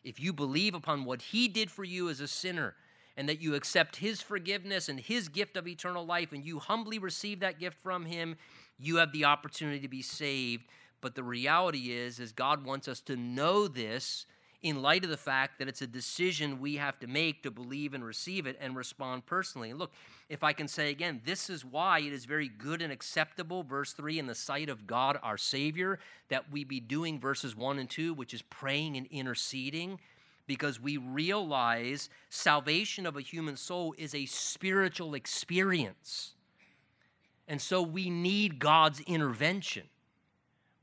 If 0.03 0.19
you 0.19 0.33
believe 0.33 0.73
upon 0.73 1.05
what 1.05 1.21
he 1.21 1.47
did 1.47 1.69
for 1.69 1.83
you 1.83 2.09
as 2.09 2.19
a 2.19 2.27
sinner, 2.27 2.75
and 3.15 3.27
that 3.27 3.41
you 3.41 3.55
accept 3.55 3.95
his 3.97 4.21
forgiveness 4.21 4.89
and 4.89 4.99
his 4.99 5.27
gift 5.27 5.57
of 5.57 5.67
eternal 5.67 6.05
life, 6.05 6.31
and 6.31 6.45
you 6.45 6.59
humbly 6.59 6.99
receive 6.99 7.39
that 7.39 7.59
gift 7.59 7.77
from 7.81 8.05
him, 8.05 8.35
you 8.77 8.97
have 8.97 9.11
the 9.11 9.25
opportunity 9.25 9.79
to 9.79 9.87
be 9.87 10.03
saved. 10.03 10.63
But 11.01 11.15
the 11.15 11.23
reality 11.23 11.91
is, 11.91 12.19
is 12.19 12.31
God 12.31 12.63
wants 12.63 12.87
us 12.87 12.99
to 13.01 13.15
know 13.15 13.67
this 13.67 14.25
in 14.63 14.81
light 14.81 15.03
of 15.03 15.09
the 15.09 15.17
fact 15.17 15.59
that 15.59 15.67
it's 15.67 15.81
a 15.81 15.87
decision 15.87 16.59
we 16.59 16.77
have 16.77 16.99
to 16.99 17.07
make 17.07 17.43
to 17.43 17.51
believe 17.51 17.93
and 17.93 18.03
receive 18.03 18.47
it 18.47 18.57
and 18.59 18.75
respond 18.75 19.25
personally. 19.25 19.71
Look, 19.73 19.93
if 20.29 20.43
I 20.43 20.53
can 20.53 20.67
say 20.67 20.89
again, 20.89 21.21
this 21.25 21.49
is 21.49 21.63
why 21.63 21.99
it 21.99 22.11
is 22.11 22.25
very 22.25 22.49
good 22.49 22.81
and 22.81 22.91
acceptable, 22.91 23.63
verse 23.63 23.93
3, 23.93 24.17
in 24.17 24.25
the 24.25 24.35
sight 24.35 24.69
of 24.69 24.87
God 24.87 25.19
our 25.21 25.37
Savior, 25.37 25.99
that 26.29 26.51
we 26.51 26.63
be 26.63 26.79
doing 26.79 27.19
verses 27.19 27.55
1 27.55 27.77
and 27.77 27.89
2, 27.89 28.13
which 28.13 28.33
is 28.33 28.41
praying 28.41 28.97
and 28.97 29.05
interceding, 29.07 29.99
because 30.47 30.79
we 30.79 30.97
realize 30.97 32.09
salvation 32.29 33.05
of 33.05 33.15
a 33.15 33.21
human 33.21 33.57
soul 33.57 33.93
is 33.97 34.15
a 34.15 34.25
spiritual 34.25 35.13
experience. 35.13 36.33
And 37.47 37.61
so 37.61 37.81
we 37.81 38.09
need 38.09 38.59
God's 38.59 39.01
intervention. 39.01 39.83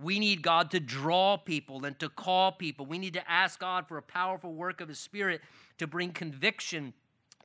We 0.01 0.19
need 0.19 0.43
God 0.43 0.71
to 0.73 0.81
draw 0.81 1.37
people 1.37 1.85
and 1.85 1.99
to 2.01 2.09
call 2.09 2.53
people. 2.53 2.85
We 2.87 2.99
need 2.99 3.15
to 3.15 3.31
ask 3.31 3.61
God 3.61 3.87
for 3.87 3.97
a 3.97 4.03
powerful 4.03 4.53
work 4.53 4.81
of 4.81 4.89
His 4.89 4.99
Spirit 4.99 5.41
to 5.79 5.87
bring 5.87 6.11
conviction 6.11 6.95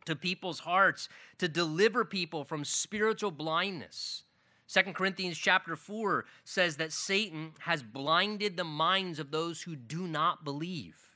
to 0.05 0.15
people's 0.15 0.59
hearts, 0.59 1.09
to 1.37 1.47
deliver 1.47 2.03
people 2.03 2.43
from 2.43 2.65
spiritual 2.65 3.31
blindness. 3.31 4.23
Second 4.65 4.93
Corinthians 4.93 5.37
chapter 5.37 5.75
4 5.75 6.25
says 6.43 6.77
that 6.77 6.91
Satan 6.91 7.53
has 7.59 7.83
blinded 7.83 8.57
the 8.57 8.63
minds 8.63 9.19
of 9.19 9.31
those 9.31 9.63
who 9.63 9.75
do 9.75 10.07
not 10.07 10.43
believe. 10.43 11.15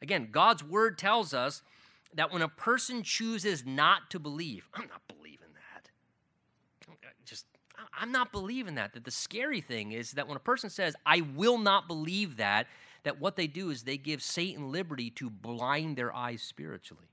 Again, 0.00 0.28
God's 0.30 0.64
word 0.64 0.98
tells 0.98 1.32
us 1.32 1.62
that 2.14 2.32
when 2.32 2.42
a 2.42 2.48
person 2.48 3.02
chooses 3.02 3.64
not 3.64 4.10
to 4.10 4.18
believe, 4.18 4.68
I'm 4.74 4.88
not 4.88 5.02
I'm 7.98 8.12
not 8.12 8.32
believing 8.32 8.76
that. 8.76 8.94
That 8.94 9.04
the 9.04 9.10
scary 9.10 9.60
thing 9.60 9.92
is 9.92 10.12
that 10.12 10.26
when 10.26 10.36
a 10.36 10.40
person 10.40 10.70
says, 10.70 10.96
I 11.04 11.20
will 11.20 11.58
not 11.58 11.88
believe 11.88 12.36
that, 12.38 12.66
that 13.04 13.20
what 13.20 13.36
they 13.36 13.46
do 13.46 13.70
is 13.70 13.82
they 13.82 13.96
give 13.96 14.22
Satan 14.22 14.70
liberty 14.72 15.10
to 15.10 15.28
blind 15.28 15.96
their 15.96 16.14
eyes 16.14 16.42
spiritually. 16.42 17.08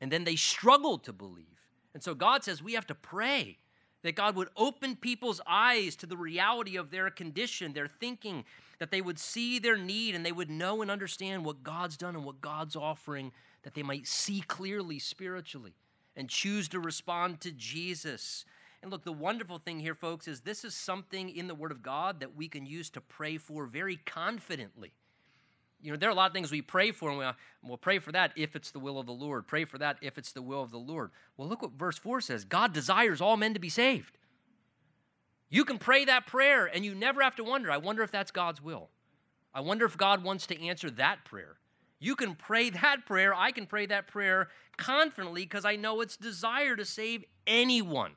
And 0.00 0.12
then 0.12 0.24
they 0.24 0.36
struggle 0.36 0.98
to 0.98 1.12
believe. 1.12 1.46
And 1.94 2.02
so 2.02 2.14
God 2.14 2.44
says 2.44 2.62
we 2.62 2.74
have 2.74 2.86
to 2.86 2.94
pray 2.94 3.58
that 4.02 4.14
God 4.14 4.36
would 4.36 4.48
open 4.56 4.94
people's 4.94 5.40
eyes 5.46 5.96
to 5.96 6.06
the 6.06 6.16
reality 6.16 6.76
of 6.76 6.90
their 6.90 7.10
condition, 7.10 7.72
their 7.72 7.88
thinking, 7.88 8.44
that 8.78 8.92
they 8.92 9.00
would 9.00 9.18
see 9.18 9.58
their 9.58 9.76
need 9.76 10.14
and 10.14 10.24
they 10.24 10.32
would 10.32 10.50
know 10.50 10.82
and 10.82 10.90
understand 10.90 11.44
what 11.44 11.64
God's 11.64 11.96
done 11.96 12.14
and 12.14 12.24
what 12.24 12.40
God's 12.40 12.76
offering, 12.76 13.32
that 13.62 13.74
they 13.74 13.82
might 13.82 14.06
see 14.06 14.40
clearly 14.46 15.00
spiritually 15.00 15.74
and 16.14 16.28
choose 16.28 16.68
to 16.68 16.78
respond 16.78 17.40
to 17.40 17.50
Jesus 17.50 18.44
and 18.82 18.90
look, 18.92 19.04
the 19.04 19.12
wonderful 19.12 19.58
thing 19.58 19.80
here, 19.80 19.94
folks, 19.94 20.28
is 20.28 20.40
this 20.40 20.64
is 20.64 20.74
something 20.74 21.28
in 21.28 21.48
the 21.48 21.54
Word 21.54 21.72
of 21.72 21.82
God 21.82 22.20
that 22.20 22.36
we 22.36 22.48
can 22.48 22.64
use 22.64 22.90
to 22.90 23.00
pray 23.00 23.36
for 23.36 23.66
very 23.66 23.96
confidently. 23.96 24.92
You 25.80 25.92
know, 25.92 25.96
there 25.96 26.08
are 26.08 26.12
a 26.12 26.16
lot 26.16 26.30
of 26.30 26.32
things 26.32 26.50
we 26.50 26.62
pray 26.62 26.90
for, 26.90 27.08
and 27.08 27.18
we'll, 27.18 27.28
uh, 27.28 27.32
we'll 27.62 27.76
pray 27.76 27.98
for 27.98 28.12
that 28.12 28.32
if 28.36 28.56
it's 28.56 28.70
the 28.70 28.78
will 28.78 28.98
of 28.98 29.06
the 29.06 29.12
Lord. 29.12 29.46
Pray 29.46 29.64
for 29.64 29.78
that 29.78 29.96
if 30.00 30.18
it's 30.18 30.32
the 30.32 30.42
will 30.42 30.62
of 30.62 30.70
the 30.70 30.78
Lord. 30.78 31.10
Well, 31.36 31.48
look 31.48 31.62
what 31.62 31.72
verse 31.72 31.98
4 31.98 32.20
says 32.20 32.44
God 32.44 32.72
desires 32.72 33.20
all 33.20 33.36
men 33.36 33.54
to 33.54 33.60
be 33.60 33.68
saved. 33.68 34.16
You 35.50 35.64
can 35.64 35.78
pray 35.78 36.04
that 36.04 36.26
prayer, 36.26 36.66
and 36.66 36.84
you 36.84 36.94
never 36.94 37.22
have 37.22 37.36
to 37.36 37.44
wonder, 37.44 37.70
I 37.70 37.78
wonder 37.78 38.02
if 38.02 38.10
that's 38.10 38.30
God's 38.30 38.62
will. 38.62 38.90
I 39.54 39.60
wonder 39.60 39.86
if 39.86 39.96
God 39.96 40.22
wants 40.22 40.46
to 40.48 40.62
answer 40.62 40.90
that 40.90 41.24
prayer. 41.24 41.56
You 42.00 42.14
can 42.14 42.34
pray 42.34 42.70
that 42.70 43.06
prayer. 43.06 43.34
I 43.34 43.50
can 43.50 43.66
pray 43.66 43.86
that 43.86 44.06
prayer 44.06 44.48
confidently 44.76 45.42
because 45.42 45.64
I 45.64 45.74
know 45.74 46.00
it's 46.00 46.16
desire 46.16 46.76
to 46.76 46.84
save 46.84 47.24
anyone 47.46 48.12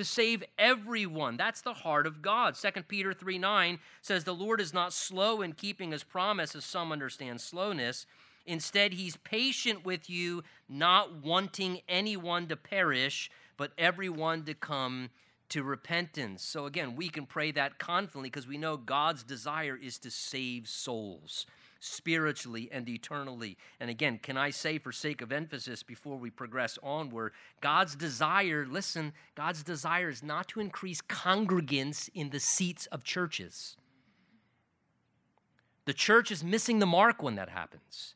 to 0.00 0.04
save 0.06 0.42
everyone. 0.58 1.36
That's 1.36 1.60
the 1.60 1.74
heart 1.74 2.06
of 2.06 2.22
God. 2.22 2.54
2 2.54 2.84
Peter 2.88 3.12
3 3.12 3.36
9 3.36 3.78
says, 4.00 4.24
The 4.24 4.34
Lord 4.34 4.58
is 4.58 4.72
not 4.72 4.94
slow 4.94 5.42
in 5.42 5.52
keeping 5.52 5.92
his 5.92 6.04
promise, 6.04 6.56
as 6.56 6.64
some 6.64 6.90
understand 6.90 7.42
slowness. 7.42 8.06
Instead, 8.46 8.94
he's 8.94 9.18
patient 9.18 9.84
with 9.84 10.08
you, 10.08 10.42
not 10.70 11.22
wanting 11.22 11.82
anyone 11.86 12.46
to 12.46 12.56
perish, 12.56 13.30
but 13.58 13.72
everyone 13.76 14.42
to 14.44 14.54
come 14.54 15.10
to 15.50 15.62
repentance. 15.62 16.42
So, 16.42 16.64
again, 16.64 16.96
we 16.96 17.10
can 17.10 17.26
pray 17.26 17.50
that 17.50 17.78
confidently 17.78 18.30
because 18.30 18.48
we 18.48 18.56
know 18.56 18.78
God's 18.78 19.22
desire 19.22 19.78
is 19.80 19.98
to 19.98 20.10
save 20.10 20.66
souls 20.66 21.44
spiritually 21.80 22.68
and 22.70 22.88
eternally. 22.88 23.56
And 23.80 23.90
again, 23.90 24.20
can 24.22 24.36
I 24.36 24.50
say, 24.50 24.78
for 24.78 24.92
sake 24.92 25.22
of 25.22 25.32
emphasis, 25.32 25.82
before 25.82 26.16
we 26.16 26.30
progress 26.30 26.78
onward, 26.82 27.32
God's 27.60 27.96
desire, 27.96 28.66
listen, 28.70 29.12
God's 29.34 29.62
desire 29.62 30.10
is 30.10 30.22
not 30.22 30.46
to 30.48 30.60
increase 30.60 31.00
congregants 31.00 32.08
in 32.14 32.30
the 32.30 32.38
seats 32.38 32.86
of 32.86 33.02
churches. 33.02 33.76
The 35.86 35.94
church 35.94 36.30
is 36.30 36.44
missing 36.44 36.78
the 36.78 36.86
mark 36.86 37.22
when 37.22 37.34
that 37.36 37.48
happens. 37.48 38.14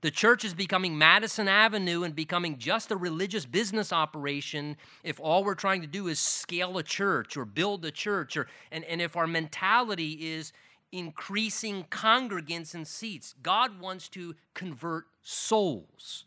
The 0.00 0.10
church 0.10 0.44
is 0.44 0.52
becoming 0.52 0.98
Madison 0.98 1.48
Avenue 1.48 2.02
and 2.02 2.14
becoming 2.14 2.58
just 2.58 2.90
a 2.90 2.96
religious 2.96 3.46
business 3.46 3.90
operation 3.90 4.76
if 5.02 5.18
all 5.18 5.44
we're 5.44 5.54
trying 5.54 5.80
to 5.80 5.86
do 5.86 6.08
is 6.08 6.18
scale 6.18 6.76
a 6.76 6.82
church 6.82 7.38
or 7.38 7.46
build 7.46 7.86
a 7.86 7.90
church, 7.90 8.36
or, 8.36 8.46
and, 8.70 8.84
and 8.84 9.00
if 9.00 9.16
our 9.16 9.26
mentality 9.26 10.34
is 10.34 10.52
increasing 10.94 11.84
congregants 11.90 12.72
and 12.72 12.86
seats. 12.86 13.34
God 13.42 13.80
wants 13.80 14.08
to 14.10 14.36
convert 14.54 15.06
souls. 15.22 16.24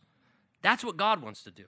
That's 0.62 0.84
what 0.84 0.98
God 0.98 1.22
wants 1.22 1.42
to 1.44 1.52
do. 1.52 1.64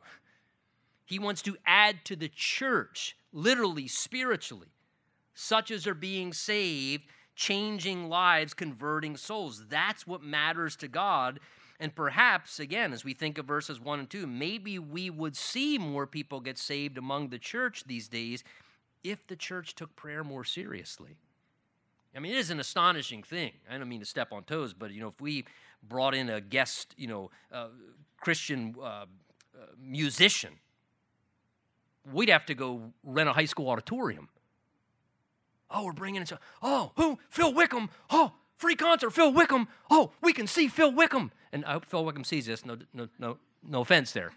He 1.05 1.17
wants 1.17 1.41
to 1.43 1.55
add 1.65 2.03
to 2.05 2.17
the 2.17 2.27
church, 2.27 3.15
literally, 3.31 3.88
spiritually, 3.88 4.67
such 5.33 5.71
as 5.71 5.88
are 5.88 5.93
being 5.93 6.33
saved, 6.33 7.05
changing 7.35 8.09
lives, 8.09 8.53
converting 8.53 9.15
souls. 9.15 9.63
That's 9.69 10.05
what 10.05 10.21
matters 10.21 10.75
to 10.75 10.89
God. 10.89 11.39
And 11.79 11.95
perhaps, 11.95 12.59
again, 12.59 12.91
as 12.91 13.05
we 13.05 13.13
think 13.13 13.38
of 13.38 13.45
verses 13.45 13.79
1 13.79 13.99
and 13.99 14.09
2, 14.09 14.27
maybe 14.27 14.77
we 14.77 15.09
would 15.09 15.38
see 15.38 15.77
more 15.77 16.05
people 16.05 16.41
get 16.41 16.57
saved 16.57 16.97
among 16.97 17.29
the 17.29 17.39
church 17.39 17.85
these 17.88 18.09
days 18.09 18.43
if 19.05 19.25
the 19.25 19.38
church 19.38 19.75
took 19.75 19.95
prayer 19.95 20.25
more 20.25 20.43
seriously. 20.43 21.15
I 22.15 22.19
mean, 22.19 22.34
it 22.34 22.38
is 22.38 22.50
an 22.50 22.60
astonishing 22.60 23.24
thing. 23.24 23.54
I 23.69 23.78
don't 23.78 23.88
mean 23.88 24.00
to 24.00 24.06
step 24.06 24.32
on 24.32 24.43
toes, 24.43 24.74
but 24.74 24.91
you 24.91 25.02
know, 25.02 25.10
if 25.10 25.22
we 25.22 25.45
brought 25.88 26.15
in 26.15 26.30
a 26.30 26.41
guest, 26.41 26.95
you 26.98 27.08
know, 27.08 27.30
uh, 27.52 27.67
Christian 28.19 28.76
uh, 28.80 28.84
uh, 28.84 29.06
musician, 29.82 30.54
we'd 32.12 32.30
have 32.30 32.45
to 32.48 32.56
go 32.56 32.93
rent 33.04 33.30
a 33.30 33.34
high 33.34 33.45
school 33.45 33.69
auditorium. 33.69 34.30
Oh, 35.69 35.86
we're 35.86 35.93
bringing 35.93 36.22
in. 36.22 36.28
Oh, 36.63 36.91
who? 36.95 37.19
Phil 37.30 37.54
Wickham. 37.54 37.89
Oh, 38.10 38.34
free 38.58 38.76
concert. 38.76 39.12
Phil 39.12 39.32
Wickham. 39.32 39.67
Oh, 39.91 40.12
we 40.22 40.34
can 40.34 40.48
see 40.48 40.67
Phil 40.67 40.91
Wickham. 40.91 41.32
And 41.54 41.63
I 41.65 41.74
hope 41.74 41.86
Phil 41.86 42.04
Wickham 42.04 42.24
sees 42.24 42.48
this. 42.48 42.65
No, 42.65 42.78
no, 42.91 43.08
no, 43.19 43.38
no 43.63 43.82
offense 43.82 44.12
there. 44.12 44.32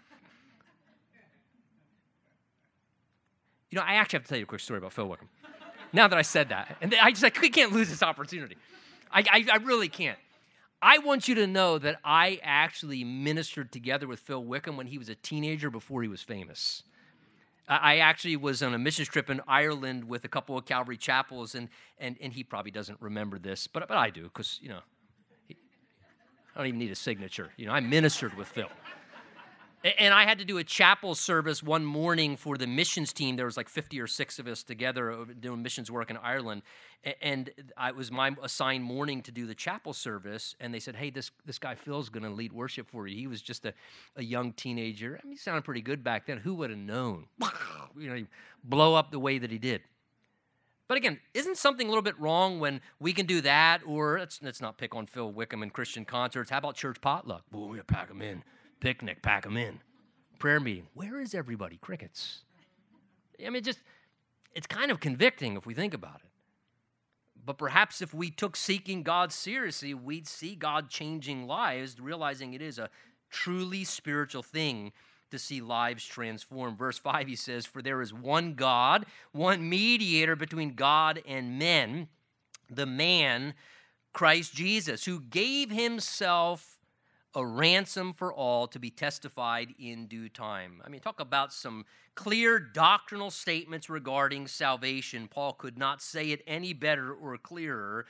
You 3.71 3.77
know, 3.77 3.81
I 3.81 3.95
actually 3.95 4.17
have 4.17 4.23
to 4.25 4.29
tell 4.29 4.37
you 4.37 4.43
a 4.43 4.47
quick 4.47 4.61
story 4.61 4.77
about 4.77 4.93
Phil 4.93 5.07
Wickham 5.07 5.29
now 5.93 6.07
that 6.07 6.17
I 6.17 6.23
said 6.23 6.49
that. 6.49 6.75
And 6.81 6.93
I 7.01 7.11
just 7.11 7.23
I 7.23 7.29
can't 7.29 7.71
lose 7.71 7.89
this 7.89 8.03
opportunity. 8.03 8.57
I, 9.11 9.23
I, 9.31 9.45
I 9.53 9.55
really 9.57 9.87
can't. 9.87 10.17
I 10.81 10.97
want 10.97 11.29
you 11.29 11.35
to 11.35 11.47
know 11.47 11.77
that 11.77 11.99
I 12.03 12.41
actually 12.43 13.05
ministered 13.05 13.71
together 13.71 14.05
with 14.05 14.19
Phil 14.19 14.43
Wickham 14.43 14.75
when 14.75 14.87
he 14.87 14.97
was 14.97 15.07
a 15.07 15.15
teenager 15.15 15.69
before 15.69 16.01
he 16.01 16.09
was 16.09 16.21
famous. 16.21 16.83
I 17.69 17.99
actually 17.99 18.35
was 18.35 18.61
on 18.61 18.73
a 18.73 18.77
mission 18.77 19.05
trip 19.05 19.29
in 19.29 19.39
Ireland 19.47 20.03
with 20.03 20.25
a 20.25 20.27
couple 20.27 20.57
of 20.57 20.65
Calvary 20.65 20.97
chapels, 20.97 21.55
and, 21.55 21.69
and, 21.97 22.17
and 22.19 22.33
he 22.33 22.43
probably 22.43 22.71
doesn't 22.71 23.01
remember 23.01 23.39
this, 23.39 23.67
but, 23.67 23.87
but 23.87 23.95
I 23.95 24.09
do, 24.09 24.23
because, 24.23 24.59
you 24.61 24.67
know, 24.67 24.79
he, 25.47 25.55
I 26.53 26.59
don't 26.59 26.67
even 26.67 26.79
need 26.79 26.91
a 26.91 26.95
signature. 26.95 27.51
You 27.55 27.67
know, 27.67 27.71
I 27.71 27.79
ministered 27.79 28.33
with 28.33 28.49
Phil. 28.49 28.67
And 29.83 30.13
I 30.13 30.23
had 30.23 30.39
to 30.39 30.45
do 30.45 30.59
a 30.59 30.63
chapel 30.63 31.13
service 31.13 31.61
one 31.61 31.83
morning 31.83 32.37
for 32.37 32.57
the 32.57 32.65
missions 32.65 33.11
team. 33.11 33.35
There 33.35 33.45
was 33.45 33.57
like 33.57 33.67
50 33.67 33.99
or 33.99 34.07
six 34.07 34.39
of 34.39 34.47
us 34.47 34.63
together 34.63 35.25
doing 35.37 35.61
missions 35.61 35.91
work 35.91 36.09
in 36.09 36.15
Ireland. 36.15 36.61
And 37.21 37.49
it 37.57 37.95
was 37.95 38.09
my 38.09 38.33
assigned 38.41 38.85
morning 38.85 39.21
to 39.23 39.31
do 39.31 39.45
the 39.45 39.53
chapel 39.53 39.91
service. 39.91 40.55
And 40.61 40.73
they 40.73 40.79
said, 40.79 40.95
hey, 40.95 41.09
this, 41.09 41.31
this 41.45 41.59
guy 41.59 41.75
Phil's 41.75 42.07
going 42.07 42.23
to 42.23 42.29
lead 42.29 42.53
worship 42.53 42.89
for 42.89 43.07
you. 43.07 43.17
He 43.17 43.27
was 43.27 43.41
just 43.41 43.65
a, 43.65 43.73
a 44.15 44.23
young 44.23 44.53
teenager. 44.53 45.19
I 45.21 45.27
mean, 45.27 45.33
he 45.33 45.37
sounded 45.37 45.65
pretty 45.65 45.81
good 45.81 46.01
back 46.01 46.27
then. 46.27 46.37
Who 46.37 46.55
would 46.55 46.69
have 46.69 46.79
known? 46.79 47.25
you 47.97 48.09
know, 48.09 48.25
blow 48.63 48.95
up 48.95 49.11
the 49.11 49.19
way 49.19 49.37
that 49.37 49.51
he 49.51 49.57
did. 49.57 49.81
But 50.87 50.95
again, 50.95 51.19
isn't 51.33 51.57
something 51.57 51.87
a 51.87 51.89
little 51.89 52.03
bit 52.03 52.17
wrong 52.17 52.61
when 52.61 52.79
we 53.01 53.11
can 53.11 53.25
do 53.25 53.41
that? 53.41 53.81
Or 53.85 54.17
let's, 54.17 54.41
let's 54.41 54.61
not 54.61 54.77
pick 54.77 54.95
on 54.95 55.07
Phil 55.07 55.29
Wickham 55.29 55.61
and 55.61 55.73
Christian 55.73 56.05
concerts. 56.05 56.51
How 56.51 56.59
about 56.59 56.75
church 56.75 57.01
potluck? 57.01 57.43
Boy, 57.51 57.67
we 57.67 57.81
pack 57.81 58.07
them 58.07 58.21
in 58.21 58.43
picnic, 58.83 59.21
pack 59.21 59.43
them 59.43 59.55
in. 59.55 59.79
Prayer 60.39 60.59
meeting, 60.59 60.87
where 60.93 61.21
is 61.21 61.33
everybody? 61.33 61.77
Crickets. 61.77 62.43
I 63.43 63.49
mean, 63.49 63.63
just, 63.63 63.79
it's 64.53 64.67
kind 64.67 64.91
of 64.91 64.99
convicting 64.99 65.55
if 65.55 65.65
we 65.65 65.73
think 65.73 65.93
about 65.93 66.17
it. 66.17 66.29
But 67.45 67.57
perhaps 67.57 68.01
if 68.01 68.13
we 68.13 68.29
took 68.29 68.57
seeking 68.57 69.01
God 69.01 69.31
seriously, 69.31 69.93
we'd 69.93 70.27
see 70.27 70.55
God 70.55 70.89
changing 70.89 71.47
lives, 71.47 71.97
realizing 71.97 72.53
it 72.53 72.61
is 72.61 72.77
a 72.77 72.89
truly 73.29 73.85
spiritual 73.85 74.43
thing 74.43 74.91
to 75.31 75.39
see 75.39 75.61
lives 75.61 76.05
transformed. 76.05 76.77
Verse 76.77 76.97
5, 76.97 77.27
he 77.27 77.37
says, 77.37 77.65
For 77.65 77.81
there 77.81 78.01
is 78.01 78.13
one 78.13 78.53
God, 78.53 79.05
one 79.31 79.67
mediator 79.69 80.35
between 80.35 80.75
God 80.75 81.21
and 81.25 81.57
men, 81.57 82.09
the 82.69 82.85
man, 82.85 83.53
Christ 84.11 84.53
Jesus, 84.53 85.05
who 85.05 85.21
gave 85.21 85.71
himself 85.71 86.72
a 87.35 87.45
ransom 87.45 88.13
for 88.13 88.33
all 88.33 88.67
to 88.67 88.79
be 88.79 88.89
testified 88.89 89.73
in 89.79 90.05
due 90.07 90.29
time. 90.29 90.81
I 90.85 90.89
mean, 90.89 91.01
talk 91.01 91.19
about 91.19 91.51
some 91.51 91.85
clear 92.15 92.59
doctrinal 92.59 93.31
statements 93.31 93.89
regarding 93.89 94.47
salvation. 94.47 95.27
Paul 95.27 95.53
could 95.53 95.77
not 95.77 96.01
say 96.01 96.31
it 96.31 96.43
any 96.45 96.73
better 96.73 97.11
or 97.11 97.37
clearer. 97.37 98.05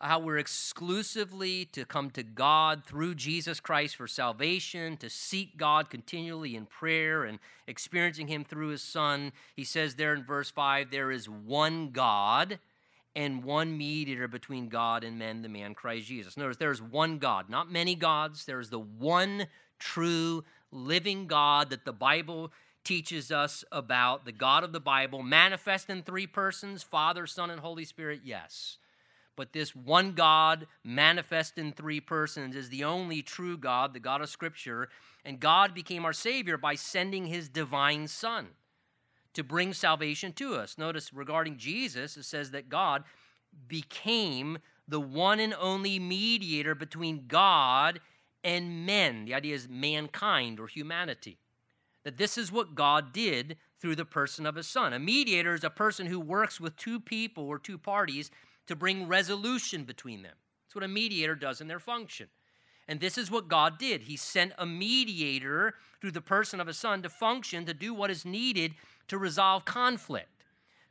How 0.00 0.18
we're 0.18 0.38
exclusively 0.38 1.64
to 1.66 1.84
come 1.84 2.10
to 2.10 2.24
God 2.24 2.84
through 2.84 3.14
Jesus 3.14 3.60
Christ 3.60 3.94
for 3.94 4.08
salvation, 4.08 4.96
to 4.96 5.08
seek 5.08 5.56
God 5.56 5.90
continually 5.90 6.56
in 6.56 6.66
prayer 6.66 7.24
and 7.24 7.38
experiencing 7.68 8.26
Him 8.26 8.42
through 8.42 8.68
His 8.68 8.82
Son. 8.82 9.32
He 9.54 9.62
says 9.62 9.94
there 9.94 10.12
in 10.12 10.24
verse 10.24 10.50
5 10.50 10.90
there 10.90 11.12
is 11.12 11.28
one 11.28 11.90
God 11.90 12.58
and 13.14 13.44
one 13.44 13.76
mediator 13.76 14.28
between 14.28 14.68
God 14.68 15.04
and 15.04 15.18
men, 15.18 15.42
the 15.42 15.48
man 15.48 15.74
Christ 15.74 16.06
Jesus. 16.06 16.36
Notice 16.36 16.56
there's 16.56 16.82
one 16.82 17.18
God, 17.18 17.50
not 17.50 17.70
many 17.70 17.94
gods. 17.94 18.44
There's 18.44 18.70
the 18.70 18.78
one 18.78 19.46
true 19.78 20.44
living 20.70 21.26
God 21.26 21.70
that 21.70 21.84
the 21.84 21.92
Bible 21.92 22.52
teaches 22.84 23.30
us 23.30 23.64
about, 23.70 24.24
the 24.24 24.32
God 24.32 24.64
of 24.64 24.72
the 24.72 24.80
Bible, 24.80 25.22
manifest 25.22 25.90
in 25.90 26.02
three 26.02 26.26
persons 26.26 26.82
Father, 26.82 27.26
Son, 27.26 27.50
and 27.50 27.60
Holy 27.60 27.84
Spirit, 27.84 28.20
yes. 28.24 28.78
But 29.36 29.52
this 29.52 29.74
one 29.74 30.12
God, 30.12 30.66
manifest 30.84 31.58
in 31.58 31.72
three 31.72 32.00
persons, 32.00 32.54
is 32.54 32.68
the 32.68 32.84
only 32.84 33.22
true 33.22 33.56
God, 33.56 33.94
the 33.94 34.00
God 34.00 34.20
of 34.20 34.28
Scripture. 34.28 34.88
And 35.24 35.40
God 35.40 35.74
became 35.74 36.04
our 36.04 36.12
Savior 36.12 36.58
by 36.58 36.74
sending 36.74 37.26
His 37.26 37.48
divine 37.48 38.08
Son 38.08 38.48
to 39.34 39.42
bring 39.42 39.72
salvation 39.72 40.32
to 40.34 40.54
us. 40.54 40.76
Notice 40.78 41.12
regarding 41.12 41.56
Jesus, 41.56 42.16
it 42.16 42.24
says 42.24 42.50
that 42.50 42.68
God 42.68 43.04
became 43.68 44.58
the 44.88 45.00
one 45.00 45.40
and 45.40 45.54
only 45.54 45.98
mediator 45.98 46.74
between 46.74 47.26
God 47.28 48.00
and 48.44 48.84
men. 48.84 49.24
The 49.24 49.34
idea 49.34 49.54
is 49.54 49.68
mankind 49.68 50.58
or 50.58 50.66
humanity. 50.66 51.38
That 52.04 52.18
this 52.18 52.36
is 52.36 52.50
what 52.50 52.74
God 52.74 53.12
did 53.12 53.56
through 53.80 53.96
the 53.96 54.04
person 54.04 54.46
of 54.46 54.56
his 54.56 54.66
son. 54.66 54.92
A 54.92 54.98
mediator 54.98 55.54
is 55.54 55.64
a 55.64 55.70
person 55.70 56.06
who 56.06 56.18
works 56.20 56.60
with 56.60 56.76
two 56.76 57.00
people 57.00 57.46
or 57.46 57.58
two 57.58 57.78
parties 57.78 58.30
to 58.66 58.76
bring 58.76 59.08
resolution 59.08 59.84
between 59.84 60.22
them. 60.22 60.34
That's 60.64 60.74
what 60.74 60.84
a 60.84 60.88
mediator 60.88 61.34
does 61.34 61.60
in 61.60 61.68
their 61.68 61.80
function. 61.80 62.28
And 62.88 63.00
this 63.00 63.16
is 63.16 63.30
what 63.30 63.48
God 63.48 63.78
did. 63.78 64.02
He 64.02 64.16
sent 64.16 64.52
a 64.58 64.66
mediator 64.66 65.74
through 66.00 66.10
the 66.12 66.20
person 66.20 66.60
of 66.60 66.66
his 66.66 66.76
son 66.76 67.02
to 67.02 67.08
function, 67.08 67.64
to 67.66 67.74
do 67.74 67.94
what 67.94 68.10
is 68.10 68.24
needed 68.24 68.74
to 69.08 69.18
resolve 69.18 69.64
conflict, 69.64 70.44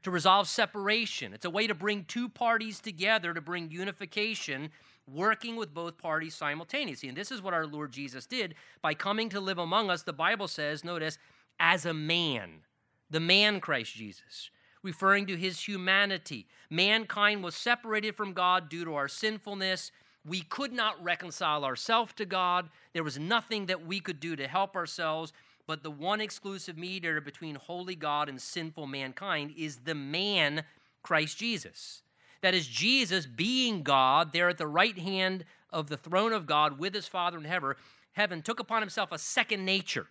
to 0.04 0.12
resolve 0.12 0.48
separation. 0.48 1.34
It's 1.34 1.46
a 1.46 1.50
way 1.50 1.68
to 1.68 1.76
bring 1.76 2.06
two 2.06 2.30
parties 2.30 2.80
together, 2.80 3.34
to 3.34 3.42
bring 3.42 3.72
unification, 3.72 4.70
working 5.12 5.56
with 5.56 5.74
both 5.74 5.98
parties 5.98 6.36
simultaneously. 6.36 7.10
And 7.10 7.18
this 7.18 7.32
is 7.32 7.42
what 7.42 7.54
our 7.54 7.68
Lord 7.68 7.92
Jesus 7.92 8.26
did 8.26 8.56
by 8.82 8.94
coming 8.94 9.30
to 9.30 9.40
live 9.40 9.58
among 9.58 9.90
us. 9.90 10.04
The 10.04 10.14
Bible 10.14 10.48
says, 10.48 10.84
notice, 10.84 11.18
as 11.60 11.86
a 11.86 11.94
man, 11.94 12.62
the 13.10 13.20
man 13.20 13.60
Christ 13.60 13.94
Jesus 13.94 14.50
referring 14.84 15.28
to 15.28 15.38
his 15.38 15.60
humanity. 15.60 16.48
Mankind 16.70 17.44
was 17.44 17.56
separated 17.56 18.16
from 18.16 18.34
God 18.34 18.70
due 18.70 18.86
to 18.86 18.96
our 18.96 19.08
sinfulness. 19.08 19.92
We 20.26 20.42
could 20.42 20.72
not 20.72 21.04
reconcile 21.04 21.66
ourselves 21.66 22.14
to 22.14 22.26
God. 22.26 22.70
There 22.94 23.04
was 23.04 23.18
nothing 23.18 23.66
that 23.66 23.86
we 23.86 24.00
could 24.00 24.20
do 24.20 24.36
to 24.36 24.48
help 24.48 24.76
ourselves. 24.76 25.34
but 25.68 25.84
the 25.84 25.92
one 25.92 26.20
exclusive 26.20 26.78
mediator 26.78 27.22
between 27.22 27.56
holy 27.56 27.96
God 27.96 28.28
and 28.28 28.42
sinful 28.42 28.88
mankind 28.88 29.54
is 29.56 29.78
the 29.78 29.96
man 29.96 30.64
Christ 31.02 31.38
Jesus. 31.38 32.02
That 32.42 32.54
is, 32.54 32.68
Jesus 32.68 33.26
being 33.26 33.84
God, 33.84 34.34
there 34.34 34.50
at 34.50 34.58
the 34.58 34.68
right 34.68 34.98
hand 34.98 35.46
of 35.70 35.88
the 35.88 35.98
throne 35.98 36.34
of 36.34 36.46
God 36.46 36.80
with 36.80 36.94
his 36.94 37.08
Father 37.08 37.38
in 37.38 37.46
heaven, 37.46 37.76
heaven 38.14 38.42
took 38.42 38.60
upon 38.60 38.82
himself 38.82 39.12
a 39.12 39.18
second 39.18 39.64
nature, 39.64 40.08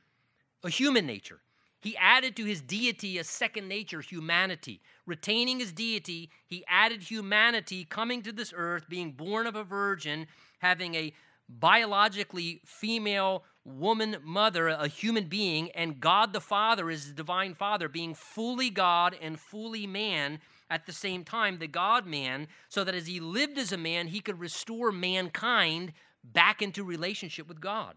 a 0.64 0.70
human 0.70 1.06
nature. 1.06 1.40
He 1.80 1.96
added 1.96 2.36
to 2.36 2.44
his 2.44 2.60
deity 2.60 3.18
a 3.18 3.24
second 3.24 3.66
nature, 3.68 4.02
humanity. 4.02 4.82
Retaining 5.06 5.60
his 5.60 5.72
deity, 5.72 6.30
he 6.46 6.64
added 6.68 7.02
humanity, 7.02 7.84
coming 7.84 8.22
to 8.22 8.32
this 8.32 8.52
earth, 8.54 8.88
being 8.88 9.12
born 9.12 9.46
of 9.46 9.56
a 9.56 9.64
virgin, 9.64 10.26
having 10.58 10.94
a 10.94 11.12
biologically 11.48 12.60
female 12.64 13.44
woman 13.64 14.16
mother, 14.22 14.68
a 14.68 14.88
human 14.88 15.24
being, 15.24 15.70
and 15.72 16.00
God 16.00 16.32
the 16.32 16.40
Father 16.40 16.90
is 16.90 17.08
the 17.08 17.14
divine 17.14 17.54
Father, 17.54 17.88
being 17.88 18.14
fully 18.14 18.70
God 18.70 19.16
and 19.20 19.38
fully 19.38 19.86
man 19.86 20.40
at 20.68 20.86
the 20.86 20.92
same 20.92 21.24
time, 21.24 21.58
the 21.58 21.66
God 21.66 22.06
man, 22.06 22.46
so 22.68 22.84
that 22.84 22.94
as 22.94 23.06
he 23.06 23.20
lived 23.20 23.58
as 23.58 23.72
a 23.72 23.76
man, 23.76 24.08
he 24.08 24.20
could 24.20 24.38
restore 24.38 24.92
mankind 24.92 25.92
back 26.22 26.62
into 26.62 26.84
relationship 26.84 27.48
with 27.48 27.60
God, 27.60 27.96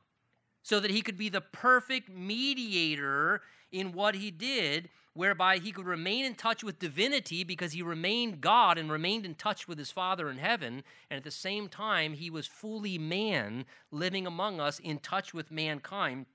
so 0.63 0.79
that 0.79 0.91
he 0.91 1.01
could 1.01 1.17
be 1.17 1.29
the 1.29 1.41
perfect 1.41 2.09
mediator 2.09 3.41
in 3.73 3.91
what 3.91 4.15
he 4.15 4.31
did, 4.31 4.89
whereby 5.13 5.57
he 5.57 5.71
could 5.71 5.85
remain 5.85 6.23
in 6.23 6.35
touch 6.35 6.63
with 6.63 6.79
divinity 6.79 7.43
because 7.43 7.73
he 7.73 7.81
remained 7.81 8.39
God 8.39 8.77
and 8.77 8.91
remained 8.91 9.25
in 9.25 9.35
touch 9.35 9.67
with 9.67 9.77
his 9.77 9.91
Father 9.91 10.29
in 10.29 10.37
heaven. 10.37 10.83
And 11.09 11.17
at 11.17 11.23
the 11.23 11.31
same 11.31 11.67
time, 11.67 12.13
he 12.13 12.29
was 12.29 12.47
fully 12.47 12.97
man, 12.97 13.65
living 13.91 14.25
among 14.25 14.61
us 14.61 14.79
in 14.79 14.99
touch 14.99 15.33
with 15.33 15.51
mankind 15.51 16.27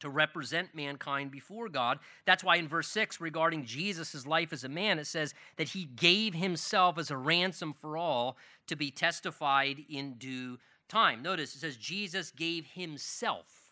to 0.00 0.08
represent 0.08 0.74
mankind 0.74 1.30
before 1.30 1.68
God. 1.68 2.00
That's 2.24 2.42
why 2.42 2.56
in 2.56 2.66
verse 2.66 2.88
6, 2.88 3.20
regarding 3.20 3.64
Jesus' 3.64 4.26
life 4.26 4.52
as 4.52 4.64
a 4.64 4.68
man, 4.68 4.98
it 4.98 5.06
says 5.06 5.32
that 5.56 5.68
he 5.68 5.84
gave 5.84 6.34
himself 6.34 6.98
as 6.98 7.10
a 7.10 7.16
ransom 7.16 7.72
for 7.72 7.96
all 7.96 8.36
to 8.66 8.74
be 8.74 8.90
testified 8.90 9.84
in 9.88 10.14
due 10.14 10.58
time. 10.88 11.22
Notice 11.22 11.54
it 11.54 11.60
says 11.60 11.76
Jesus 11.76 12.32
gave 12.32 12.66
himself, 12.66 13.70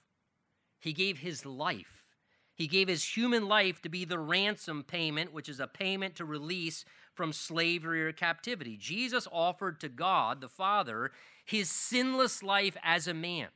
he 0.78 0.92
gave 0.92 1.18
his 1.18 1.44
life. 1.44 1.99
He 2.61 2.66
gave 2.66 2.88
his 2.88 3.16
human 3.16 3.49
life 3.49 3.81
to 3.81 3.88
be 3.88 4.05
the 4.05 4.18
ransom 4.18 4.85
payment, 4.85 5.33
which 5.33 5.49
is 5.49 5.61
a 5.61 5.66
payment 5.66 6.16
to 6.16 6.27
release 6.27 6.85
from 7.14 7.33
slavery 7.33 8.03
or 8.03 8.12
captivity. 8.12 8.77
Jesus 8.77 9.27
offered 9.33 9.81
to 9.81 9.88
God, 9.88 10.42
the 10.42 10.49
Father, 10.51 11.11
his 11.42 11.70
sinless 11.70 12.42
life 12.42 12.77
as 12.85 13.09
a 13.09 13.14
man. 13.14 13.49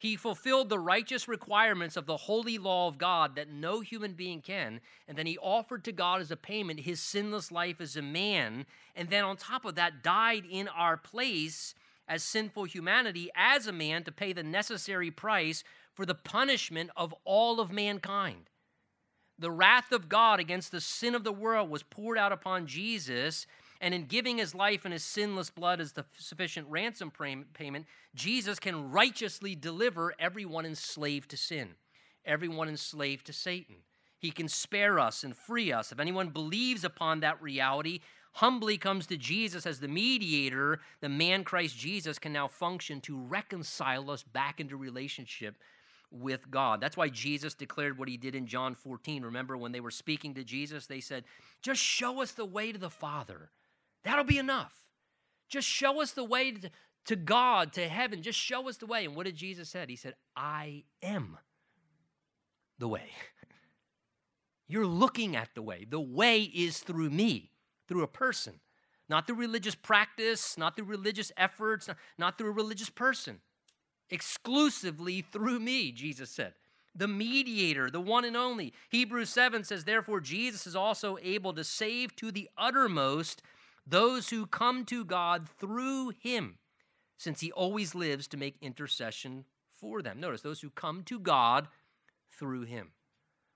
He 0.00 0.16
fulfilled 0.16 0.68
the 0.68 0.80
righteous 0.80 1.28
requirements 1.28 1.96
of 1.96 2.06
the 2.06 2.16
holy 2.16 2.58
law 2.58 2.88
of 2.88 2.98
God 2.98 3.36
that 3.36 3.52
no 3.52 3.82
human 3.82 4.14
being 4.14 4.40
can. 4.40 4.80
And 5.06 5.16
then 5.16 5.26
he 5.26 5.38
offered 5.38 5.84
to 5.84 5.92
God 5.92 6.20
as 6.20 6.32
a 6.32 6.36
payment 6.36 6.80
his 6.80 7.00
sinless 7.00 7.52
life 7.52 7.80
as 7.80 7.96
a 7.96 8.02
man. 8.02 8.66
And 8.96 9.10
then 9.10 9.22
on 9.22 9.36
top 9.36 9.64
of 9.64 9.76
that, 9.76 10.02
died 10.02 10.42
in 10.50 10.66
our 10.66 10.96
place 10.96 11.76
as 12.08 12.24
sinful 12.24 12.64
humanity 12.64 13.30
as 13.36 13.68
a 13.68 13.72
man 13.72 14.02
to 14.02 14.10
pay 14.10 14.32
the 14.32 14.42
necessary 14.42 15.12
price 15.12 15.62
for 15.94 16.04
the 16.04 16.14
punishment 16.14 16.90
of 16.96 17.14
all 17.24 17.60
of 17.60 17.72
mankind. 17.72 18.50
The 19.38 19.50
wrath 19.50 19.90
of 19.92 20.08
God 20.08 20.38
against 20.38 20.70
the 20.70 20.80
sin 20.80 21.14
of 21.14 21.24
the 21.24 21.32
world 21.32 21.70
was 21.70 21.82
poured 21.82 22.18
out 22.18 22.32
upon 22.32 22.66
Jesus, 22.66 23.46
and 23.80 23.92
in 23.92 24.04
giving 24.04 24.38
his 24.38 24.54
life 24.54 24.84
and 24.84 24.92
his 24.92 25.02
sinless 25.02 25.50
blood 25.50 25.80
as 25.80 25.92
the 25.92 26.04
sufficient 26.16 26.68
ransom 26.68 27.10
payment, 27.52 27.86
Jesus 28.14 28.58
can 28.58 28.90
righteously 28.90 29.54
deliver 29.54 30.14
everyone 30.18 30.64
enslaved 30.64 31.30
to 31.30 31.36
sin, 31.36 31.70
everyone 32.24 32.68
enslaved 32.68 33.26
to 33.26 33.32
Satan. 33.32 33.76
He 34.18 34.30
can 34.30 34.48
spare 34.48 34.98
us 34.98 35.24
and 35.24 35.36
free 35.36 35.72
us. 35.72 35.92
If 35.92 36.00
anyone 36.00 36.30
believes 36.30 36.84
upon 36.84 37.20
that 37.20 37.42
reality, 37.42 38.00
humbly 38.34 38.78
comes 38.78 39.06
to 39.08 39.16
Jesus 39.16 39.66
as 39.66 39.80
the 39.80 39.88
mediator, 39.88 40.80
the 41.00 41.08
man 41.08 41.44
Christ 41.44 41.76
Jesus 41.76 42.18
can 42.18 42.32
now 42.32 42.48
function 42.48 43.00
to 43.02 43.18
reconcile 43.18 44.10
us 44.10 44.22
back 44.22 44.60
into 44.60 44.76
relationship 44.76 45.56
with 46.14 46.50
God. 46.50 46.80
That's 46.80 46.96
why 46.96 47.08
Jesus 47.08 47.54
declared 47.54 47.98
what 47.98 48.08
he 48.08 48.16
did 48.16 48.34
in 48.34 48.46
John 48.46 48.74
14. 48.74 49.24
Remember 49.24 49.56
when 49.56 49.72
they 49.72 49.80
were 49.80 49.90
speaking 49.90 50.34
to 50.34 50.44
Jesus, 50.44 50.86
they 50.86 51.00
said, 51.00 51.24
Just 51.62 51.80
show 51.80 52.22
us 52.22 52.32
the 52.32 52.44
way 52.44 52.72
to 52.72 52.78
the 52.78 52.90
Father. 52.90 53.50
That'll 54.04 54.24
be 54.24 54.38
enough. 54.38 54.72
Just 55.48 55.68
show 55.68 56.00
us 56.00 56.12
the 56.12 56.24
way 56.24 56.54
to, 57.06 57.16
God, 57.16 57.72
to 57.74 57.88
heaven. 57.88 58.22
Just 58.22 58.38
show 58.38 58.68
us 58.68 58.76
the 58.76 58.86
way. 58.86 59.04
And 59.04 59.14
what 59.16 59.26
did 59.26 59.36
Jesus 59.36 59.68
say? 59.68 59.84
He 59.88 59.96
said, 59.96 60.14
I 60.36 60.84
am 61.02 61.38
the 62.78 62.88
way. 62.88 63.10
You're 64.68 64.86
looking 64.86 65.36
at 65.36 65.50
the 65.54 65.62
way. 65.62 65.86
The 65.88 66.00
way 66.00 66.42
is 66.42 66.78
through 66.78 67.10
me, 67.10 67.50
through 67.88 68.02
a 68.02 68.08
person, 68.08 68.60
not 69.08 69.26
through 69.26 69.36
religious 69.36 69.74
practice, 69.74 70.56
not 70.56 70.76
through 70.76 70.86
religious 70.86 71.30
efforts, 71.36 71.88
not 72.18 72.38
through 72.38 72.48
a 72.48 72.54
religious 72.54 72.90
person 72.90 73.40
exclusively 74.10 75.22
through 75.22 75.60
me, 75.60 75.92
Jesus 75.92 76.30
said. 76.30 76.54
The 76.94 77.08
mediator, 77.08 77.90
the 77.90 78.00
one 78.00 78.24
and 78.24 78.36
only. 78.36 78.72
Hebrews 78.90 79.30
7 79.30 79.64
says, 79.64 79.84
Therefore, 79.84 80.20
Jesus 80.20 80.66
is 80.66 80.76
also 80.76 81.18
able 81.22 81.52
to 81.54 81.64
save 81.64 82.14
to 82.16 82.30
the 82.30 82.48
uttermost 82.56 83.42
those 83.86 84.30
who 84.30 84.46
come 84.46 84.84
to 84.86 85.04
God 85.04 85.48
through 85.58 86.10
him, 86.10 86.58
since 87.18 87.40
he 87.40 87.50
always 87.50 87.94
lives 87.94 88.28
to 88.28 88.36
make 88.36 88.56
intercession 88.60 89.44
for 89.78 90.02
them. 90.02 90.20
Notice 90.20 90.42
those 90.42 90.60
who 90.60 90.70
come 90.70 91.02
to 91.04 91.18
God 91.18 91.68
through 92.30 92.62
him. 92.62 92.92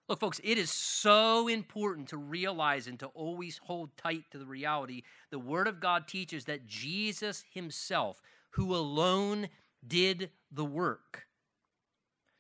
Look, 0.09 0.21
folks, 0.21 0.41
it 0.43 0.57
is 0.57 0.71
so 0.71 1.49
important 1.49 2.09
to 2.09 2.17
realize 2.17 2.87
and 2.87 2.99
to 3.01 3.09
always 3.09 3.59
hold 3.59 3.95
tight 3.99 4.25
to 4.31 4.39
the 4.39 4.47
reality. 4.47 5.03
The 5.31 5.39
Word 5.39 5.69
of 5.69 5.81
God 5.81 6.09
teaches 6.09 6.47
that 6.47 6.67
Jesus 6.67 7.45
Himself, 7.53 8.23
who 8.53 8.75
alone 8.75 9.49
did 9.87 10.31
the 10.51 10.64
work 10.64 11.27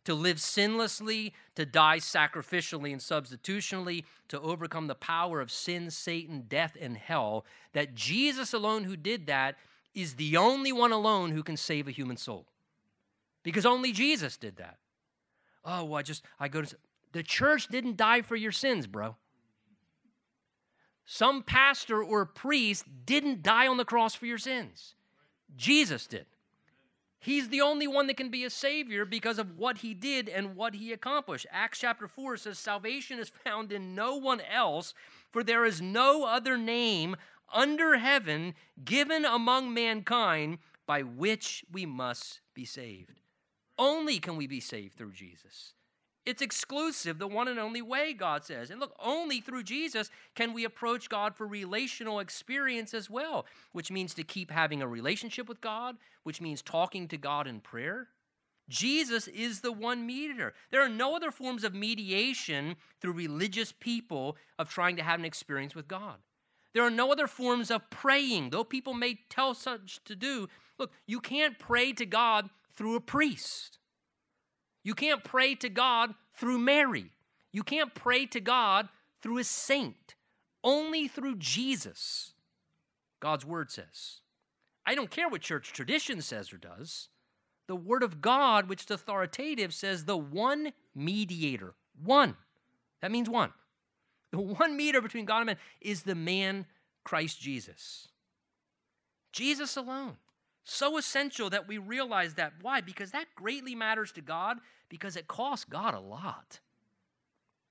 to 0.08 0.14
live 0.14 0.38
sinlessly, 0.38 1.32
to 1.54 1.66
die 1.66 1.98
sacrificially 1.98 2.92
and 2.92 3.02
substitutionally, 3.02 4.06
to 4.28 4.40
overcome 4.40 4.86
the 4.86 4.94
power 4.94 5.38
of 5.38 5.50
sin, 5.50 5.90
Satan, 5.90 6.46
death, 6.48 6.78
and 6.80 6.96
hell, 6.96 7.44
that 7.74 7.94
Jesus 7.94 8.54
alone 8.54 8.84
who 8.84 8.96
did 8.96 9.26
that 9.26 9.56
is 9.94 10.14
the 10.14 10.34
only 10.38 10.72
one 10.72 10.92
alone 10.92 11.32
who 11.32 11.42
can 11.42 11.58
save 11.58 11.86
a 11.86 11.90
human 11.90 12.16
soul. 12.16 12.46
Because 13.42 13.66
only 13.66 13.92
Jesus 13.92 14.38
did 14.38 14.56
that. 14.56 14.78
Oh, 15.62 15.84
well, 15.84 15.98
I 15.98 16.02
just, 16.02 16.24
I 16.40 16.48
go 16.48 16.62
to, 16.62 16.76
the 17.12 17.22
church 17.22 17.68
didn't 17.68 17.98
die 17.98 18.22
for 18.22 18.34
your 18.34 18.50
sins, 18.50 18.86
bro. 18.86 19.16
Some 21.04 21.42
pastor 21.42 22.02
or 22.02 22.24
priest 22.24 22.86
didn't 23.04 23.42
die 23.42 23.66
on 23.66 23.76
the 23.76 23.84
cross 23.84 24.14
for 24.14 24.24
your 24.24 24.38
sins. 24.38 24.94
Jesus 25.54 26.06
did. 26.06 26.24
He's 27.20 27.48
the 27.48 27.60
only 27.60 27.88
one 27.88 28.06
that 28.06 28.16
can 28.16 28.30
be 28.30 28.44
a 28.44 28.50
savior 28.50 29.04
because 29.04 29.38
of 29.38 29.58
what 29.58 29.78
he 29.78 29.92
did 29.92 30.28
and 30.28 30.54
what 30.54 30.74
he 30.74 30.92
accomplished. 30.92 31.46
Acts 31.50 31.80
chapter 31.80 32.06
4 32.06 32.36
says, 32.36 32.58
Salvation 32.58 33.18
is 33.18 33.28
found 33.28 33.72
in 33.72 33.94
no 33.94 34.16
one 34.16 34.40
else, 34.40 34.94
for 35.30 35.42
there 35.42 35.64
is 35.64 35.82
no 35.82 36.24
other 36.24 36.56
name 36.56 37.16
under 37.52 37.96
heaven 37.96 38.54
given 38.84 39.24
among 39.24 39.74
mankind 39.74 40.58
by 40.86 41.02
which 41.02 41.64
we 41.72 41.84
must 41.86 42.40
be 42.54 42.64
saved. 42.64 43.20
Only 43.76 44.18
can 44.18 44.36
we 44.36 44.46
be 44.46 44.60
saved 44.60 44.96
through 44.96 45.12
Jesus. 45.12 45.74
It's 46.28 46.42
exclusive, 46.42 47.18
the 47.18 47.26
one 47.26 47.48
and 47.48 47.58
only 47.58 47.80
way, 47.80 48.12
God 48.12 48.44
says. 48.44 48.68
And 48.68 48.78
look, 48.78 48.94
only 49.02 49.40
through 49.40 49.62
Jesus 49.62 50.10
can 50.34 50.52
we 50.52 50.66
approach 50.66 51.08
God 51.08 51.34
for 51.34 51.46
relational 51.46 52.20
experience 52.20 52.92
as 52.92 53.08
well, 53.08 53.46
which 53.72 53.90
means 53.90 54.12
to 54.12 54.22
keep 54.22 54.50
having 54.50 54.82
a 54.82 54.86
relationship 54.86 55.48
with 55.48 55.62
God, 55.62 55.96
which 56.24 56.42
means 56.42 56.60
talking 56.60 57.08
to 57.08 57.16
God 57.16 57.46
in 57.46 57.60
prayer. 57.60 58.08
Jesus 58.68 59.26
is 59.28 59.62
the 59.62 59.72
one 59.72 60.04
mediator. 60.04 60.52
There 60.70 60.82
are 60.82 60.88
no 60.90 61.16
other 61.16 61.30
forms 61.30 61.64
of 61.64 61.72
mediation 61.74 62.76
through 63.00 63.12
religious 63.12 63.72
people 63.72 64.36
of 64.58 64.68
trying 64.68 64.96
to 64.96 65.02
have 65.02 65.18
an 65.18 65.24
experience 65.24 65.74
with 65.74 65.88
God. 65.88 66.16
There 66.74 66.84
are 66.84 66.90
no 66.90 67.10
other 67.10 67.26
forms 67.26 67.70
of 67.70 67.88
praying, 67.88 68.50
though 68.50 68.64
people 68.64 68.92
may 68.92 69.20
tell 69.30 69.54
such 69.54 70.04
to 70.04 70.14
do. 70.14 70.48
Look, 70.78 70.92
you 71.06 71.20
can't 71.20 71.58
pray 71.58 71.94
to 71.94 72.04
God 72.04 72.50
through 72.74 72.96
a 72.96 73.00
priest. 73.00 73.78
You 74.88 74.94
can't 74.94 75.22
pray 75.22 75.54
to 75.56 75.68
God 75.68 76.14
through 76.32 76.56
Mary. 76.56 77.12
You 77.52 77.62
can't 77.62 77.94
pray 77.94 78.24
to 78.24 78.40
God 78.40 78.88
through 79.20 79.36
a 79.36 79.44
saint. 79.44 80.14
Only 80.64 81.06
through 81.06 81.36
Jesus, 81.36 82.32
God's 83.20 83.44
word 83.44 83.70
says. 83.70 84.22
I 84.86 84.94
don't 84.94 85.10
care 85.10 85.28
what 85.28 85.42
church 85.42 85.74
tradition 85.74 86.22
says 86.22 86.54
or 86.54 86.56
does. 86.56 87.10
The 87.66 87.76
word 87.76 88.02
of 88.02 88.22
God, 88.22 88.70
which 88.70 88.84
is 88.84 88.90
authoritative, 88.90 89.74
says 89.74 90.06
the 90.06 90.16
one 90.16 90.72
mediator. 90.94 91.74
One. 92.02 92.36
That 93.02 93.12
means 93.12 93.28
one. 93.28 93.52
The 94.30 94.40
one 94.40 94.74
mediator 94.74 95.02
between 95.02 95.26
God 95.26 95.40
and 95.40 95.46
man 95.48 95.56
is 95.82 96.04
the 96.04 96.14
man 96.14 96.64
Christ 97.04 97.38
Jesus. 97.38 98.08
Jesus 99.32 99.76
alone. 99.76 100.16
So 100.70 100.98
essential 100.98 101.48
that 101.48 101.66
we 101.66 101.78
realize 101.78 102.34
that. 102.34 102.52
Why? 102.60 102.82
Because 102.82 103.10
that 103.12 103.34
greatly 103.34 103.74
matters 103.74 104.12
to 104.12 104.20
God, 104.20 104.58
because 104.90 105.16
it 105.16 105.26
costs 105.26 105.64
God 105.64 105.94
a 105.94 105.98
lot. 105.98 106.60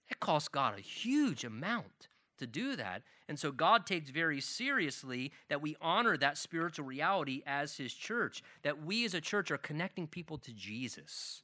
It 0.09 0.19
costs 0.19 0.49
God 0.49 0.75
a 0.75 0.81
huge 0.81 1.43
amount 1.43 2.07
to 2.39 2.47
do 2.47 2.75
that. 2.75 3.03
And 3.29 3.37
so 3.37 3.51
God 3.51 3.85
takes 3.85 4.09
very 4.09 4.41
seriously 4.41 5.31
that 5.47 5.61
we 5.61 5.75
honor 5.79 6.17
that 6.17 6.39
spiritual 6.39 6.85
reality 6.85 7.43
as 7.45 7.77
His 7.77 7.93
church, 7.93 8.41
that 8.63 8.83
we 8.83 9.05
as 9.05 9.13
a 9.13 9.21
church 9.21 9.51
are 9.51 9.59
connecting 9.59 10.07
people 10.07 10.39
to 10.39 10.51
Jesus. 10.51 11.43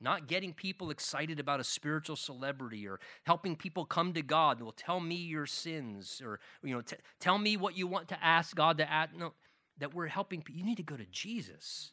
Not 0.00 0.26
getting 0.26 0.54
people 0.54 0.90
excited 0.90 1.38
about 1.38 1.60
a 1.60 1.64
spiritual 1.64 2.16
celebrity 2.16 2.88
or 2.88 2.98
helping 3.24 3.56
people 3.56 3.84
come 3.84 4.14
to 4.14 4.22
God. 4.22 4.62
Well, 4.62 4.72
tell 4.72 5.00
me 5.00 5.16
your 5.16 5.46
sins 5.46 6.22
or 6.24 6.40
you 6.62 6.74
know, 6.74 6.80
t- 6.80 6.96
tell 7.20 7.36
me 7.36 7.58
what 7.58 7.76
you 7.76 7.86
want 7.86 8.08
to 8.08 8.24
ask 8.24 8.56
God 8.56 8.78
to 8.78 8.90
ask. 8.90 9.14
No, 9.14 9.34
that 9.78 9.94
we're 9.94 10.06
helping. 10.06 10.44
You 10.48 10.64
need 10.64 10.76
to 10.76 10.82
go 10.82 10.96
to 10.96 11.06
Jesus. 11.06 11.92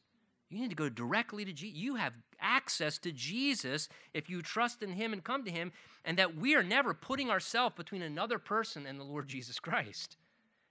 You 0.49 0.59
need 0.59 0.69
to 0.69 0.75
go 0.75 0.89
directly 0.89 1.45
to 1.45 1.53
Jesus. 1.53 1.79
You 1.79 1.95
have 1.95 2.13
access 2.39 2.97
to 2.99 3.11
Jesus 3.11 3.87
if 4.13 4.29
you 4.29 4.41
trust 4.41 4.83
in 4.83 4.91
Him 4.91 5.13
and 5.13 5.23
come 5.23 5.45
to 5.45 5.51
Him, 5.51 5.71
and 6.03 6.17
that 6.17 6.35
we 6.35 6.55
are 6.55 6.63
never 6.63 6.93
putting 6.93 7.29
ourselves 7.29 7.75
between 7.75 8.01
another 8.01 8.37
person 8.37 8.85
and 8.85 8.99
the 8.99 9.05
Lord 9.05 9.27
Jesus 9.27 9.59
Christ. 9.59 10.17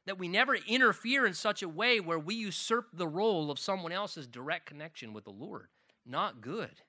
That 0.06 0.18
we 0.18 0.28
never 0.28 0.56
interfere 0.66 1.26
in 1.26 1.34
such 1.34 1.62
a 1.62 1.68
way 1.68 2.00
where 2.00 2.18
we 2.18 2.34
usurp 2.34 2.88
the 2.92 3.08
role 3.08 3.50
of 3.50 3.58
someone 3.58 3.92
else's 3.92 4.26
direct 4.26 4.66
connection 4.66 5.12
with 5.12 5.24
the 5.24 5.30
Lord. 5.30 5.68
Not 6.06 6.40
good. 6.40 6.82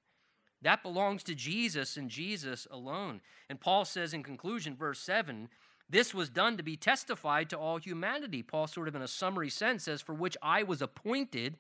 That 0.61 0.84
belongs 0.84 1.24
to 1.24 1.36
Jesus 1.36 1.97
and 1.97 2.09
Jesus 2.09 2.67
alone. 2.69 3.22
And 3.49 3.59
Paul 3.59 3.86
says 3.86 4.13
in 4.13 4.22
conclusion, 4.22 4.76
verse 4.76 4.99
7, 4.99 5.49
this 5.92 6.14
was 6.14 6.30
done 6.30 6.58
to 6.58 6.64
be 6.64 6.78
testified 6.78 7.50
to 7.50 7.58
all 7.58 7.78
humanity. 7.78 8.42
Paul, 8.42 8.68
sort 8.68 8.88
of 8.88 8.96
in 8.96 9.02
a 9.02 9.08
summary 9.08 9.50
sense, 9.50 9.84
says, 9.84 10.02
For 10.02 10.14
which 10.14 10.38
I 10.42 10.64
was 10.64 10.82
appointed 10.82 11.58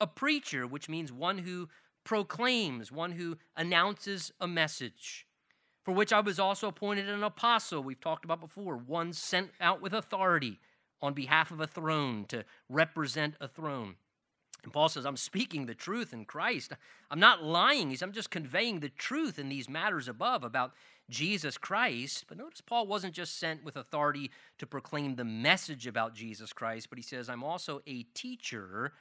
a 0.00 0.06
preacher, 0.06 0.66
which 0.66 0.88
means 0.88 1.10
one 1.10 1.38
who 1.38 1.68
proclaims, 2.04 2.92
one 2.92 3.12
who 3.12 3.38
announces 3.56 4.32
a 4.38 4.46
message, 4.46 5.26
for 5.82 5.92
which 5.92 6.12
I 6.12 6.20
was 6.20 6.38
also 6.38 6.68
appointed 6.68 7.08
an 7.08 7.22
apostle, 7.22 7.82
we've 7.82 8.00
talked 8.00 8.24
about 8.24 8.40
before, 8.40 8.76
one 8.76 9.12
sent 9.14 9.50
out 9.60 9.80
with 9.80 9.94
authority 9.94 10.60
on 11.00 11.14
behalf 11.14 11.50
of 11.50 11.60
a 11.60 11.66
throne 11.66 12.26
to 12.28 12.44
represent 12.68 13.34
a 13.40 13.48
throne. 13.48 13.96
And 14.62 14.72
Paul 14.72 14.88
says, 14.88 15.04
I'm 15.04 15.16
speaking 15.16 15.66
the 15.66 15.74
truth 15.74 16.12
in 16.12 16.24
Christ. 16.24 16.72
I'm 17.10 17.20
not 17.20 17.44
lying. 17.44 17.90
He's, 17.90 18.02
I'm 18.02 18.12
just 18.12 18.30
conveying 18.30 18.80
the 18.80 18.88
truth 18.88 19.38
in 19.38 19.50
these 19.50 19.68
matters 19.68 20.08
above 20.08 20.42
about 20.42 20.72
Jesus 21.10 21.58
Christ. 21.58 22.24
But 22.28 22.38
notice 22.38 22.60
Paul 22.60 22.86
wasn't 22.86 23.14
just 23.14 23.38
sent 23.38 23.64
with 23.64 23.76
authority 23.76 24.30
to 24.58 24.66
proclaim 24.66 25.16
the 25.16 25.24
message 25.24 25.86
about 25.86 26.14
Jesus 26.14 26.52
Christ, 26.52 26.88
but 26.88 26.98
he 26.98 27.02
says, 27.02 27.28
I'm 27.28 27.44
also 27.44 27.82
a 27.86 28.04
teacher 28.14 28.92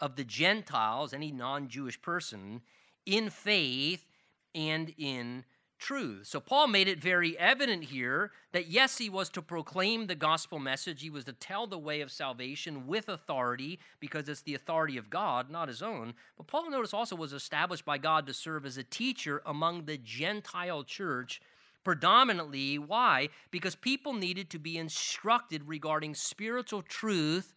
of 0.00 0.16
the 0.16 0.24
Gentiles, 0.24 1.12
any 1.12 1.30
non 1.30 1.68
Jewish 1.68 2.00
person, 2.00 2.62
in 3.06 3.30
faith 3.30 4.06
and 4.54 4.92
in 4.96 5.44
truth. 5.80 6.26
So 6.26 6.38
Paul 6.38 6.68
made 6.68 6.86
it 6.86 7.02
very 7.02 7.36
evident 7.38 7.84
here 7.84 8.30
that 8.52 8.68
yes, 8.68 8.98
he 8.98 9.10
was 9.10 9.28
to 9.30 9.42
proclaim 9.42 10.06
the 10.06 10.14
gospel 10.14 10.58
message, 10.58 11.02
he 11.02 11.10
was 11.10 11.24
to 11.24 11.32
tell 11.32 11.66
the 11.66 11.78
way 11.78 12.00
of 12.00 12.12
salvation 12.12 12.86
with 12.86 13.08
authority 13.08 13.80
because 13.98 14.28
it's 14.28 14.42
the 14.42 14.54
authority 14.54 14.96
of 14.96 15.10
God, 15.10 15.50
not 15.50 15.68
his 15.68 15.82
own. 15.82 16.14
But 16.36 16.46
Paul, 16.46 16.70
notice, 16.70 16.94
also 16.94 17.16
was 17.16 17.32
established 17.32 17.84
by 17.84 17.98
God 17.98 18.26
to 18.26 18.34
serve 18.34 18.66
as 18.66 18.76
a 18.76 18.84
teacher 18.84 19.42
among 19.44 19.86
the 19.86 19.98
Gentile 19.98 20.84
church. 20.84 21.40
Predominantly, 21.82 22.78
why? 22.78 23.30
Because 23.50 23.74
people 23.74 24.12
needed 24.12 24.50
to 24.50 24.58
be 24.58 24.76
instructed 24.76 25.66
regarding 25.66 26.14
spiritual 26.14 26.82
truth 26.82 27.54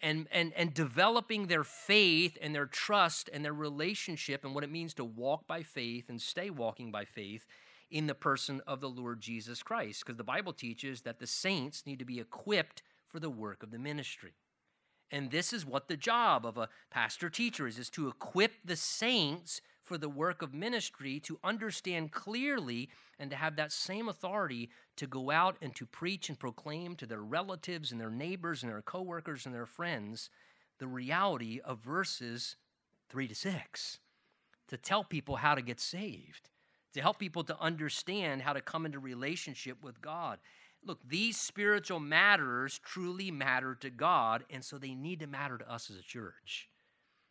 and, 0.00 0.28
and, 0.30 0.52
and 0.54 0.74
developing 0.74 1.46
their 1.46 1.64
faith 1.64 2.36
and 2.40 2.54
their 2.54 2.66
trust 2.66 3.28
and 3.32 3.44
their 3.44 3.52
relationship 3.52 4.44
and 4.44 4.54
what 4.54 4.64
it 4.64 4.70
means 4.70 4.94
to 4.94 5.04
walk 5.04 5.46
by 5.46 5.62
faith 5.62 6.08
and 6.08 6.20
stay 6.20 6.50
walking 6.50 6.90
by 6.90 7.04
faith 7.04 7.46
in 7.90 8.06
the 8.06 8.14
person 8.14 8.60
of 8.66 8.80
the 8.80 8.88
Lord 8.88 9.20
Jesus 9.20 9.62
Christ. 9.62 10.04
Because 10.04 10.16
the 10.16 10.24
Bible 10.24 10.52
teaches 10.52 11.02
that 11.02 11.18
the 11.18 11.26
saints 11.26 11.84
need 11.86 11.98
to 11.98 12.04
be 12.04 12.20
equipped 12.20 12.82
for 13.08 13.18
the 13.18 13.30
work 13.30 13.62
of 13.62 13.70
the 13.70 13.78
ministry. 13.78 14.34
And 15.10 15.30
this 15.30 15.52
is 15.52 15.64
what 15.64 15.88
the 15.88 15.96
job 15.96 16.44
of 16.44 16.58
a 16.58 16.68
pastor 16.90 17.30
teacher 17.30 17.66
is, 17.66 17.78
is 17.78 17.90
to 17.90 18.08
equip 18.08 18.52
the 18.64 18.76
saints 18.76 19.62
for 19.88 19.98
the 19.98 20.08
work 20.08 20.42
of 20.42 20.52
ministry 20.52 21.18
to 21.20 21.40
understand 21.42 22.12
clearly 22.12 22.90
and 23.18 23.30
to 23.30 23.36
have 23.36 23.56
that 23.56 23.72
same 23.72 24.08
authority 24.08 24.68
to 24.96 25.06
go 25.06 25.30
out 25.30 25.56
and 25.62 25.74
to 25.74 25.86
preach 25.86 26.28
and 26.28 26.38
proclaim 26.38 26.94
to 26.94 27.06
their 27.06 27.22
relatives 27.22 27.90
and 27.90 28.00
their 28.00 28.10
neighbors 28.10 28.62
and 28.62 28.70
their 28.70 28.82
coworkers 28.82 29.46
and 29.46 29.54
their 29.54 29.66
friends 29.66 30.28
the 30.78 30.86
reality 30.86 31.58
of 31.64 31.78
verses 31.78 32.56
3 33.08 33.26
to 33.26 33.34
6 33.34 33.98
to 34.68 34.76
tell 34.76 35.02
people 35.02 35.36
how 35.36 35.54
to 35.54 35.62
get 35.62 35.80
saved 35.80 36.50
to 36.94 37.00
help 37.00 37.18
people 37.18 37.44
to 37.44 37.60
understand 37.60 38.42
how 38.42 38.52
to 38.52 38.60
come 38.60 38.86
into 38.86 38.98
relationship 38.98 39.82
with 39.82 40.00
God. 40.00 40.38
Look 40.84 40.98
these 41.06 41.36
spiritual 41.36 42.00
matters 42.00 42.80
truly 42.84 43.30
matter 43.30 43.74
to 43.76 43.90
God 43.90 44.44
and 44.50 44.64
so 44.64 44.78
they 44.78 44.94
need 44.94 45.20
to 45.20 45.26
matter 45.26 45.58
to 45.58 45.70
us 45.70 45.90
as 45.90 45.96
a 45.96 46.02
church 46.02 46.68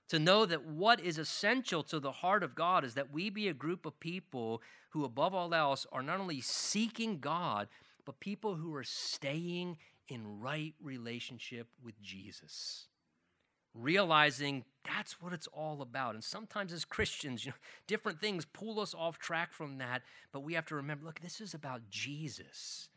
to 0.09 0.19
know 0.19 0.45
that 0.45 0.65
what 0.65 0.99
is 0.99 1.17
essential 1.17 1.83
to 1.83 1.99
the 1.99 2.11
heart 2.11 2.43
of 2.43 2.55
God 2.55 2.85
is 2.85 2.93
that 2.93 3.11
we 3.11 3.29
be 3.29 3.47
a 3.47 3.53
group 3.53 3.85
of 3.85 3.99
people 3.99 4.61
who, 4.89 5.03
above 5.03 5.33
all 5.33 5.53
else, 5.53 5.85
are 5.91 6.03
not 6.03 6.19
only 6.19 6.41
seeking 6.41 7.19
God, 7.19 7.67
but 8.05 8.19
people 8.19 8.55
who 8.55 8.73
are 8.73 8.83
staying 8.83 9.77
in 10.07 10.39
right 10.39 10.73
relationship 10.81 11.67
with 11.83 12.01
Jesus. 12.01 12.87
Realizing 13.73 14.63
that's 14.85 15.21
what 15.21 15.33
it's 15.33 15.47
all 15.47 15.81
about. 15.81 16.15
And 16.15 16.23
sometimes 16.23 16.71
as 16.71 16.85
Christians, 16.85 17.45
you 17.45 17.51
know, 17.51 17.57
different 17.85 18.21
things 18.21 18.45
pull 18.45 18.79
us 18.79 18.95
off 18.95 19.19
track 19.19 19.51
from 19.51 19.77
that, 19.79 20.03
but 20.31 20.39
we 20.39 20.53
have 20.53 20.65
to 20.67 20.75
remember 20.75 21.05
look, 21.05 21.19
this 21.19 21.41
is 21.41 21.53
about 21.53 21.89
Jesus 21.89 22.89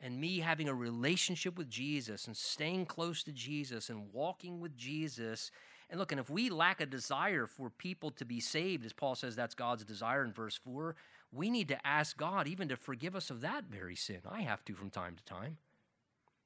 and 0.00 0.20
me 0.20 0.40
having 0.40 0.68
a 0.68 0.74
relationship 0.74 1.56
with 1.56 1.68
Jesus 1.68 2.26
and 2.26 2.36
staying 2.36 2.86
close 2.86 3.22
to 3.24 3.32
Jesus 3.32 3.88
and 3.88 4.12
walking 4.12 4.60
with 4.60 4.76
Jesus 4.76 5.50
and 5.90 5.98
look, 5.98 6.12
and 6.12 6.20
if 6.20 6.28
we 6.28 6.50
lack 6.50 6.80
a 6.80 6.86
desire 6.86 7.46
for 7.46 7.70
people 7.70 8.10
to 8.12 8.24
be 8.24 8.40
saved, 8.40 8.84
as 8.84 8.92
Paul 8.92 9.14
says 9.14 9.34
that's 9.34 9.54
God's 9.54 9.84
desire 9.84 10.22
in 10.22 10.32
verse 10.32 10.56
4, 10.56 10.94
we 11.32 11.48
need 11.50 11.68
to 11.68 11.86
ask 11.86 12.16
God 12.16 12.46
even 12.46 12.68
to 12.68 12.76
forgive 12.76 13.16
us 13.16 13.30
of 13.30 13.40
that 13.40 13.64
very 13.64 13.96
sin. 13.96 14.20
I 14.30 14.42
have 14.42 14.64
to 14.66 14.74
from 14.74 14.90
time 14.90 15.16
to 15.16 15.24
time. 15.24 15.56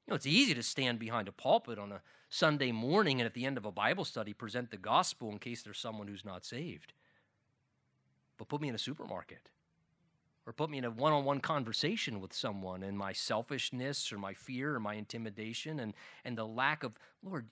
You 0.07 0.13
know, 0.13 0.17
it's 0.17 0.27
easy 0.27 0.55
to 0.55 0.63
stand 0.63 0.99
behind 0.99 1.29
a 1.29 1.33
pulpit 1.33 1.79
on 1.79 1.93
a 1.93 2.03
Sunday 2.29 2.73
morning 2.73 3.21
and 3.21 3.27
at 3.27 3.35
the 3.35 3.45
end 3.45 3.57
of 3.57 3.65
a 3.65 3.73
Bible 3.73 4.05
study 4.05 4.33
present 4.33 4.71
the 4.71 4.77
gospel 4.77 5.31
in 5.31 5.39
case 5.39 5.63
there's 5.63 5.79
someone 5.79 6.09
who's 6.09 6.25
not 6.25 6.45
saved. 6.45 6.93
But 8.39 8.49
put 8.49 8.61
me 8.61 8.69
in 8.69 8.75
a 8.75 8.79
supermarket 8.79 9.51
or 10.47 10.53
put 10.53 10.71
me 10.71 10.79
in 10.79 10.85
a 10.85 10.91
one 10.91 11.13
on 11.13 11.25
one 11.25 11.41
conversation 11.41 12.21
with 12.21 12.33
someone 12.33 12.83
and 12.83 12.99
my 12.99 13.13
selfishness 13.13 14.13
or 14.13 14.19
my 14.19 14.35
fear 14.35 14.75
or 14.75 14.81
my 14.81 14.95
intimidation 14.95 15.79
and, 15.79 15.95
and 16.25 16.37
the 16.37 16.47
lack 16.47 16.83
of, 16.83 16.93
Lord, 17.23 17.47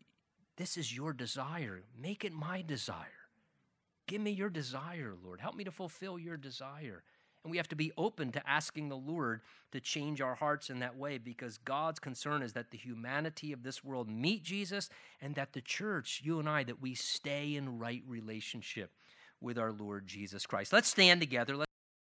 this 0.57 0.77
is 0.77 0.95
your 0.95 1.13
desire. 1.13 1.83
Make 2.01 2.25
it 2.25 2.33
my 2.33 2.63
desire. 2.63 3.07
Give 4.07 4.21
me 4.21 4.33
your 4.33 4.51
desire, 4.51 5.15
Lord. 5.25 5.41
Help 5.41 5.55
me 5.55 5.65
to 5.65 5.71
fulfill 5.71 6.19
your 6.19 6.37
desire. 6.37 7.03
And 7.43 7.51
we 7.51 7.57
have 7.57 7.69
to 7.69 7.77
be 7.77 7.93
open 7.97 8.33
to 8.33 8.49
asking 8.49 8.89
the 8.89 8.97
Lord 8.97 9.41
to 9.73 9.81
change 9.81 10.21
our 10.21 10.35
hearts 10.35 10.69
in 10.69 10.81
that 10.81 10.97
way 10.97 11.17
because 11.17 11.59
God's 11.59 11.99
concern 11.99 12.43
is 12.43 12.53
that 12.53 12.71
the 12.71 12.77
humanity 12.77 13.53
of 13.53 13.63
this 13.63 13.83
world 13.83 14.11
meet 14.11 14.43
Jesus 14.43 14.91
and 15.23 15.35
that 15.37 15.55
the 15.55 15.63
church, 15.63 16.21
you 16.23 16.39
and 16.39 16.49
I, 16.49 16.65
that 16.65 16.83
we 16.83 16.95
stay 16.95 17.55
in 17.55 17.79
right 17.79 18.03
relationship 18.07 18.91
with 19.41 19.59
our 19.59 19.73
Lord 19.73 20.07
Jesus 20.07 20.45
Christ. 20.45 20.73
Let's 20.73 20.89
stand 20.89 21.21
together. 21.21 21.57
Let's 21.57 21.70